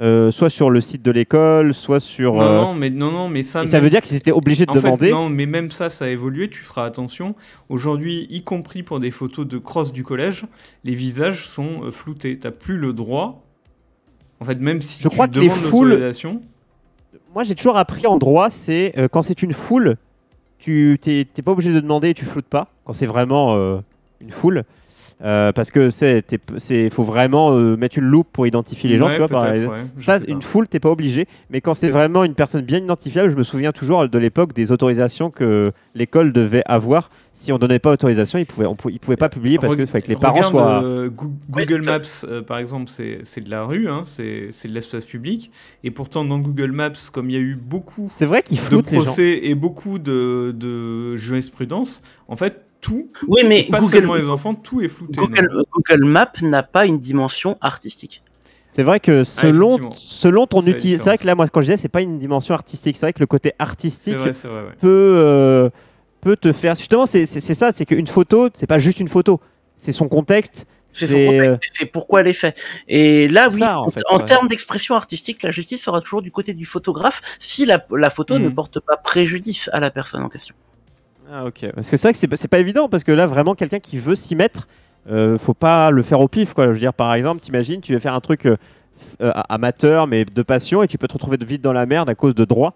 euh, 0.00 0.30
soit 0.30 0.48
sur 0.50 0.70
le 0.70 0.80
site 0.80 1.02
de 1.02 1.10
l'école, 1.10 1.74
soit 1.74 2.00
sur. 2.00 2.34
Non, 2.34 2.40
euh, 2.40 2.60
non, 2.62 2.74
mais, 2.74 2.88
non, 2.90 3.12
non, 3.12 3.28
mais 3.28 3.42
ça. 3.42 3.66
ça 3.66 3.78
veut 3.78 3.90
dire 3.90 4.00
qu'ils 4.00 4.16
étaient 4.16 4.32
obligés 4.32 4.64
de 4.64 4.70
En 4.70 4.74
fait, 4.74 4.80
demander. 4.82 5.10
non, 5.12 5.28
mais 5.28 5.44
même 5.46 5.70
ça, 5.70 5.90
ça 5.90 6.06
a 6.06 6.08
évolué, 6.08 6.48
tu 6.48 6.62
feras 6.62 6.84
attention. 6.86 7.34
Aujourd'hui, 7.68 8.26
y 8.30 8.42
compris 8.42 8.82
pour 8.82 9.00
des 9.00 9.10
photos 9.10 9.46
de 9.46 9.58
cross 9.58 9.92
du 9.92 10.02
collège, 10.02 10.44
les 10.82 10.94
visages 10.94 11.46
sont 11.46 11.90
floutés. 11.92 12.38
T'as 12.38 12.50
plus 12.52 12.78
le 12.78 12.92
droit. 12.94 13.44
En 14.40 14.44
fait, 14.46 14.58
même 14.58 14.80
si 14.80 15.00
Je 15.02 15.08
tu 15.08 15.14
crois 15.14 15.28
que 15.28 15.38
les 15.38 15.46
demandes 15.46 15.58
foules- 15.58 15.88
l'autorisation, 15.90 16.40
Moi, 17.34 17.44
j'ai 17.44 17.54
toujours 17.54 17.76
appris 17.76 18.06
en 18.06 18.16
droit, 18.18 18.48
c'est 18.50 18.94
quand 19.12 19.22
c'est 19.22 19.42
une 19.42 19.52
foule, 19.52 19.96
tu 20.58 20.98
t'es 21.00 21.24
pas 21.44 21.52
obligé 21.52 21.70
de 21.72 21.78
demander 21.80 22.08
et 22.08 22.14
tu 22.14 22.24
floutes 22.24 22.46
pas. 22.46 22.68
Quand 22.84 22.92
c'est 22.92 23.06
vraiment 23.06 23.54
euh, 23.56 23.78
une 24.20 24.30
foule. 24.30 24.62
Euh, 25.24 25.52
parce 25.52 25.70
que 25.70 25.88
c'est, 25.90 26.24
faut 26.90 27.04
vraiment 27.04 27.52
euh, 27.52 27.76
mettre 27.76 27.96
une 27.96 28.06
loupe 28.06 28.26
pour 28.32 28.44
identifier 28.44 28.90
les 28.90 28.98
gens, 28.98 29.06
Ouais, 29.06 29.12
tu 29.12 29.18
vois. 29.18 29.28
par 29.28 29.44
ouais, 29.44 29.68
Ça, 29.96 30.18
une 30.26 30.42
foule, 30.42 30.66
t'es 30.66 30.80
pas 30.80 30.90
obligé. 30.90 31.28
Mais 31.48 31.60
quand 31.60 31.74
c'est 31.74 31.90
vraiment 31.90 32.24
une 32.24 32.34
personne 32.34 32.62
bien 32.62 32.78
identifiable, 32.78 33.30
je 33.30 33.36
me 33.36 33.44
souviens 33.44 33.70
toujours 33.70 34.08
de 34.08 34.18
l'époque 34.18 34.52
des 34.52 34.72
autorisations 34.72 35.30
que 35.30 35.70
l'école 35.94 36.32
devait 36.32 36.64
avoir. 36.66 37.08
Si 37.34 37.52
on 37.52 37.58
donnait 37.58 37.78
pas 37.78 37.92
autorisation, 37.92 38.36
ils 38.40 38.46
pouvaient, 38.46 38.66
on 38.66 38.76
ils 38.90 38.98
pouvaient 38.98 39.16
pas 39.16 39.28
publier 39.28 39.58
parce 39.58 39.76
que 39.76 39.82
Reg- 39.82 39.86
fallait 39.86 40.02
que 40.02 40.08
les 40.08 40.16
parents 40.16 40.34
regarde, 40.38 40.50
soient. 40.50 40.82
euh, 40.82 41.08
Google 41.50 41.82
Maps, 41.82 42.26
par 42.48 42.58
exemple, 42.58 42.90
c'est 42.90 43.40
de 43.44 43.50
la 43.50 43.62
rue, 43.62 43.88
hein, 43.88 44.02
c'est 44.04 44.48
de 44.50 44.72
l'espace 44.74 45.04
public. 45.04 45.52
Et 45.84 45.92
pourtant, 45.92 46.24
dans 46.24 46.40
Google 46.40 46.72
Maps, 46.72 46.90
comme 47.12 47.30
il 47.30 47.34
y 47.34 47.38
a 47.38 47.40
eu 47.42 47.54
beaucoup 47.54 48.10
C'est 48.16 48.26
vrai 48.26 48.42
qu'ils 48.42 48.56
de 48.56 48.62
floutent 48.62 48.90
les 48.90 48.96
gens. 48.98 49.04
procès 49.04 49.38
et 49.44 49.54
beaucoup 49.54 50.00
de, 50.00 50.50
de 50.50 51.14
jurisprudence, 51.16 52.02
en 52.26 52.34
fait, 52.34 52.60
tout, 52.82 53.10
Oui, 53.28 53.40
mais 53.46 53.62
pas 53.70 53.80
Google, 53.80 53.92
seulement 53.92 54.14
les 54.16 54.28
enfants, 54.28 54.54
tout 54.54 54.82
est 54.82 54.88
flouté. 54.88 55.18
Google, 55.18 55.48
Google 55.72 56.04
Maps 56.04 56.32
n'a 56.42 56.62
pas 56.62 56.84
une 56.84 56.98
dimension 56.98 57.56
artistique. 57.62 58.22
C'est 58.68 58.82
vrai 58.82 59.00
que 59.00 59.22
selon, 59.24 59.68
effectivement. 59.78 59.94
selon 59.94 60.46
ton 60.46 60.60
outil, 60.60 60.98
c'est 60.98 61.04
vrai 61.04 61.18
que 61.18 61.26
là, 61.26 61.34
moi, 61.34 61.46
quand 61.48 61.60
je 61.60 61.66
disais, 61.66 61.76
c'est 61.76 61.88
pas 61.88 62.02
une 62.02 62.18
dimension 62.18 62.54
artistique. 62.54 62.96
C'est 62.96 63.06
vrai 63.06 63.12
que 63.12 63.20
le 63.20 63.26
côté 63.26 63.52
artistique 63.58 64.14
C'est 64.14 64.18
vrai, 64.18 64.32
c'est 64.32 64.48
vrai, 64.48 64.62
ouais. 64.62 64.72
peut, 64.80 65.14
euh, 65.16 65.70
peut 66.20 66.36
te 66.36 66.52
faire. 66.52 66.74
Justement, 66.74 67.06
c'est 67.06 67.26
ça, 67.26 67.72
c'est 67.72 67.84
qu'une 67.86 68.06
photo, 68.06 68.48
c'est 68.54 68.66
pas 68.66 68.78
juste 68.78 68.98
une 69.00 69.08
photo. 69.08 69.40
C'est 69.78 69.92
son 69.92 70.08
contexte. 70.08 70.66
C'est 70.94 71.10
euh, 71.40 71.56
pourquoi 71.92 72.20
elle 72.20 72.26
est 72.26 72.32
faite. 72.34 72.58
Et 72.86 73.26
là, 73.28 73.48
oui, 73.50 73.58
ça, 73.60 73.78
en 73.80 73.86
en, 73.86 73.90
fait, 73.90 74.02
en 74.10 74.18
ouais. 74.18 74.24
termes 74.26 74.46
d'expression 74.48 74.94
artistique, 74.94 75.42
la 75.42 75.50
justice 75.50 75.82
sera 75.82 76.00
toujours 76.02 76.20
du 76.20 76.30
côté 76.30 76.52
du 76.52 76.66
photographe 76.66 77.22
si 77.38 77.64
la, 77.64 77.82
la 77.96 78.10
photo 78.10 78.38
Mhm. 78.38 78.44
ne 78.44 78.48
porte 78.50 78.78
pas 78.80 78.96
préjudice 78.98 79.70
à 79.72 79.80
la 79.80 79.90
personne 79.90 80.22
en 80.22 80.28
question. 80.28 80.54
Ah 81.34 81.46
ok. 81.46 81.66
Parce 81.74 81.88
que 81.88 81.96
c'est 81.96 82.08
vrai 82.08 82.12
que 82.12 82.18
c'est 82.18 82.28
pas- 82.28 82.48
pas 82.48 82.58
évident 82.58 82.88
parce 82.90 83.04
que 83.04 83.12
là 83.12 83.26
vraiment 83.26 83.54
quelqu'un 83.54 83.80
qui 83.80 83.96
veut 83.96 84.16
s'y 84.16 84.36
mettre, 84.36 84.68
euh, 85.10 85.38
faut 85.38 85.54
pas 85.54 85.90
le 85.90 86.02
faire 86.02 86.20
au 86.20 86.28
pif 86.28 86.52
quoi. 86.52 86.66
Je 86.66 86.72
veux 86.72 86.78
dire 86.78 86.92
par 86.92 87.14
exemple, 87.14 87.40
t'imagines, 87.40 87.80
tu 87.80 87.94
veux 87.94 87.98
faire 87.98 88.14
un 88.14 88.20
truc 88.20 88.44
euh, 88.44 88.56
euh, 89.22 89.32
amateur 89.48 90.06
mais 90.06 90.26
de 90.26 90.42
passion 90.42 90.82
et 90.82 90.88
tu 90.88 90.98
peux 90.98 91.08
te 91.08 91.14
retrouver 91.14 91.38
vite 91.40 91.62
dans 91.62 91.72
la 91.72 91.86
merde 91.86 92.10
à 92.10 92.14
cause 92.14 92.34
de 92.34 92.44
droit. 92.44 92.74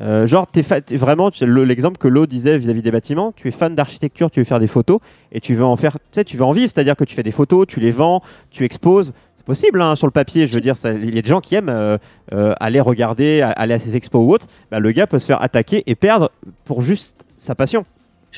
Euh, 0.00 0.26
genre 0.26 0.46
t'es 0.46 0.62
vraiment 0.96 1.30
l'exemple 1.40 1.98
que 1.98 2.06
l'eau 2.08 2.26
disait 2.26 2.58
vis-à-vis 2.58 2.82
des 2.82 2.90
bâtiments, 2.92 3.32
tu 3.34 3.48
es 3.48 3.50
fan 3.50 3.74
d'architecture, 3.74 4.30
tu 4.30 4.38
veux 4.40 4.44
faire 4.44 4.60
des 4.60 4.66
photos 4.68 5.00
et 5.32 5.40
tu 5.40 5.54
veux 5.54 5.64
en 5.64 5.76
faire, 5.76 5.94
tu 5.94 5.98
sais, 6.12 6.24
tu 6.24 6.36
veux 6.36 6.44
en 6.44 6.52
vivre, 6.52 6.70
c'est-à-dire 6.72 6.94
que 6.96 7.04
tu 7.04 7.14
fais 7.16 7.22
des 7.24 7.30
photos, 7.32 7.66
tu 7.66 7.80
les 7.80 7.90
vends, 7.92 8.22
tu 8.50 8.64
exposes. 8.64 9.12
C'est 9.36 9.44
possible 9.46 9.82
hein, 9.82 9.94
sur 9.94 10.06
le 10.06 10.12
papier, 10.12 10.46
je 10.46 10.54
veux 10.54 10.60
dire, 10.60 10.74
il 10.84 11.14
y 11.14 11.18
a 11.18 11.22
des 11.22 11.28
gens 11.28 11.40
qui 11.40 11.54
aiment 11.54 11.98
aller 12.32 12.80
regarder, 12.80 13.42
aller 13.42 13.74
à 13.74 13.78
ces 13.78 13.94
expos 13.96 14.20
ou 14.24 14.32
autres. 14.32 14.46
Bah, 14.70 14.80
le 14.80 14.90
gars 14.92 15.06
peut 15.06 15.18
se 15.18 15.26
faire 15.26 15.42
attaquer 15.42 15.82
et 15.86 15.94
perdre 15.94 16.30
pour 16.64 16.80
juste 16.82 17.24
sa 17.44 17.54
passion. 17.54 17.84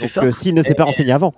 Donc, 0.01 0.09
ça. 0.09 0.23
euh, 0.25 0.33
s'il 0.33 0.55
ne 0.55 0.63
s'est 0.63 0.75
pas 0.75 0.85
renseigné 0.85 1.13
avant. 1.13 1.35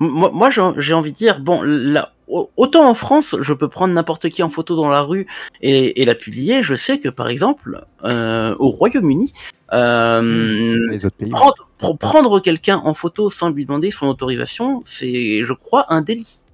Moi, 0.00 0.30
moi, 0.32 0.50
j'ai 0.50 0.62
j'ai 0.78 0.94
envie 0.94 1.12
de 1.12 1.16
dire, 1.16 1.40
bon, 1.40 1.62
là, 1.62 2.12
autant 2.26 2.88
en 2.88 2.94
France, 2.94 3.36
je 3.40 3.52
peux 3.54 3.68
prendre 3.68 3.94
n'importe 3.94 4.28
qui 4.28 4.42
en 4.42 4.50
photo 4.50 4.76
dans 4.76 4.88
la 4.88 5.02
rue 5.02 5.26
et, 5.62 6.02
et 6.02 6.04
la 6.04 6.14
publier. 6.14 6.62
Je 6.62 6.74
sais 6.74 6.98
que, 6.98 7.08
par 7.08 7.28
exemple, 7.28 7.84
euh, 8.04 8.54
au 8.58 8.70
Royaume-Uni, 8.70 9.32
euh, 9.72 10.98
prendre, 11.30 11.68
pour 11.78 11.98
prendre 11.98 12.40
quelqu'un 12.40 12.78
en 12.84 12.94
photo 12.94 13.30
sans 13.30 13.50
lui 13.50 13.64
demander 13.66 13.90
son 13.90 14.06
autorisation, 14.06 14.82
c'est, 14.84 15.42
je 15.42 15.52
crois, 15.52 15.86
un 15.90 16.00
délit. 16.00 16.44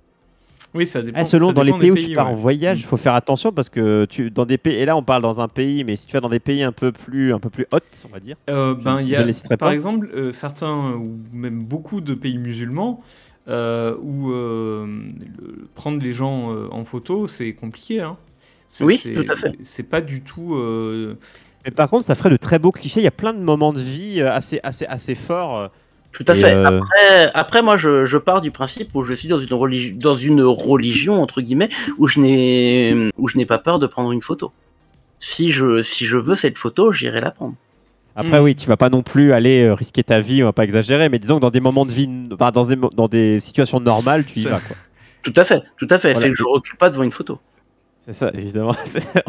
Oui, 0.74 0.86
ça 0.86 1.02
dépend. 1.02 1.20
Ah, 1.20 1.24
selon 1.24 1.48
ça 1.48 1.52
dans 1.52 1.62
les 1.62 1.72
pays, 1.72 1.90
où 1.90 1.96
tu 1.96 2.12
pars 2.14 2.28
en 2.28 2.34
voyage, 2.34 2.80
il 2.80 2.84
faut 2.84 2.96
faire 2.96 3.14
attention 3.14 3.52
parce 3.52 3.68
que 3.68 4.04
tu 4.06 4.30
dans 4.30 4.44
des 4.44 4.58
pays 4.58 4.74
et 4.74 4.84
là 4.84 4.96
on 4.96 5.02
parle 5.02 5.22
dans 5.22 5.40
un 5.40 5.48
pays, 5.48 5.84
mais 5.84 5.94
si 5.96 6.06
tu 6.06 6.12
vas 6.14 6.20
dans 6.20 6.28
des 6.28 6.40
pays 6.40 6.62
un 6.62 6.72
peu 6.72 6.90
plus 6.90 7.32
un 7.32 7.38
peu 7.38 7.50
plus 7.50 7.66
hautes, 7.72 8.04
on 8.08 8.12
va 8.12 8.18
dire. 8.20 8.36
Euh, 8.50 8.74
ben, 8.74 8.98
Je- 8.98 9.04
il 9.04 9.10
y 9.10 9.14
je 9.14 9.20
a, 9.20 9.24
les 9.24 9.32
citerai 9.32 9.56
par 9.56 9.68
pas. 9.68 9.74
exemple, 9.74 10.10
euh, 10.14 10.32
certains 10.32 10.92
ou 10.94 11.16
même 11.32 11.62
beaucoup 11.62 12.00
de 12.00 12.14
pays 12.14 12.38
musulmans 12.38 13.02
euh, 13.46 13.94
où 14.02 14.32
euh, 14.32 14.86
le- 14.86 15.68
prendre 15.74 16.02
les 16.02 16.12
gens 16.12 16.52
euh, 16.52 16.66
en 16.72 16.82
photo, 16.82 17.28
c'est 17.28 17.52
compliqué. 17.52 18.00
Hein. 18.00 18.16
Oui, 18.80 18.98
tout 18.98 19.32
à 19.32 19.36
fait. 19.36 19.52
C'est 19.62 19.84
pas 19.84 20.00
du 20.00 20.22
tout. 20.22 20.56
euh, 20.56 21.16
Mais 21.64 21.70
par 21.70 21.88
contre, 21.88 22.04
ça 22.04 22.16
ferait 22.16 22.30
de 22.30 22.36
très 22.36 22.58
beaux 22.58 22.72
clichés. 22.72 23.00
Il 23.00 23.04
y 23.04 23.06
a 23.06 23.12
plein 23.12 23.32
de 23.32 23.38
moments 23.38 23.72
de 23.72 23.80
vie 23.80 24.20
assez 24.20 24.58
assez 24.64 24.86
assez 24.86 25.14
forts. 25.14 25.70
Tout 26.14 26.24
à 26.28 26.32
Et, 26.34 26.40
fait. 26.40 26.54
euh, 26.54 26.64
Après, 26.64 27.30
après, 27.34 27.62
moi, 27.62 27.76
je, 27.76 28.04
je 28.04 28.16
pars 28.18 28.40
du 28.40 28.50
principe 28.50 28.90
où 28.94 29.02
je 29.02 29.12
suis 29.14 29.28
dans 29.28 29.38
une 29.38 29.52
religion, 29.52 29.94
dans 29.98 30.16
une 30.16 30.42
religion 30.42 31.20
entre 31.20 31.40
guillemets, 31.42 31.68
où 31.98 32.06
je 32.08 32.20
n'ai, 32.20 33.10
où 33.18 33.28
je 33.28 33.36
n'ai 33.36 33.46
pas 33.46 33.58
peur 33.58 33.78
de 33.78 33.86
prendre 33.86 34.12
une 34.12 34.22
photo. 34.22 34.52
Si 35.20 35.50
je, 35.52 35.82
si 35.82 36.06
je 36.06 36.16
veux 36.16 36.36
cette 36.36 36.56
photo, 36.58 36.92
j'irai 36.92 37.20
la 37.20 37.30
prendre. 37.30 37.54
Après, 38.16 38.38
Mm. 38.40 38.44
oui, 38.44 38.54
tu 38.54 38.68
vas 38.68 38.76
pas 38.76 38.90
non 38.90 39.02
plus 39.02 39.32
aller 39.32 39.64
euh, 39.64 39.74
risquer 39.74 40.04
ta 40.04 40.20
vie, 40.20 40.42
on 40.42 40.46
va 40.46 40.52
pas 40.52 40.62
exagérer, 40.64 41.08
mais 41.08 41.18
disons 41.18 41.36
que 41.36 41.40
dans 41.40 41.50
des 41.50 41.60
moments 41.60 41.84
de 41.84 41.90
vie, 41.90 42.08
enfin, 42.32 42.52
dans 42.52 42.62
des 42.64 42.76
mo- 42.76 42.90
dans 42.94 43.08
des 43.08 43.40
situations 43.40 43.80
normales, 43.80 44.24
tu 44.24 44.38
y 44.38 44.44
vas 44.44 44.60
quoi. 44.60 44.76
Tout 45.24 45.32
à 45.36 45.42
fait, 45.42 45.62
tout 45.78 45.88
à 45.90 45.98
fait. 45.98 46.12
Voilà. 46.12 46.26
C'est 46.28 46.30
que 46.32 46.38
je 46.38 46.44
recule 46.44 46.76
pas 46.76 46.90
devant 46.90 47.02
une 47.02 47.10
photo. 47.10 47.40
C'est 48.06 48.12
ça, 48.12 48.30
évidemment. 48.34 48.76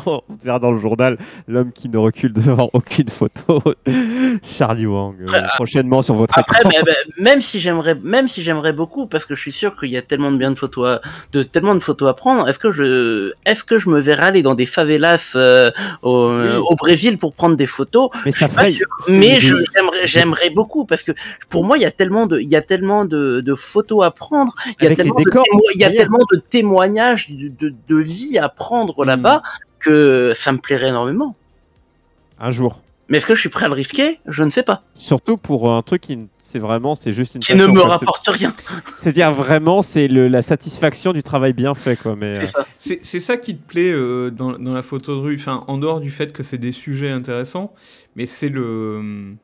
On 0.05 0.21
verra 0.43 0.59
dans 0.59 0.71
le 0.71 0.79
journal 0.79 1.17
l'homme 1.47 1.71
qui 1.71 1.87
ne 1.87 1.97
recule 1.97 2.33
devant 2.33 2.69
aucune 2.73 3.07
photo. 3.09 3.61
Charlie 4.43 4.85
Wang, 4.85 5.15
euh, 5.21 5.41
prochainement 5.55 6.01
sur 6.01 6.15
votre 6.15 6.37
Après, 6.37 6.59
écran. 6.59 6.69
mais- 6.73 6.81
mais- 7.17 7.23
même 7.23 7.41
si 7.41 7.59
j'aimerais, 7.61 7.95
même 8.03 8.27
si 8.27 8.41
j'aimerais 8.43 8.73
beaucoup, 8.73 9.07
parce 9.07 9.23
que 9.25 9.33
je 9.33 9.39
suis 9.39 9.53
sûr 9.53 9.79
qu'il 9.79 9.89
y 9.91 9.97
a 9.97 10.01
tellement 10.01 10.29
de 10.31 10.37
bien 10.37 10.51
de 10.51 10.59
photos, 10.59 10.87
à, 10.87 11.01
de 11.31 11.43
tellement 11.43 11.73
de 11.75 11.79
photos 11.79 12.09
à 12.09 12.13
prendre. 12.13 12.47
Est-ce 12.49 12.59
que 12.59 12.71
je, 12.71 13.31
est-ce 13.45 13.63
que 13.63 13.77
je 13.77 13.89
me 13.89 13.99
verrais 14.01 14.25
aller 14.25 14.41
dans 14.41 14.55
des 14.55 14.65
favelas 14.65 15.31
euh, 15.37 15.71
au, 16.01 16.27
Oui. 16.31 16.49
au 16.69 16.75
Brésil 16.75 17.17
pour 17.17 17.33
prendre 17.33 17.55
des 17.55 17.67
photos? 17.67 18.09
Mais 18.25 18.33
ça 18.33 18.49
ferait. 18.49 18.73
sûr, 18.73 18.87
mais 19.07 19.39
j'aimerais, 19.39 20.05
j'aimerais 20.05 20.49
beaucoup 20.49 20.83
parce 20.85 21.01
que 21.03 21.13
pour 21.49 21.63
moi, 21.63 21.77
il 21.77 21.81
y 21.83 21.85
a 21.85 21.91
tellement 21.91 22.25
de, 22.25 22.39
il 22.41 22.49
y 22.49 22.57
a 22.57 22.61
tellement 22.61 23.05
de, 23.05 23.39
de 23.39 23.55
photos 23.55 24.03
à 24.03 24.11
prendre, 24.11 24.53
il 24.65 24.71
y 24.83 24.83
a 24.83 24.87
Avec 24.87 24.97
tellement 24.97 25.15
de, 25.15 25.23
il 25.75 25.79
y 25.79 25.85
a 25.85 25.91
tellement 25.91 26.25
de 26.33 26.39
témoignages 26.39 27.29
de, 27.31 27.47
de, 27.69 27.73
de 27.87 27.95
vie 28.01 28.37
à 28.37 28.49
prendre 28.49 28.64
Mm. 28.73 29.03
là-bas 29.05 29.41
que 29.79 30.33
ça 30.35 30.51
me 30.51 30.57
plairait 30.57 30.87
énormément. 30.89 31.35
Un 32.39 32.51
jour. 32.51 32.81
Mais 33.07 33.19
est-ce 33.19 33.25
que 33.27 33.35
je 33.35 33.39
suis 33.39 33.49
prêt 33.49 33.65
à 33.65 33.67
le 33.67 33.75
risquer? 33.75 34.19
Je 34.25 34.43
ne 34.43 34.49
sais 34.49 34.63
pas. 34.63 34.83
Surtout 34.95 35.37
pour 35.37 35.71
un 35.71 35.81
truc 35.83 36.01
qui, 36.01 36.17
c'est 36.39 36.57
vraiment, 36.57 36.95
c'est 36.95 37.13
juste 37.13 37.35
une. 37.35 37.41
Qui 37.41 37.53
ne 37.53 37.67
me 37.67 37.81
rapporte 37.81 38.27
rien. 38.27 38.51
C'est-à-dire 39.01 39.31
vraiment, 39.31 39.81
c'est 39.83 40.07
le- 40.07 40.27
la 40.27 40.41
satisfaction 40.41 41.13
du 41.13 41.21
travail 41.21 41.53
bien 41.53 41.75
fait, 41.75 41.95
quoi. 41.97 42.15
Mais 42.15 42.33
C'est 42.35 42.57
euh, 42.95 43.19
ça. 43.19 43.19
Ça 43.19 43.37
qui 43.37 43.55
te 43.55 43.67
plaît 43.67 43.91
euh, 43.91 44.31
dans, 44.31 44.53
dans 44.57 44.73
la 44.73 44.81
photo 44.81 45.15
de 45.15 45.19
rue, 45.21 45.35
enfin, 45.35 45.63
en 45.67 45.77
dehors 45.77 45.99
du 45.99 46.09
fait 46.09 46.33
que 46.33 46.41
c'est 46.43 46.57
des 46.57 46.71
sujets 46.71 47.11
intéressants, 47.11 47.73
mais 48.15 48.25
c'est 48.25 48.49
le. 48.49 49.35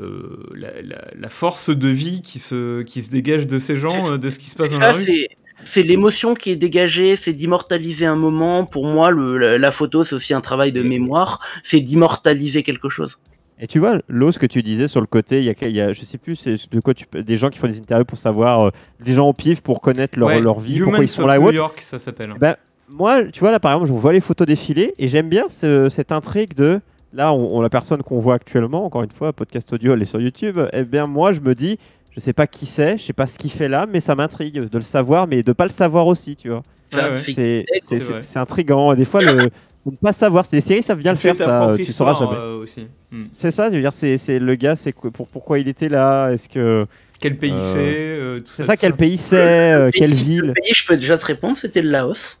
euh, 0.00 0.50
la, 0.54 0.82
la- 0.82 1.04
la 1.18 1.28
force 1.28 1.70
de 1.70 1.88
vie 1.88 2.20
qui 2.20 2.38
se, 2.38 2.82
qui 2.82 3.02
se 3.02 3.10
dégage 3.10 3.46
de 3.46 3.58
ces 3.58 3.76
gens, 3.76 4.12
euh, 4.12 4.18
de 4.18 4.28
ce 4.28 4.38
qui 4.38 4.50
se 4.50 4.56
passe 4.56 4.70
dans 4.72 4.80
la 4.80 4.92
rue. 4.92 5.26
C'est 5.62 5.82
l'émotion 5.82 6.34
qui 6.34 6.50
est 6.50 6.56
dégagée, 6.56 7.16
c'est 7.16 7.32
d'immortaliser 7.32 8.06
un 8.06 8.16
moment. 8.16 8.66
Pour 8.66 8.86
moi, 8.86 9.10
le, 9.10 9.38
la, 9.38 9.58
la 9.58 9.70
photo, 9.70 10.02
c'est 10.04 10.14
aussi 10.14 10.34
un 10.34 10.40
travail 10.40 10.72
de 10.72 10.82
mémoire. 10.82 11.40
C'est 11.62 11.80
d'immortaliser 11.80 12.62
quelque 12.62 12.88
chose. 12.88 13.18
Et 13.60 13.66
tu 13.68 13.78
vois, 13.78 14.00
l'eau, 14.08 14.32
ce 14.32 14.38
que 14.40 14.46
tu 14.46 14.62
disais 14.62 14.88
sur 14.88 15.00
le 15.00 15.06
côté, 15.06 15.38
il 15.38 15.44
y 15.44 15.50
a, 15.50 15.54
il 15.62 15.70
y 15.76 15.80
a- 15.80 15.92
je 15.92 16.02
sais 16.02 16.18
plus, 16.18 16.34
c'est 16.34 16.56
de 16.70 16.80
quoi 16.80 16.92
tu 16.92 17.06
des 17.22 17.36
gens 17.36 17.50
qui 17.50 17.58
font 17.60 17.68
des 17.68 17.78
interviews 17.78 18.04
pour 18.04 18.18
savoir, 18.18 18.66
euh, 18.66 18.70
des 19.04 19.12
gens 19.12 19.28
au 19.28 19.32
pif 19.32 19.60
pour 19.62 19.80
connaître 19.80 20.18
leur, 20.18 20.28
Ouais, 20.28 20.40
leur 20.40 20.58
vie, 20.58 20.74
Humans 20.78 20.84
pourquoi 20.86 21.04
ils 21.04 21.08
sont 21.08 21.26
là 21.26 21.38
New. 21.38 21.52
York, 21.52 21.80
ça 21.80 22.00
s'appelle. 22.00 22.34
Ben, 22.40 22.56
moi, 22.88 23.22
tu 23.32 23.38
vois, 23.40 23.52
là, 23.52 23.60
par 23.60 23.72
exemple, 23.72 23.86
je 23.88 23.92
vois 23.92 24.12
les 24.12 24.20
photos 24.20 24.46
défiler 24.46 24.92
et 24.98 25.06
j'aime 25.06 25.28
bien 25.28 25.44
ce- 25.48 25.88
cette 25.88 26.10
intrigue 26.10 26.54
de. 26.54 26.80
Là, 27.12 27.32
on, 27.32 27.58
on- 27.58 27.60
la 27.62 27.68
personne 27.70 28.02
qu'on 28.02 28.18
voit 28.18 28.34
actuellement, 28.34 28.84
encore 28.84 29.04
une 29.04 29.12
fois, 29.12 29.32
podcast 29.32 29.72
audio, 29.72 29.94
elle 29.94 30.02
est 30.02 30.06
sur 30.06 30.20
YouTube. 30.20 30.58
Eh 30.72 30.82
bien, 30.82 31.06
moi, 31.06 31.32
je 31.32 31.38
me 31.40 31.54
dis, 31.54 31.78
je 32.14 32.20
sais 32.20 32.32
pas 32.32 32.46
qui 32.46 32.66
c'est, 32.66 32.96
je 32.98 33.02
sais 33.04 33.12
pas 33.12 33.26
ce 33.26 33.38
qu'il 33.38 33.50
fait 33.50 33.68
là, 33.68 33.86
mais 33.90 34.00
ça 34.00 34.14
m'intrigue 34.14 34.68
de 34.68 34.78
le 34.78 34.84
savoir, 34.84 35.26
mais 35.26 35.42
de 35.42 35.52
pas 35.52 35.64
le 35.64 35.70
savoir 35.70 36.06
aussi, 36.06 36.36
tu 36.36 36.48
vois. 36.48 36.62
Ça, 36.90 37.08
Ouais, 37.10 37.10
ouais. 37.12 37.18
c'est- 37.18 38.36
intriguant. 38.38 38.94
Des 38.94 39.04
fois, 39.04 39.20
le, 39.20 39.32
de 39.36 39.50
ne 39.86 39.96
pas 39.96 40.12
savoir, 40.12 40.44
c'est 40.46 40.56
des 40.56 40.60
séries, 40.60 40.82
ça 40.82 40.94
vient 40.94 41.12
le 41.12 41.18
faire, 41.18 41.36
ça. 41.36 41.72
Tu 41.76 41.84
sauras 41.86 42.14
jamais. 42.14 42.36
euh. 42.36 42.64
Hmm. 43.10 43.24
C'est 43.32 43.50
ça, 43.50 43.68
je 43.70 43.74
veux 43.76 43.80
dire, 43.80 43.92
c'est 43.92 44.38
le 44.38 44.54
gars, 44.54 44.76
c'est 44.76 44.92
pour, 44.92 45.26
pourquoi 45.26 45.58
il 45.58 45.66
était 45.68 45.88
là, 45.88 46.30
est-ce 46.30 46.48
que. 46.48 46.86
Quel 47.20 47.36
pays 47.38 47.52
Euh, 47.52 47.60
c'est 47.72 47.78
euh, 47.78 48.40
C'est 48.44 48.64
ça, 48.64 48.76
quel 48.76 48.94
pays 48.94 49.16
c'est, 49.16 49.36
euh, 49.72 49.86
Le 49.86 49.90
quelle 49.90 50.14
ville. 50.14 50.40
Le 50.42 50.52
pays, 50.52 50.74
je 50.74 50.86
peux 50.86 50.96
déjà 50.96 51.16
te 51.18 51.24
répondre, 51.26 51.56
c'était 51.56 51.82
le 51.82 51.90
Laos. 51.90 52.38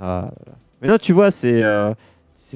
Ah. 0.00 0.30
Mais 0.82 0.88
non, 0.88 0.98
tu 0.98 1.12
vois, 1.12 1.30
c'est. 1.30 1.62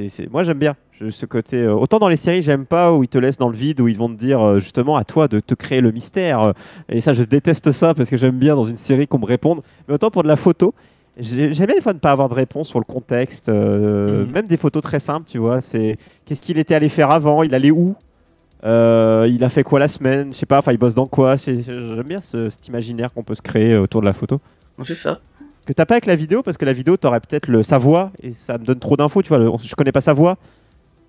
C'est- 0.09 0.31
Moi, 0.31 0.45
j'aime 0.45 0.59
bien 0.59 0.77
ce 1.11 1.27
côté. 1.27 1.57
euh, 1.63 1.75
Autant 1.75 1.99
dans 1.99 2.09
les 2.09 2.17
séries, 2.17 2.43
j'aime 2.43 2.65
pas 2.67 2.93
où 2.93 3.03
ils 3.03 3.09
te 3.09 3.19
laissent 3.19 3.39
dans 3.39 3.49
le 3.49 3.57
vide, 3.57 3.81
où 3.81 3.89
ils 3.89 3.97
vont 3.97 4.09
te 4.09 4.15
dire 4.19 4.41
euh, 4.41 4.61
justement 4.61 4.95
à 4.97 5.03
toi 5.05 5.27
de 5.27 5.41
te 5.41 5.55
créer 5.55 5.81
le 5.81 5.91
mystère. 5.91 6.41
euh, 6.41 6.53
Et 6.89 7.01
ça, 7.01 7.13
je 7.13 7.23
déteste 7.25 7.73
ça 7.73 7.95
parce 7.95 8.09
que 8.11 8.17
j'aime 8.17 8.39
bien 8.39 8.55
dans 8.55 8.65
une 8.65 8.77
série 8.77 9.09
qu'on 9.09 9.19
me 9.19 9.27
réponde. 9.27 9.63
Mais 9.89 9.95
autant 9.95 10.11
pour 10.11 10.23
de 10.23 10.29
la 10.29 10.37
photo. 10.37 10.75
j'ai- 11.19 11.53
J'aime 11.53 11.67
bien 11.67 11.75
des 11.75 11.81
fois 11.81 11.95
ne 11.95 11.99
pas 11.99 12.13
avoir 12.13 12.29
de 12.29 12.35
réponse 12.35 12.69
sur 12.69 12.79
le 12.79 12.85
contexte, 12.85 13.49
euh, 13.49 14.25
Mhm. 14.25 14.31
même 14.33 14.47
des 14.47 14.57
photos 14.57 14.83
très 14.85 15.01
simples, 15.01 15.27
tu 15.29 15.39
vois. 15.39 15.61
C'est 15.61 15.97
qu'est-ce 16.25 16.41
qu'il 16.41 16.59
était 16.59 16.77
allé 16.77 16.89
faire 16.89 17.11
avant, 17.11 17.43
il 17.43 17.53
allait 17.57 17.73
où, 17.73 17.97
Euh, 18.65 19.29
il 19.31 19.45
a 19.45 19.49
fait 19.51 19.63
quoi 19.63 19.79
la 19.79 19.87
semaine, 19.87 20.33
je 20.33 20.39
sais 20.39 20.45
pas, 20.47 20.59
enfin 20.59 20.73
il 20.73 20.79
bosse 20.79 20.95
dans 20.97 21.07
quoi? 21.07 21.37
J'aime 21.37 22.03
bien 22.05 22.19
ce- 22.19 22.51
cet 22.51 22.67
imaginaire 22.67 23.13
qu'on 23.13 23.23
peut 23.23 23.37
se 23.37 23.43
créer 23.43 23.77
autour 23.77 24.01
de 24.01 24.07
la 24.07 24.13
photo 24.13 24.41
C'est 24.83 24.97
ça. 24.97 25.21
Que 25.69 25.73
t'as 25.75 25.87
pas 25.87 25.95
avec 25.95 26.07
la 26.07 26.17
vidéo 26.17 26.43
parce 26.43 26.57
que 26.57 26.65
la 26.65 26.73
vidéo 26.73 26.97
t'aurais 26.97 27.21
peut-être 27.21 27.47
le 27.49 27.63
sa 27.63 27.79
voix 27.79 28.11
et 28.23 28.33
ça 28.35 28.57
me 28.59 28.65
donne 28.65 28.79
trop 28.79 28.97
d'infos 28.97 29.23
tu 29.23 29.29
vois 29.29 29.39
le- 29.39 29.51
je 29.65 29.75
connais 29.77 29.93
pas 29.93 30.01
sa 30.01 30.13
voix 30.15 30.37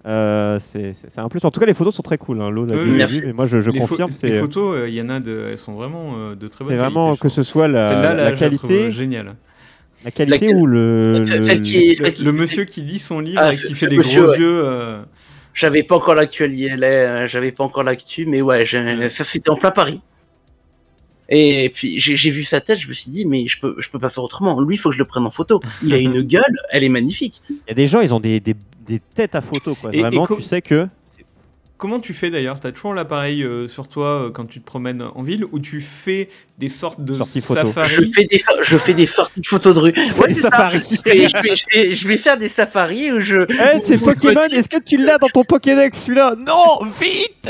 Euh, 0.05 0.57
c'est 0.61 0.93
un 1.17 1.27
plus 1.27 1.43
en 1.43 1.51
tout 1.51 1.59
cas 1.59 1.65
les 1.65 1.73
photos 1.73 1.93
sont 1.93 2.01
très 2.01 2.17
cool 2.17 2.41
hein. 2.41 2.49
L'eau 2.49 2.65
l'a 2.65 2.75
Oui, 2.75 2.83
vu, 2.83 2.85
oui, 2.85 2.91
l'a 2.91 2.97
merci. 3.05 3.21
mais 3.25 3.33
moi 3.33 3.47
je, 3.47 3.59
je 3.59 3.69
les, 3.69 3.79
confirme 3.79 4.09
les 4.09 4.15
c'est 4.15 4.31
photos, 4.39 4.75
euh, 4.77 4.87
il 4.89 4.95
y 4.95 5.01
en 5.01 5.09
a 5.09 5.19
de, 5.19 5.47
elles 5.51 5.57
sont 5.57 5.73
vraiment 5.73 6.13
euh, 6.17 6.35
de 6.35 6.47
très 6.47 6.63
bonne 6.63 6.73
c'est 6.73 6.79
qualité. 6.79 6.93
vraiment 6.95 7.15
que 7.15 7.27
ce 7.27 7.43
soit 7.43 7.67
la, 7.67 7.91
là, 7.91 8.13
la 8.13 8.23
la 8.29 8.31
qualité 8.31 8.91
géniale. 8.91 9.35
la 10.05 10.11
qualité 10.11 10.45
Laquelle 10.47 10.55
ou 10.55 10.65
le, 10.65 11.23
Celle- 11.25 11.37
le- 11.39 11.43
celle 11.43 11.61
qui 11.61 11.77
est- 11.77 11.99
Le, 11.99 12.05
celle 12.05 12.13
qui- 12.13 12.23
le 12.23 12.31
monsieur 12.31 12.63
qui 12.63 12.81
lit 12.81 12.99
son 12.99 13.19
livre 13.19 13.41
Ah, 13.43 13.51
et 13.53 13.57
qui 13.57 13.73
fait 13.73 13.87
des 13.87 13.97
monsieur, 13.97 14.21
gros 14.21 14.31
ouais. 14.31 14.39
yeux. 14.39 14.61
euh, 14.65 15.01
J'avais 15.53 15.83
pas 15.83 15.95
encore 15.97 16.15
l'actualité, 16.15 16.71
euh, 16.71 17.27
j'avais 17.27 17.51
pas 17.51 17.65
encore 17.65 17.83
l'actu, 17.83 18.25
mais 18.25 18.41
ouais, 18.41 18.63
j'ai- 18.65 19.09
ça 19.09 19.25
c'était 19.25 19.49
en 19.49 19.57
plein 19.57 19.71
Paris. 19.71 19.99
Et 21.31 21.69
puis 21.69 21.99
j'ai 21.99 22.29
vu 22.31 22.43
sa 22.43 22.59
tête, 22.59 22.79
je 22.79 22.87
me 22.87 22.93
suis 22.93 23.11
dit, 23.11 23.25
mais 23.25 23.47
je 23.47 23.59
peux, 23.59 23.75
je 23.77 23.89
peux 23.89 23.99
pas 23.99 24.09
faire 24.09 24.23
autrement. 24.23 24.59
Lui, 24.61 24.75
il 24.75 24.77
faut 24.79 24.89
que 24.89 24.95
je 24.95 24.99
le 24.99 25.05
prenne 25.05 25.25
en 25.25 25.31
photo. 25.31 25.61
Il 25.83 25.93
a 25.93 25.97
une 25.97 26.21
gueule, 26.33 26.43
elle 26.71 26.83
est 26.83 26.89
magnifique. 26.89 27.41
il 27.49 27.55
y 27.67 27.71
a 27.71 27.75
des 27.75 27.85
gens 27.87 28.01
ils 28.01 28.13
ont 28.13 28.19
des, 28.19 28.39
des, 28.39 28.55
des 28.87 28.99
têtes 29.13 29.35
à 29.35 29.41
photo 29.41 29.75
quoi 29.75 29.91
Et- 29.93 30.01
vraiment 30.01 30.25
tu 30.25 30.41
sais 30.41 30.61
que 30.61 30.87
Comment 31.79 32.01
tu 32.01 32.13
fais 32.13 32.29
d'ailleurs? 32.29 32.59
T'as 32.59 32.73
toujours 32.73 32.93
l'appareil 32.93 33.41
euh, 33.41 33.69
sur 33.69 33.87
toi 33.87 34.07
euh, 34.25 34.29
quand 34.31 34.45
tu 34.45 34.59
te 34.59 34.65
promènes 34.65 35.01
en 35.01 35.21
ville 35.21 35.45
ou 35.53 35.59
tu 35.59 35.79
fais 35.79 36.27
des 36.57 36.67
sortes 36.67 36.99
de 37.01 37.13
Sorties 37.13 37.39
photo. 37.39 37.61
Je 37.61 37.65
safaris 37.73 38.11
fais 38.11 38.25
des, 38.25 38.39
je 38.63 38.77
fais 38.77 38.93
des 38.93 39.05
sorties 39.05 39.39
de 39.39 39.45
photos 39.45 39.73
de 39.75 39.79
rue. 39.79 39.93
Ouais, 40.19 40.33
Je 40.33 41.09
vais, 41.09 41.29
je 41.29 41.37
vais- 41.41 41.55
je 41.55 41.65
vais- 41.73 41.95
je 41.95 42.07
vais 42.09 42.17
faire 42.17 42.37
des 42.37 42.49
safaris 42.49 43.13
où 43.13 43.21
je, 43.21 43.37
Eh, 43.49 43.79
c'est 43.81 43.97
Pokémon 43.97 44.41
est-ce 44.51 44.67
que 44.67 44.77
tu 44.83 44.97
l'as 44.97 45.17
dans 45.17 45.29
ton 45.29 45.45
Pokédex 45.45 46.03
celui-là? 46.03 46.35
Non 46.37 46.79
vite 46.99 47.49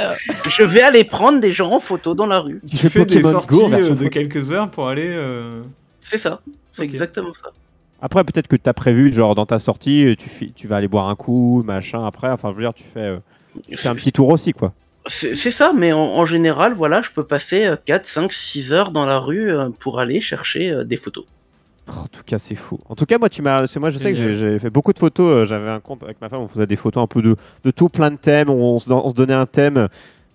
je 0.55 0.63
vais 0.63 0.81
aller 0.83 1.03
prendre 1.05 1.39
des 1.39 1.51
gens 1.51 1.71
en 1.71 1.79
photo 1.79 2.13
dans 2.13 2.27
la 2.27 2.39
rue. 2.39 2.61
tu 2.69 2.77
Tu 2.77 2.89
fais 2.89 3.05
des 3.05 3.21
sorties 3.21 3.47
Go 3.49 3.73
euh, 3.73 3.95
de 3.95 4.07
quelques 4.09 4.51
heures 4.51 4.69
pour 4.69 4.87
aller. 4.89 5.07
euh, 5.07 5.63
C'est 6.01 6.19
ça. 6.19 6.39
C'est 6.71 6.83
exactement 6.83 7.33
ça. 7.33 7.49
après 7.99 8.23
peut-être 8.23 8.47
que 8.47 8.55
tu 8.55 8.69
as 8.69 8.73
prévu 8.73 9.11
genre 9.11 9.33
dans 9.33 9.47
ta 9.47 9.57
sortie 9.57 10.15
tu, 10.19 10.51
tu 10.53 10.67
vas 10.67 10.75
aller 10.77 10.87
boire 10.87 11.09
un 11.09 11.15
coup 11.15 11.63
machin 11.65 12.05
après 12.05 12.29
enfin 12.29 12.51
je 12.51 12.55
veux 12.57 12.61
dire 12.61 12.75
tu 12.75 12.83
fais, 12.93 13.17
fais 13.75 13.89
un 13.89 13.95
petit 13.95 14.12
tour 14.12 14.29
aussi 14.29 14.53
quoi 14.53 14.73
C'est 15.07 15.35
c'est 15.35 15.51
ça, 15.51 15.73
mais 15.75 15.91
en, 15.91 15.99
en 15.99 16.25
général, 16.25 16.73
voilà, 16.73 17.01
je 17.01 17.09
peux 17.12 17.23
passer 17.23 17.65
euh, 17.65 17.75
4, 17.85 18.05
5, 18.05 18.31
6 18.31 18.73
heures 18.73 18.91
dans 18.91 19.05
la 19.05 19.17
rue 19.19 19.51
euh, 19.51 19.69
pour 19.79 19.99
aller 19.99 20.21
chercher 20.21 20.71
euh, 20.71 20.83
des 20.83 20.97
photos. 20.97 21.25
En 21.88 22.05
tout 22.12 22.21
cas, 22.23 22.38
c'est 22.38 22.53
fou. 22.53 22.79
En 22.88 22.95
tout 22.95 23.07
cas, 23.07 23.17
moi, 23.17 23.29
tu 23.29 23.41
m'as. 23.41 23.65
c'est 23.65 23.79
Moi, 23.79 23.89
je 23.89 23.97
sais 23.97 24.13
que 24.13 24.33
j'ai 24.33 24.59
fait 24.59 24.69
beaucoup 24.69 24.93
de 24.93 24.99
photos. 24.99 25.38
euh, 25.39 25.45
J'avais 25.45 25.69
un 25.69 25.79
compte 25.79 26.03
avec 26.03 26.21
ma 26.21 26.29
femme. 26.29 26.41
On 26.41 26.47
faisait 26.47 26.67
des 26.67 26.75
photos 26.75 27.01
un 27.03 27.07
peu 27.07 27.23
de, 27.23 27.35
de 27.63 27.71
tout, 27.71 27.89
plein 27.89 28.12
de 28.12 28.15
thèmes. 28.17 28.51
On, 28.51 28.77
se, 28.77 28.91
on 28.91 29.09
se 29.09 29.15
donnait 29.15 29.33
un 29.33 29.47
thème 29.47 29.88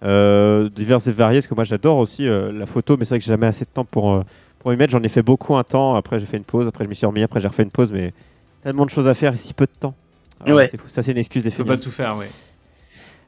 euh, 0.03 0.68
divers 0.74 1.07
et 1.07 1.12
variés. 1.12 1.38
Parce 1.38 1.46
que 1.46 1.55
moi, 1.55 1.62
j'adore 1.62 1.98
aussi 1.98 2.27
euh, 2.27 2.50
la 2.50 2.66
photo, 2.66 2.96
mais 2.96 3.05
c'est 3.05 3.11
vrai 3.11 3.18
que 3.20 3.24
j'ai 3.24 3.31
jamais 3.31 3.46
assez 3.46 3.64
de 3.64 3.70
temps 3.72 3.85
pour 3.85 4.14
euh, 4.14 4.22
pour 4.59 4.72
y 4.72 4.77
mettre. 4.77 4.90
J'en 4.92 5.03
ai 5.05 5.09
fait 5.09 5.22
beaucoup 5.22 5.57
un 5.57 5.62
temps. 5.62 5.94
Après, 5.94 6.18
j'ai 6.18 6.27
fait 6.27 6.38
une 6.38 6.42
pause. 6.44 6.66
Après, 6.66 6.83
je 6.83 6.88
m'y 6.88 6.96
suis 6.96 7.07
remis. 7.07 7.22
Après, 7.22 7.40
j'ai 7.40 7.46
refait 7.46 7.62
une 7.62 7.70
pause. 7.70 7.90
Mais 7.92 8.12
tellement 8.64 8.85
de 8.85 8.90
choses 8.90 9.07
à 9.07 9.14
faire 9.14 9.35
et 9.35 9.37
si 9.37 9.55
peu 9.55 9.66
de 9.66 9.79
temps. 9.79 9.94
Ah 10.44 10.53
Ouais. 10.53 10.66
c'est 10.68 10.77
fou. 10.81 10.88
Ça, 10.88 11.05
c'est 11.05 11.12
une 11.12 11.18
excuse 11.18 11.44
des 11.44 11.50
Tu 11.53 11.59
peux 11.59 11.64
pas 11.64 11.77
tout 11.79 11.90
faire, 11.92 12.16
ouais. 12.16 12.29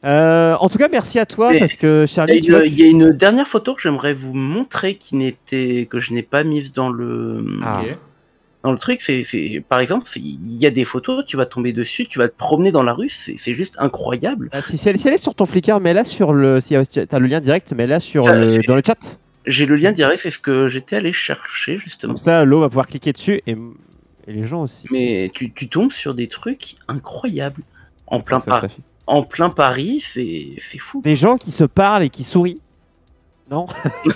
Euh, 0.06 0.54
en 0.60 0.68
tout 0.68 0.78
cas, 0.78 0.88
merci 0.88 1.18
à 1.18 1.26
toi 1.26 1.50
Mais- 1.50 1.58
parce 1.58 1.74
que 1.76 2.02
Il 2.06 2.10
y, 2.10 2.14
Charlie, 2.14 2.38
il 2.38 2.74
y 2.78 2.82
a 2.84 2.86
une 2.86 3.10
dernière 3.10 3.46
photo 3.48 3.74
que 3.74 3.82
j'aimerais 3.82 4.14
vous 4.14 4.34
montrer 4.34 4.94
qui 4.94 5.16
n'était 5.16 5.86
que 5.90 5.98
je 6.00 6.12
n'ai 6.14 6.22
pas 6.22 6.44
mise 6.44 6.72
dans 6.72 6.88
le 6.90 7.44
Ah. 7.62 7.82
Dans 8.62 8.72
le 8.72 8.78
truc. 8.78 9.00
C'est 9.00 9.22
c'est- 9.24 9.62
par 9.68 9.80
exemple, 9.80 10.06
il 10.16 10.56
y 10.56 10.66
a 10.66 10.70
des 10.70 10.84
photos, 10.84 11.24
tu 11.26 11.36
vas 11.36 11.46
tomber 11.46 11.72
dessus, 11.72 12.06
tu 12.06 12.18
vas 12.18 12.28
te 12.28 12.36
promener 12.36 12.72
dans 12.72 12.82
la 12.82 12.92
rue, 12.92 13.08
c'est 13.08 13.34
c'est 13.36 13.54
juste 13.54 13.76
incroyable. 13.78 14.48
Ah, 14.52 14.62
si, 14.62 14.76
si 14.78 14.88
elle, 14.88 14.98
si 14.98 15.08
elle 15.08 15.14
est 15.14 15.18
sur 15.22 15.34
ton 15.34 15.44
Flickr, 15.46 15.80
mets-la 15.80 16.04
sur 16.04 16.32
le. 16.32 16.60
Si 16.60 16.76
tu 16.90 17.00
as 17.10 17.18
le 17.18 17.26
lien 17.26 17.40
direct, 17.40 17.72
mets-la 17.72 18.00
sur 18.00 18.24
Ça, 18.24 18.38
le- 18.38 18.66
dans 18.66 18.76
le 18.76 18.82
chat. 18.86 19.18
J'ai 19.46 19.66
le 19.66 19.76
lien 19.76 19.92
direct, 19.92 20.20
c'est 20.20 20.30
ce 20.32 20.40
que 20.40 20.68
j'étais 20.68 20.96
allé 20.96 21.12
chercher 21.12 21.76
justement. 21.78 22.14
Comme 22.14 22.22
ça, 22.22 22.44
l'eau 22.44 22.60
va 22.60 22.68
pouvoir 22.68 22.88
cliquer 22.88 23.12
dessus 23.12 23.40
et, 23.46 23.52
et 24.26 24.32
les 24.32 24.44
gens 24.46 24.62
aussi. 24.62 24.88
Mais 24.90 25.30
tu, 25.32 25.52
tu 25.52 25.68
tombes 25.68 25.92
sur 25.92 26.14
des 26.14 26.26
trucs 26.26 26.74
incroyables 26.88 27.62
en 28.08 28.20
plein, 28.20 28.40
Ça, 28.40 28.46
Par- 28.50 28.60
ça 28.62 28.68
fait- 28.68 28.82
en 29.06 29.22
plein 29.22 29.50
Paris, 29.50 30.00
c'est 30.02 30.48
c'est 30.58 30.78
fou. 30.78 31.00
Des 31.02 31.16
gens 31.16 31.36
qui 31.36 31.50
se 31.50 31.64
parlent 31.64 32.02
et 32.02 32.10
qui 32.10 32.24
sourient. 32.24 32.60
Non? 33.48 33.66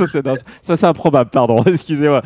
Ça, 0.63 0.77
c'est 0.77 0.85
improbable, 0.87 1.31
pardon, 1.31 1.63
excusez-moi. 1.67 2.23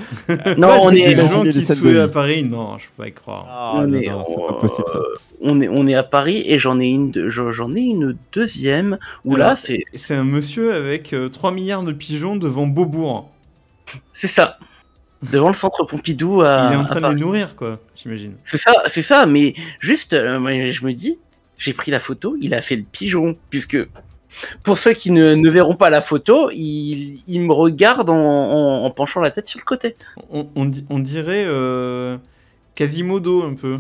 Non, 0.57 0.79
on 0.85 0.91
est, 0.91 0.95
Les 0.95 1.13
Imaginer 1.13 1.29
gens 1.29 1.45
des 1.45 1.51
qui 1.53 1.65
sourient 1.67 1.99
à. 1.99 2.09
Paris, 2.09 2.45
non, 2.45 2.79
je 2.79 2.87
peux 2.87 3.03
pas 3.03 3.09
y 3.09 3.13
croire. 3.13 3.47
Ah, 3.51 3.73
on 3.77 3.87
non, 3.89 3.99
est- 4.01 4.09
non, 4.09 4.23
on- 4.27 4.47
pas 4.55 4.61
possible 4.61 4.89
ça. 4.91 4.99
on 5.43 5.61
est, 5.61 5.69
on 5.69 5.87
est 5.87 5.95
à 5.95 6.03
Paris 6.03 6.43
et 6.47 6.59
j'en 6.59 6.81
ai 6.81 6.87
une, 6.87 7.11
de- 7.11 7.29
j'en 7.29 7.51
j'en 7.51 7.75
ai 7.77 7.81
une 7.83 8.17
deuxième 8.33 8.97
où 9.27 9.37
là 9.37 9.55
c'est, 9.55 9.85
C'est 9.95 10.15
un 10.15 10.25
monsieur 10.25 10.73
avec 10.73 11.13
euh, 11.13 11.29
3 11.29 11.53
milliards 11.53 11.83
de 11.83 11.93
pigeons 11.93 12.37
devant 12.37 12.67
Beaubourg. 12.67 13.29
c'est 14.15 14.27
ça, 14.29 14.57
devant 15.31 15.49
le 15.49 15.55
centre 15.55 15.85
Pompidou 15.85 16.41
à, 16.41 16.69
Il 16.71 16.73
est 16.73 16.77
en 16.77 16.87
train 16.87 17.03
de 17.03 17.09
les 17.15 17.21
nourrir, 17.21 17.55
quoi, 17.55 17.81
j'imagine. 17.95 18.33
C'est 18.45 18.57
ça, 18.59 18.73
c'est 18.87 19.03
ça, 19.03 19.27
mais 19.27 19.53
juste, 19.79 20.15
euh, 20.15 20.39
je 20.73 20.85
me 20.87 20.93
dis, 20.95 21.19
j'ai 21.59 21.73
pris 21.73 21.91
la 21.91 22.01
photo, 22.01 22.37
il 22.41 22.55
a 22.55 22.63
fait 22.63 22.77
le 22.77 22.83
pigeon, 22.85 23.37
puisque 23.51 23.79
pour 24.63 24.79
ceux 24.79 24.93
qui 24.93 25.11
ne, 25.11 25.35
ne 25.35 25.51
verront 25.51 25.77
pas 25.77 25.91
la 25.91 26.01
photo, 26.01 26.51
il, 26.53 27.21
il 27.29 27.41
me 27.43 27.53
regarde 27.53 28.11
en, 28.11 28.15
en- 28.17 28.85
en 28.85 28.91
penchant 28.91 29.21
la 29.21 29.31
tête 29.31 29.47
sur 29.47 29.61
le 29.61 29.65
côté. 29.65 29.97
On, 30.31 30.47
on 30.57 30.65
di- 30.65 30.85
on 30.91 30.99
dirait 30.99 31.45
euh, 31.47 32.17
Quasimodo 32.75 33.43
un 33.45 33.55
peu. 33.55 33.79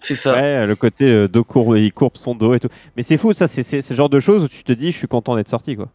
C'est 0.00 0.16
ça. 0.16 0.34
Ouais, 0.34 0.66
le 0.66 0.74
côté 0.74 1.04
euh, 1.04 1.28
dos 1.28 1.44
courbe, 1.44 1.76
il 1.76 1.92
courbe 1.92 2.16
son 2.16 2.34
dos 2.34 2.54
et 2.54 2.60
tout. 2.60 2.68
Mais 2.96 3.02
c'est 3.02 3.16
fou, 3.18 3.32
ça, 3.34 3.46
c'est 3.46 3.88
le 3.90 3.94
genre 3.96 4.08
de 4.08 4.18
choses 4.18 4.42
où 4.44 4.48
tu 4.48 4.64
te 4.64 4.72
dis, 4.72 4.90
je 4.90 4.96
suis 4.96 5.06
content 5.06 5.36
d'être 5.36 5.48
sorti, 5.48 5.76
quoi. 5.76 5.88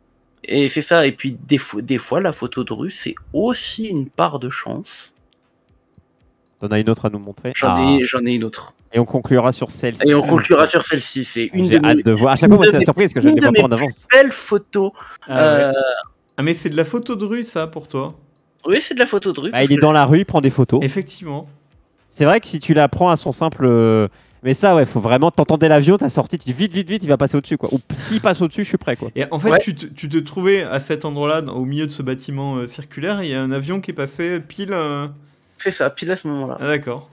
Et 0.45 0.69
c'est 0.69 0.81
ça. 0.83 1.05
Et 1.07 1.11
puis 1.11 1.35
des 1.47 1.57
fois, 1.57 1.81
des 1.81 1.97
fois, 1.97 2.21
la 2.21 2.31
photo 2.31 2.63
de 2.63 2.71
rue, 2.71 2.91
c'est 2.91 3.15
aussi 3.33 3.85
une 3.85 4.07
part 4.07 4.39
de 4.39 4.49
chance. 4.49 5.13
T'en 6.59 6.67
as 6.67 6.79
une 6.79 6.89
autre 6.89 7.05
à 7.05 7.09
nous 7.09 7.19
montrer. 7.19 7.51
J'en 7.55 7.67
Ah. 7.69 7.97
ai, 7.99 8.03
j'en 8.03 8.25
ai 8.25 8.33
une 8.33 8.43
autre. 8.43 8.73
Et 8.93 8.99
on 8.99 9.05
conclura 9.05 9.51
sur 9.51 9.69
celle-ci. 9.69 10.09
Et 10.09 10.15
on 10.15 10.21
conclura 10.21 10.65
sur 10.67 10.81
celle-ci. 10.83 11.23
C'est 11.23 11.49
une 11.53 11.67
J'ai 11.69 11.79
de 11.79 11.85
hâte 11.85 11.97
mes 11.97 12.03
de 12.03 12.11
voir. 12.11 12.33
À 12.33 12.35
chaque 12.35 12.49
fois, 12.49 12.57
moi, 12.57 12.65
c'est 12.65 12.77
la 12.79 12.81
surprise 12.81 13.13
que 13.13 13.21
je 13.21 13.27
ne 13.27 13.35
l'ai 13.35 13.41
pas 13.41 13.51
mes 13.51 13.61
en 13.61 13.71
avance. 13.71 14.07
belles 14.11 14.31
photos. 14.31 14.91
Ah, 15.27 15.35
ouais. 15.35 15.63
Euh, 15.65 15.71
Ah, 16.39 16.43
mais 16.43 16.53
c'est 16.53 16.69
de 16.69 16.77
la 16.77 16.85
photo 16.85 17.15
de 17.15 17.25
rue, 17.25 17.43
ça, 17.43 17.65
pour 17.67 17.87
toi 17.87 18.15
Oui, 18.65 18.77
c'est 18.81 18.93
de 18.93 18.99
la 18.99 19.05
photo 19.07 19.33
de 19.33 19.39
rue. 19.39 19.49
Ah, 19.53 19.63
il 19.63 19.71
est 19.71 19.77
dans 19.77 19.91
la 19.91 20.05
rue, 20.05 20.19
il 20.19 20.25
prend 20.25 20.39
des 20.41 20.49
photos. 20.51 20.79
Effectivement. 20.83 21.47
C'est 22.11 22.25
vrai 22.25 22.39
que 22.39 22.47
si 22.47 22.59
tu 22.59 22.73
la 22.73 22.87
prends 22.87 23.09
à 23.09 23.15
son 23.17 23.31
simple. 23.31 23.65
euh, 23.65 24.07
Mais 24.43 24.53
ça, 24.53 24.75
ouais, 24.75 24.85
faut 24.85 24.99
vraiment. 24.99 25.31
T'entendais 25.31 25.67
l'avion, 25.67 25.97
t'as 25.97 26.09
sorti, 26.09 26.37
tu 26.37 26.45
dis 26.45 26.53
vite, 26.53 26.71
vite, 26.73 26.87
vite, 26.89 27.03
il 27.03 27.09
va 27.09 27.17
passer 27.17 27.37
au-dessus, 27.37 27.57
quoi. 27.57 27.69
Ou 27.73 27.79
s'il 27.91 28.21
passe 28.21 28.39
au-dessus, 28.41 28.63
je 28.63 28.69
suis 28.69 28.77
prêt, 28.77 28.95
quoi. 28.95 29.09
Et 29.15 29.25
en 29.31 29.39
fait, 29.39 29.49
Ouais. 29.49 29.59
tu, 29.59 29.73
te, 29.75 29.85
tu 29.87 30.07
te 30.09 30.17
trouvais 30.19 30.61
à 30.63 30.79
cet 30.79 31.05
endroit-là, 31.05 31.41
au 31.51 31.65
milieu 31.65 31.85
de 31.87 31.91
ce 31.91 32.01
bâtiment 32.03 32.55
euh, 32.57 32.65
circulaire, 32.67 33.19
et 33.21 33.25
il 33.25 33.31
y 33.31 33.35
a 33.35 33.41
un 33.41 33.51
avion 33.51 33.81
qui 33.81 33.91
est 33.91 33.95
passé 33.95 34.39
pile. 34.39 34.73
euh, 34.73 35.07
C'est 35.57 35.71
ça, 35.71 35.89
pile 35.89 36.11
à 36.11 36.15
ce 36.15 36.27
moment-là. 36.27 36.57
Ah, 36.59 36.67
d'accord. 36.67 37.09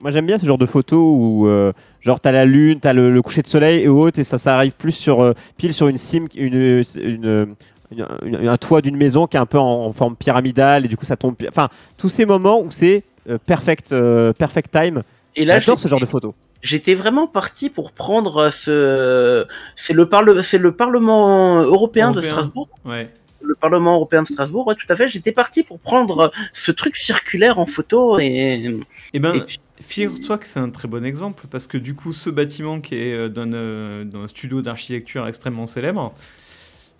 Moi, 0.00 0.10
j'aime 0.10 0.26
bien 0.26 0.38
ce 0.38 0.46
genre 0.46 0.58
de 0.58 0.66
photos 0.66 1.00
où, 1.02 1.46
euh, 1.48 1.72
genre, 2.00 2.18
t'as 2.20 2.32
la 2.32 2.44
lune, 2.46 2.80
t'as 2.80 2.92
le, 2.94 3.10
le 3.12 3.22
coucher 3.22 3.42
de 3.42 3.46
soleil 3.46 3.82
et 3.82 3.88
autres, 3.88 4.18
et 4.18 4.24
ça, 4.24 4.38
ça 4.38 4.54
arrive 4.56 4.72
plus 4.72 4.92
sur 4.92 5.20
euh, 5.20 5.32
pile 5.58 5.74
sur 5.74 5.86
une 5.88 5.98
cime, 5.98 6.28
une, 6.34 6.54
une, 6.54 6.82
une- 7.02 8.06
une- 8.22 8.48
un 8.48 8.56
toit 8.56 8.80
d'une 8.80 8.96
maison 8.96 9.26
qui 9.26 9.36
est 9.36 9.40
un 9.40 9.46
peu 9.46 9.58
en, 9.58 9.84
en 9.84 9.92
forme 9.92 10.16
pyramidale, 10.16 10.86
et 10.86 10.88
du 10.88 10.96
coup, 10.96 11.04
ça 11.04 11.16
tombe. 11.16 11.34
Enfin, 11.48 11.68
tous 11.98 12.08
ces 12.08 12.24
moments 12.24 12.60
où 12.60 12.70
c'est 12.70 13.02
euh, 13.28 13.36
perfect, 13.44 13.92
euh, 13.92 14.32
perfect 14.32 14.70
time. 14.72 15.02
Et 15.36 15.44
là, 15.44 15.58
J'adore 15.58 15.76
j'ai- 15.78 15.82
ce 15.84 15.88
genre 15.88 16.00
de 16.00 16.06
photos. 16.06 16.32
J'étais 16.62 16.94
vraiment 16.94 17.26
parti 17.26 17.68
pour 17.70 17.92
prendre 17.92 18.48
ce. 18.50 19.44
C'est 19.76 19.92
le, 19.92 20.08
parle... 20.08 20.42
c'est 20.44 20.58
le 20.58 20.72
Parlement 20.72 21.60
européen, 21.62 22.12
de 22.12 22.16
Européen. 22.18 22.30
Strasbourg. 22.32 22.68
Ouais. 22.84 23.10
Le 23.44 23.54
Parlement 23.54 23.94
européen 23.94 24.22
de 24.22 24.26
Strasbourg, 24.26 24.66
ouais, 24.66 24.74
tout 24.74 24.86
à 24.88 24.96
fait. 24.96 25.08
J'étais 25.08 25.32
parti 25.32 25.62
pour 25.62 25.78
prendre 25.78 26.30
ce 26.52 26.70
truc 26.72 26.96
circulaire 26.96 27.58
en 27.58 27.66
photo 27.66 28.18
et. 28.18 28.78
Eh 29.12 29.18
ben, 29.18 29.34
et 29.34 29.40
puis- 29.42 29.58
figure-toi 29.80 30.38
que 30.38 30.46
c'est 30.46 30.60
un 30.60 30.70
très 30.70 30.86
bon 30.88 31.04
exemple, 31.04 31.44
parce 31.50 31.66
que 31.66 31.76
du 31.78 31.94
coup, 31.94 32.12
ce 32.12 32.30
bâtiment 32.30 32.80
qui 32.80 32.94
est 32.96 33.14
euh, 33.14 33.28
d'un 33.28 33.52
euh, 33.52 34.04
d'un 34.04 34.26
studio 34.28 34.62
d'architecture 34.62 35.26
extrêmement 35.26 35.66
célèbre, 35.66 36.14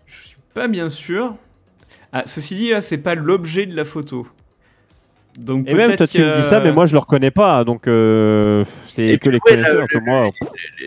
je 0.06 0.14
suis 0.28 0.36
pas 0.54 0.68
bien 0.68 0.88
sûr. 0.88 1.34
Ah, 2.12 2.24
ceci 2.26 2.56
dit, 2.56 2.70
là, 2.70 2.80
c'est 2.82 2.98
pas 2.98 3.14
l'objet 3.14 3.66
de 3.66 3.74
la 3.76 3.84
photo. 3.84 4.26
Donc 5.38 5.66
Et 5.66 5.72
même, 5.74 5.86
peut-être 5.86 5.98
toi, 5.98 6.06
tu 6.08 6.20
me 6.20 6.34
dis 6.34 6.42
ça, 6.42 6.60
mais 6.60 6.72
moi, 6.72 6.84
je 6.84 6.92
le 6.92 6.98
reconnais 6.98 7.30
pas, 7.30 7.64
donc 7.64 7.86
euh, 7.86 8.64
c'est 8.88 9.06
Et 9.06 9.18
que 9.18 9.30
les 9.30 9.36
ouais, 9.36 9.40
connaisseurs, 9.40 9.80
le- 9.82 9.86
que 9.86 9.98
moi. 10.04 10.30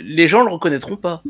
les 0.03 0.27
gens 0.27 0.43
le 0.43 0.51
reconnaîtront 0.51 0.97
pas. 0.97 1.23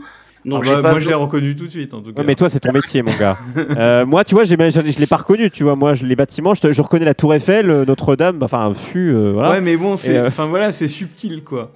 Donc 0.45 0.61
Ah 0.63 0.67
j'ai 0.67 0.73
bah, 0.75 0.81
pas 0.83 0.91
moi, 0.91 0.99
je 0.99 1.07
l'ai 1.07 1.13
reconnu 1.15 1.55
tout 1.55 1.65
de 1.65 1.71
suite, 1.71 1.93
en 1.93 2.01
tout 2.01 2.13
cas. 2.13 2.19
Ouais, 2.21 2.25
mais 2.27 2.35
toi, 2.35 2.49
c'est 2.49 2.59
ton 2.59 2.71
métier, 2.71 3.01
mon 3.01 3.13
gars. 3.15 3.37
Euh, 3.77 4.05
moi, 4.05 4.23
tu 4.23 4.35
vois, 4.35 4.43
j'ai- 4.43 4.55
je 4.57 4.71
je 4.91 4.99
l'ai 4.99 5.07
pas 5.07 5.17
reconnu, 5.17 5.49
tu 5.49 5.63
vois. 5.63 5.75
Moi, 5.75 5.95
je- 5.95 6.05
les 6.05 6.15
bâtiments, 6.15 6.53
je, 6.53 6.61
te- 6.61 6.71
je 6.71 6.81
reconnais 6.81 7.03
la 7.05 7.13
Tour 7.15 7.33
Eiffel, 7.33 7.69
euh, 7.69 7.83
Notre-Dame, 7.85 8.37
enfin, 8.43 8.71
fut, 8.73 9.09
euh, 9.11 9.31
voilà. 9.33 9.49
Ouais, 9.51 9.61
mais 9.61 9.75
bon, 9.75 9.97
c'est, 9.97 10.15
euh, 10.17 10.27
enfin 10.27 10.45
voilà, 10.45 10.71
c'est 10.71 10.87
subtil, 10.87 11.43
quoi. 11.43 11.71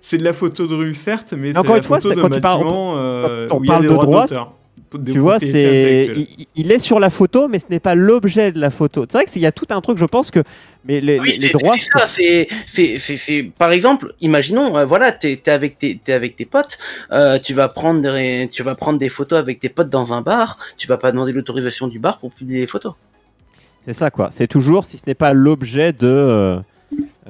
c'est 0.00 0.18
de 0.18 0.24
la 0.24 0.32
photo 0.32 0.66
de 0.66 0.74
rue, 0.74 0.94
certes, 0.94 1.34
mais 1.36 1.52
c'est 1.52 1.58
Encore 1.58 1.72
la 1.72 1.78
une 1.78 1.84
fois, 1.84 1.98
photo 2.00 2.08
c'est 2.10 2.16
d'un 2.16 2.22
quand 2.22 2.34
tu 2.34 2.40
parles- 2.40 2.60
bâtiment 2.62 2.94
euh, 2.96 3.46
quand 3.48 3.56
on 3.56 3.60
où 3.60 3.64
il 3.64 3.66
y 3.66 3.70
a 3.70 3.72
parle 3.72 3.82
des 3.82 3.88
de 3.88 3.92
droits 3.94 4.22
d'auteur. 4.22 4.52
Des 4.94 5.12
Tu 5.12 5.18
vois, 5.18 5.38
c'est 5.40 6.12
il, 6.16 6.46
il 6.56 6.72
est 6.72 6.78
sur 6.78 6.98
la 7.00 7.10
photo, 7.10 7.48
mais 7.48 7.58
ce 7.58 7.66
n'est 7.70 7.80
pas 7.80 7.94
l'objet 7.94 8.52
de 8.52 8.60
la 8.60 8.70
photo. 8.70 9.04
C'est 9.10 9.18
vrai 9.18 9.24
qu'il 9.26 9.42
y 9.42 9.46
a 9.46 9.52
tout 9.52 9.66
un 9.70 9.80
truc, 9.80 9.98
je 9.98 10.04
pense 10.04 10.30
que 10.30 10.40
mais 10.84 11.00
les, 11.00 11.18
Oui, 11.20 11.36
les- 11.40 11.50
droits, 11.50 11.74
c'est 11.78 11.98
ça. 11.98 12.06
C'est, 12.66 13.52
par 13.58 13.72
exemple, 13.72 14.14
imaginons, 14.20 14.76
euh, 14.78 14.84
voilà, 14.84 15.12
t'es, 15.12 15.36
t'es 15.36 15.50
avec 15.50 15.78
tes, 15.78 15.98
t'es 16.02 16.12
avec 16.12 16.36
tes 16.36 16.46
potes, 16.46 16.78
euh, 17.12 17.38
tu 17.38 17.52
vas 17.52 17.68
prendre 17.68 18.00
des, 18.00 18.48
tu 18.50 18.62
vas 18.62 18.74
prendre 18.74 18.98
des 18.98 19.08
photos 19.08 19.38
avec 19.38 19.60
tes 19.60 19.68
potes 19.68 19.90
dans 19.90 20.12
un 20.12 20.22
bar, 20.22 20.56
tu 20.76 20.86
vas 20.86 20.96
pas 20.96 21.10
demander 21.12 21.32
l'autorisation 21.32 21.88
du 21.88 21.98
bar 21.98 22.18
pour 22.18 22.32
publier 22.32 22.60
les 22.60 22.66
photos. 22.66 22.94
c'est 23.86 23.92
ça 23.94 24.10
quoi. 24.10 24.30
C'est 24.30 24.46
toujours 24.46 24.84
si 24.84 24.96
ce 24.96 25.02
n'est 25.06 25.14
pas 25.14 25.32
l'objet 25.34 25.92
de 25.92 26.58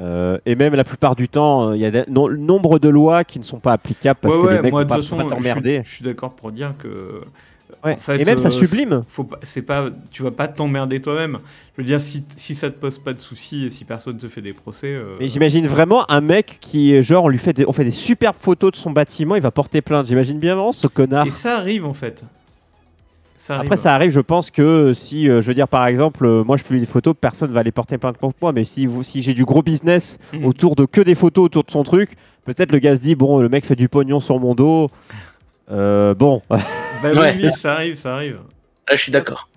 euh, 0.00 0.38
et 0.46 0.54
même 0.54 0.74
la 0.76 0.84
plupart 0.84 1.16
du 1.16 1.28
temps, 1.28 1.72
il 1.72 1.80
y 1.80 1.84
a 1.84 1.90
des- 1.90 2.04
non- 2.08 2.28
nombre 2.28 2.78
de 2.78 2.88
lois 2.88 3.24
qui 3.24 3.40
ne 3.40 3.44
sont 3.44 3.58
pas 3.58 3.72
applicables 3.72 4.20
parce 4.22 4.32
ouais, 4.36 4.40
que 4.42 4.46
ouais, 4.46 4.54
les 4.56 4.62
mecs 4.62 4.70
moi 4.72 4.84
de 4.84 4.88
pas, 4.88 4.96
façon, 4.96 5.16
pas 5.16 5.22
je 5.24 5.28
suis- 5.28 5.36
t'emmerder. 5.36 5.82
je 5.84 5.90
suis 5.90 6.04
d'accord 6.04 6.30
pour 6.34 6.52
dire 6.52 6.74
que. 6.80 7.22
Ouais. 7.84 7.94
en 7.94 7.98
fait, 7.98 8.20
et 8.20 8.24
même 8.24 8.38
ça 8.38 8.48
euh, 8.48 8.50
sublime. 8.50 9.04
faut 9.08 9.24
pas, 9.24 9.38
c'est 9.42 9.62
pas, 9.62 9.88
tu 10.10 10.22
vas 10.22 10.30
pas 10.30 10.48
t'emmerder 10.48 11.00
toi-même. 11.00 11.38
Je 11.76 11.82
veux 11.82 11.86
dire, 11.86 12.00
si, 12.00 12.24
si 12.36 12.54
ça 12.54 12.70
te 12.70 12.78
pose 12.78 12.98
pas 12.98 13.12
de 13.12 13.20
soucis 13.20 13.66
et 13.66 13.70
si 13.70 13.84
personne 13.84 14.16
te 14.16 14.26
fait 14.28 14.40
des 14.42 14.52
procès. 14.52 14.88
euh, 14.92 15.16
Mais 15.20 15.28
j'imagine 15.28 15.66
vraiment 15.68 16.10
un 16.10 16.20
mec 16.20 16.58
qui, 16.60 17.00
genre, 17.02 17.24
on 17.24 17.28
lui 17.28 17.38
fait 17.38 17.52
des, 17.52 17.64
on 17.66 17.72
fait 17.72 17.84
des 17.84 17.90
superbes 17.92 18.36
photos 18.40 18.72
de 18.72 18.76
son 18.76 18.90
bâtiment, 18.90 19.36
il 19.36 19.42
va 19.42 19.50
porter 19.50 19.80
plainte. 19.80 20.06
J'imagine 20.06 20.38
bien 20.38 20.54
vraiment 20.54 20.72
ce 20.72 20.86
connard. 20.88 21.26
Et 21.26 21.30
ça 21.30 21.56
arrive 21.56 21.84
en 21.84 21.94
fait. 21.94 22.24
Ça. 23.36 23.60
Après, 23.60 23.76
ça 23.76 23.94
arrive, 23.94 24.10
je 24.10 24.18
pense 24.20 24.50
que 24.50 24.92
si, 24.94 25.28
euh, 25.30 25.40
je 25.40 25.46
veux 25.46 25.54
dire, 25.54 25.68
par 25.68 25.86
exemple, 25.86 26.26
euh, 26.26 26.42
moi 26.42 26.56
je 26.56 26.64
publie 26.64 26.80
des 26.80 26.86
photos, 26.86 27.14
personne 27.18 27.52
va 27.52 27.62
les 27.62 27.70
porter 27.70 27.96
plainte 27.96 28.18
contre 28.18 28.36
moi, 28.42 28.52
mais 28.52 28.64
si, 28.64 28.84
vous, 28.86 29.04
si 29.04 29.22
j'ai 29.22 29.32
du 29.32 29.44
gros 29.44 29.62
business 29.62 30.18
Mhm. 30.32 30.44
autour 30.44 30.74
de 30.74 30.84
que 30.86 31.00
des 31.00 31.14
photos 31.14 31.44
autour 31.44 31.62
de 31.62 31.70
son 31.70 31.84
truc, 31.84 32.16
peut-être 32.44 32.72
le 32.72 32.80
gars 32.80 32.96
se 32.96 33.00
dit, 33.00 33.14
bon, 33.14 33.38
le 33.38 33.48
mec 33.48 33.64
fait 33.64 33.76
du 33.76 33.88
pognon 33.88 34.18
sur 34.18 34.40
mon 34.40 34.56
dos. 34.56 34.90
Euh, 35.70 36.14
bon, 36.14 36.42
Bah 37.02 37.10
oui, 37.12 37.18
Ouais. 37.18 37.38
oui, 37.42 37.50
ça 37.50 37.74
arrive, 37.74 37.94
ça 37.94 38.14
arrive. 38.14 38.40
Là, 38.88 38.96
je 38.96 39.02
suis 39.02 39.12
d'accord. 39.12 39.46